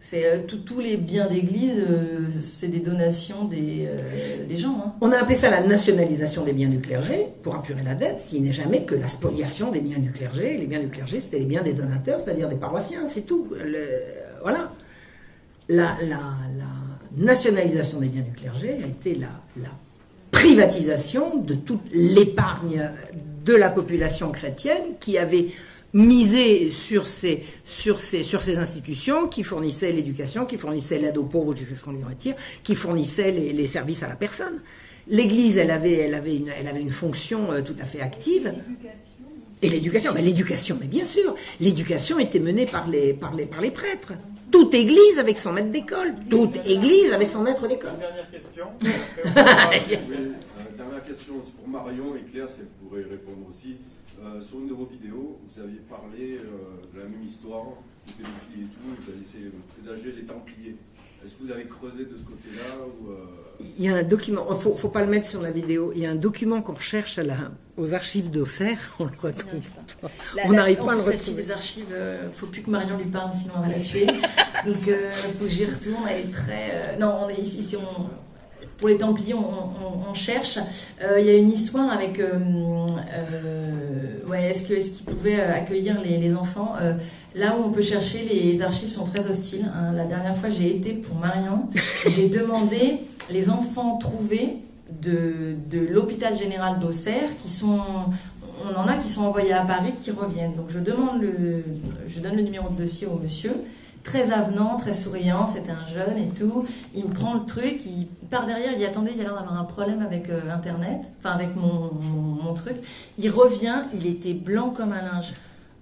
[0.00, 4.80] C'est euh, tous- tous les biens d'église, euh, c'est des donations des, euh, des gens.
[4.86, 4.92] hein.
[5.00, 8.30] On a appelé ça la nationalisation des biens du clergé pour apurer la dette, ce
[8.30, 10.58] qui n'est jamais que la spoliation des biens du clergé.
[10.58, 13.48] Les biens du clergé, c'était les biens des donateurs, c'est-à-dire des paroissiens, c'est tout.
[13.52, 13.78] Le-
[14.42, 14.70] voilà.
[15.68, 15.96] La,
[17.16, 19.28] nationalisation des biens du clergé a été la,
[20.30, 22.90] privatisation de toute l'épargne
[23.44, 25.46] de la population chrétienne qui avait
[25.94, 31.24] misé sur ces, sur ces, sur ces institutions qui fournissaient l'éducation, qui fournissaient l'aide aux
[31.24, 34.60] pauvres, sais ce qu'on lui retire, qui fournissaient les, les services à la personne.
[35.08, 38.52] L'Église, elle avait, elle, avait une, elle avait une fonction euh, tout à fait active.
[39.62, 43.60] Et l'éducation, ben, l'éducation, mais bien sûr, l'éducation était menée par les, par, les, par
[43.60, 44.12] les prêtres.
[44.56, 46.14] Toute église avec son maître d'école.
[46.30, 47.90] Toute église avec son maître d'école.
[47.92, 48.66] Une dernière question.
[50.56, 53.76] Euh, dernière question, c'est pour Marion et Claire, si vous pourrez répondre aussi.
[54.24, 57.66] Euh, sur une de vos vidéos, vous aviez parlé euh, de la même histoire,
[58.06, 60.76] du pédophilie et tout, vous avez essayé de présager les Templiers.
[61.22, 63.26] Est-ce que vous avez creusé de ce côté-là ou, euh,
[63.78, 66.02] Il y a un document, il faut, faut pas le mettre sur la vidéo, il
[66.02, 67.36] y a un document qu'on recherche à la,
[67.76, 69.60] aux archives d'Auxerre, on le retrouve
[70.02, 70.08] pas.
[70.34, 71.42] La- On n'arrive pas à le retrouver.
[71.42, 74.06] des archives, euh, faut plus que Marion lui parle, sinon elle va la tuer.
[74.06, 76.02] Donc, euh, faut que j'y retourne.
[76.08, 76.66] Elle est très.
[76.70, 77.60] euh, non, on est ici.
[77.60, 78.08] ici, on-
[78.78, 80.58] pour les Templiers, on, on- on cherche.
[81.02, 82.18] Euh, Il y a une histoire avec.
[82.20, 82.38] euh,
[83.32, 86.72] euh, ouais, est-ce que est-ce qu'ils pouvaient accueillir les, les enfants
[87.34, 89.70] Là où on peut chercher, les archives sont très hostiles.
[89.74, 89.92] hein.
[89.94, 91.68] La dernière fois, j'ai été pour Marion.
[92.08, 93.00] J'ai demandé
[93.30, 94.56] les enfants trouvés
[95.02, 97.80] de, de l'hôpital général d'Auxerre qui sont
[98.64, 100.54] on en a qui sont envoyés à Paris qui reviennent.
[100.54, 101.62] Donc je demande le,
[102.08, 103.52] je donne le numéro de dossier au monsieur,
[104.06, 106.64] très avenant, très souriant, c'était un jeune et tout.
[106.94, 109.34] Il me prend le truc, il part derrière, il dit attendez, il y a l'air
[109.34, 112.76] d'avoir un problème avec euh, Internet, enfin avec mon, mon, mon truc.
[113.18, 115.32] Il revient, il était blanc comme un linge.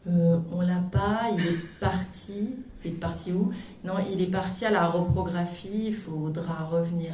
[0.08, 2.54] Euh, on l'a pas, il est parti.
[2.84, 3.52] Il est parti où?
[3.84, 7.12] Non, il est parti à la reprographie, il faudra revenir.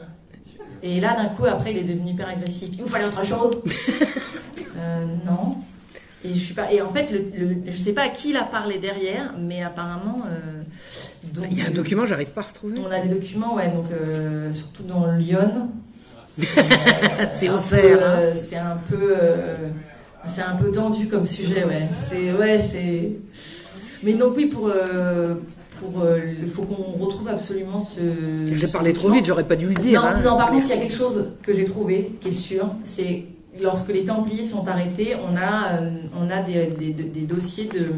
[0.83, 2.71] Et là, d'un coup, après, il est devenu hyper agressif.
[2.73, 3.63] Il vous fallait autre chose
[4.77, 5.57] Euh, Non.
[6.25, 6.71] Et je suis pas.
[6.73, 9.63] Et en fait, le, le- je sais pas à qui il a parlé derrière, mais
[9.63, 10.23] apparemment.
[10.27, 10.63] euh,
[11.33, 12.75] donc, Il y a un document, j'arrive pas à retrouver.
[12.87, 15.71] On a des documents, ouais, donc euh, surtout dans Lyon.
[17.31, 17.55] C'est peu,
[18.03, 18.19] hein.
[18.19, 19.15] euh, C'est un peu.
[19.21, 19.57] euh,
[20.27, 21.89] c'est un peu tendu comme sujet, ouais.
[21.95, 23.13] C'est ouais, c'est.
[24.03, 24.69] Mais donc oui, pour.
[24.69, 25.35] euh,
[25.81, 28.45] pour, euh, il faut qu'on retrouve absolument ce.
[28.55, 30.03] J'ai ce parlé trop vite, j'aurais pas dû le dire.
[30.03, 30.21] Non, hein.
[30.23, 33.25] non, par contre, il y a quelque chose que j'ai trouvé, qui est sûr, c'est
[33.59, 37.91] lorsque les Templiers sont arrêtés, on a, euh, on a des, dossiers de.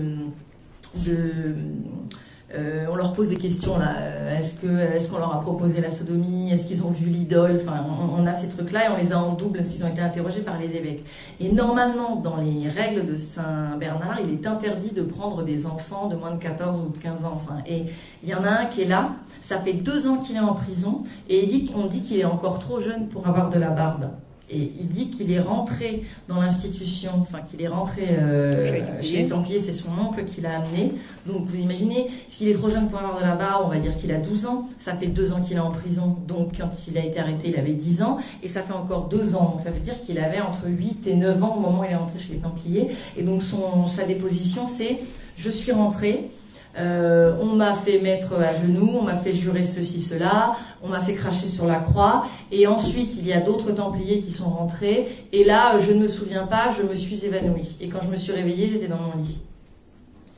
[2.54, 3.96] euh, on leur pose des questions là.
[3.98, 6.50] Euh, Est-ce est-ce qu'on leur a proposé la sodomie?
[6.52, 7.60] Est-ce qu'ils ont vu l'idole?
[7.62, 9.88] Enfin, on, on a ces trucs-là et on les a en double parce qu'ils ont
[9.88, 11.04] été interrogés par les évêques.
[11.40, 16.08] Et normalement, dans les règles de Saint Bernard, il est interdit de prendre des enfants
[16.08, 17.40] de moins de 14 ou de 15 ans.
[17.42, 17.84] Enfin, et
[18.22, 19.12] il y en a un qui est là.
[19.42, 22.80] Ça fait deux ans qu'il est en prison et qu'on dit qu'il est encore trop
[22.80, 24.10] jeune pour avoir de la barbe.
[24.52, 29.26] Et il dit qu'il est rentré dans l'institution, enfin qu'il est rentré euh, Chez les
[29.26, 29.58] Templiers.
[29.58, 30.92] c'est son oncle qui l'a amené.
[31.26, 33.96] Donc vous imaginez, s'il est trop jeune pour avoir de la barbe, on va dire
[33.96, 34.68] qu'il a 12 ans.
[34.78, 37.56] Ça fait deux ans qu'il est en prison, donc quand il a été arrêté, il
[37.58, 38.18] avait 10 ans.
[38.42, 41.14] Et ça fait encore deux ans, donc ça veut dire qu'il avait entre 8 et
[41.16, 42.90] 9 ans au moment où il est rentré chez les Templiers.
[43.16, 44.98] Et donc son, sa déposition, c'est
[45.36, 46.28] «je suis rentré».
[46.78, 51.02] Euh, on m'a fait mettre à genoux, on m'a fait jurer ceci, cela, on m'a
[51.02, 55.08] fait cracher sur la croix, et ensuite il y a d'autres Templiers qui sont rentrés,
[55.34, 57.76] et là je ne me souviens pas, je me suis évanouie.
[57.82, 59.38] Et quand je me suis réveillée, j'étais dans mon lit.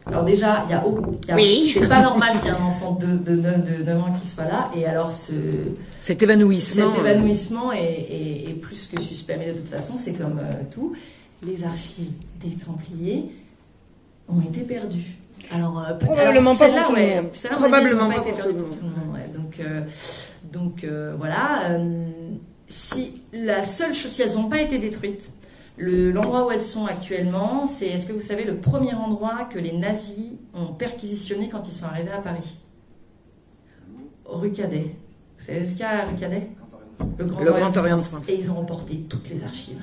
[0.07, 1.71] Alors déjà, il y a, oh, il y a- Oui.
[1.73, 4.27] c'est pas normal qu'il y ait un enfant de, de, de, de 9 ans qui
[4.29, 5.33] soit là, et alors ce,
[6.01, 6.91] Cet évanouissement.
[6.97, 7.79] cet évanouissement est,
[8.11, 10.95] est- est plus que suspect, mais de toute façon, c'est comme euh, tout.
[11.47, 12.11] Les archives
[12.43, 13.31] des Templiers
[14.29, 15.17] ont été perdues.
[15.51, 17.31] Alors, euh, Probablement alors, pas pour tout le ouais, monde.
[17.51, 19.15] Probablement pas été pour tout le pour tout le monde.
[19.15, 19.29] ouais.
[19.35, 19.81] Donc, euh,
[20.53, 21.71] donc euh, voilà.
[21.71, 22.09] euh,
[22.69, 25.31] si la seule chose, si elles n'ont pas été détruites,
[25.77, 29.59] le- l'endroit où elles sont actuellement, c'est, est-ce que vous savez, le premier endroit que
[29.59, 32.59] les nazis ont perquisitionné quand ils sont arrivés à Paris?
[34.25, 34.95] Rue Cadet.
[35.39, 36.49] Vous savez ce qu'il y a à rue Cadet?
[37.19, 38.01] Le Grand, Le Orient, Grand Orient de.
[38.01, 38.29] France.
[38.29, 39.83] Et ils ont emporté toutes les archives.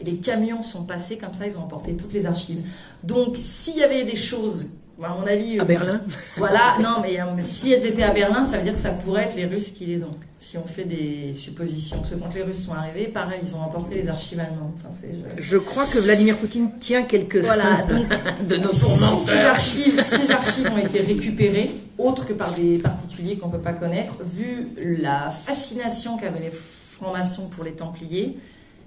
[0.00, 2.62] Et les camions sont passés comme ça, ils ont emporté toutes les archives.
[3.02, 4.68] Donc, s'il y avait des choses,
[5.10, 5.58] à mon avis.
[5.58, 6.00] À euh, Berlin.
[6.36, 9.24] Voilà, non, mais euh, si elles étaient à Berlin, ça veut dire que ça pourrait
[9.24, 10.08] être les Russes qui les ont.
[10.38, 11.98] Si on fait des suppositions.
[11.98, 14.72] Parce que quand les Russes sont arrivés, pareil, ils ont emporté les archives allemandes.
[14.76, 17.84] Enfin, c'est- je- Je crois que Vladimir Poutine tient quelques Voilà,
[18.48, 18.84] de nos si
[19.26, 23.58] ces archives, ces archives ont été récupérées, autres que par des particuliers qu'on ne peut
[23.62, 26.52] pas connaître, vu la fascination qu'avaient les
[26.96, 28.38] francs-maçons pour les Templiers,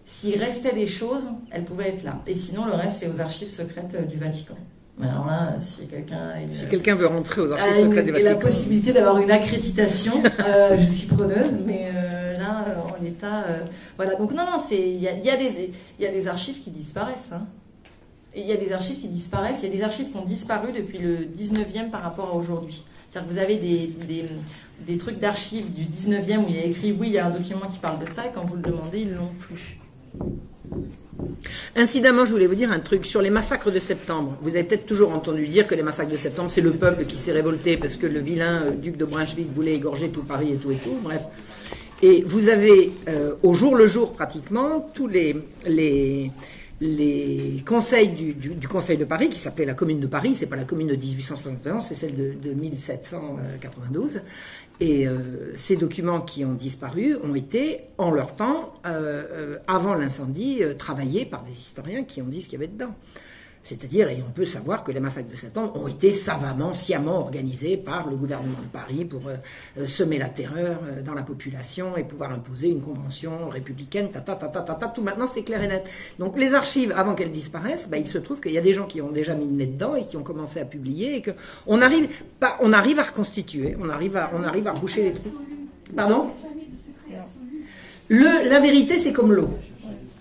[0.05, 2.21] s'il restait des choses, elles pouvaient être là.
[2.27, 4.53] Et sinon, le reste, c'est aux archives secrètes euh, du Vatican.
[5.01, 8.39] Alors là, si quelqu'un Si veut rentrer aux archives secrètes du et la Vatican.
[8.47, 13.59] possibilité d'avoir une accréditation, euh, je suis preneuse, mais euh, là, euh, en l'état, euh,
[13.97, 14.15] voilà.
[14.15, 16.27] Donc non, non, c'est il y a, il y a des il y a des
[16.29, 17.31] archives qui disparaissent.
[17.33, 17.45] hein.
[18.37, 19.59] Il y a des archives qui disparaissent.
[19.63, 22.83] Il y a des archives qui ont disparu depuis le 19e par rapport à aujourd'hui.
[23.09, 24.25] C'est-à-dire que vous avez des, des,
[24.85, 27.29] des trucs d'archives du 19e où il y a écrit oui, il y a un
[27.31, 29.77] document qui parle de ça, et quand vous le demandez, ils l'ont plus.
[31.75, 34.37] Incidemment, je voulais vous dire un truc sur les massacres de septembre.
[34.41, 37.17] Vous avez peut-être toujours entendu dire que les massacres de septembre, c'est le peuple qui
[37.17, 40.57] s'est révolté parce que le vilain euh, duc de Brunswick voulait égorger tout Paris et
[40.57, 40.97] tout et tout.
[41.03, 41.21] Bref.
[42.01, 45.35] Et vous avez euh, au jour le jour pratiquement tous les,
[45.65, 46.31] les,
[47.65, 50.87] conseils du, Conseil de Paris, qui s'appelait la Commune de Paris, c'est pas la Commune
[50.87, 54.21] de 1871, c'est celle de 1792.
[54.81, 59.93] Et euh, ces documents qui ont disparu ont été, en leur temps, euh, euh, avant
[59.93, 62.93] l'incendie, travaillés par des historiens qui ont dit ce qu'il y avait dedans.
[63.65, 67.77] C'est-à-dire, et on peut savoir que les massacres de septembre ont été savamment, sciemment organisés
[67.77, 69.37] par le gouvernement de Paris pour euh,
[69.79, 74.21] euh, semer la terreur euh, dans la population et pouvoir imposer une convention républicaine, ta
[74.21, 75.83] ta ta ta ta, ta, tout maintenant c'est clair et net.
[76.19, 78.85] Donc les archives, avant qu'elles disparaissent, bah, il se trouve qu'il y a des gens
[78.85, 81.31] qui ont déjà mis le nez dedans et qui ont commencé à publier et que
[81.65, 82.07] on arrive,
[82.39, 85.33] pas, on arrive à reconstituer, on arrive à, on arrive à reboucher les trous.
[85.95, 86.29] Pardon?
[88.09, 89.49] Le, la vérité, c'est comme l'eau.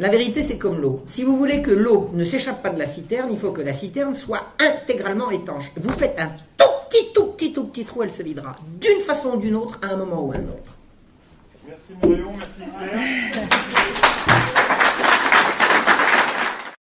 [0.00, 1.02] La vérité, c'est comme l'eau.
[1.06, 3.72] Si vous voulez que l'eau ne s'échappe pas de la citerne, il faut que la
[3.72, 5.70] citerne soit intégralement étanche.
[5.76, 8.56] Vous faites un tout petit, tout petit, tout petit trou, elle se videra.
[8.80, 10.72] D'une façon ou d'une autre, à un moment ou à un autre.
[11.68, 14.54] Merci Marion, merci Claire.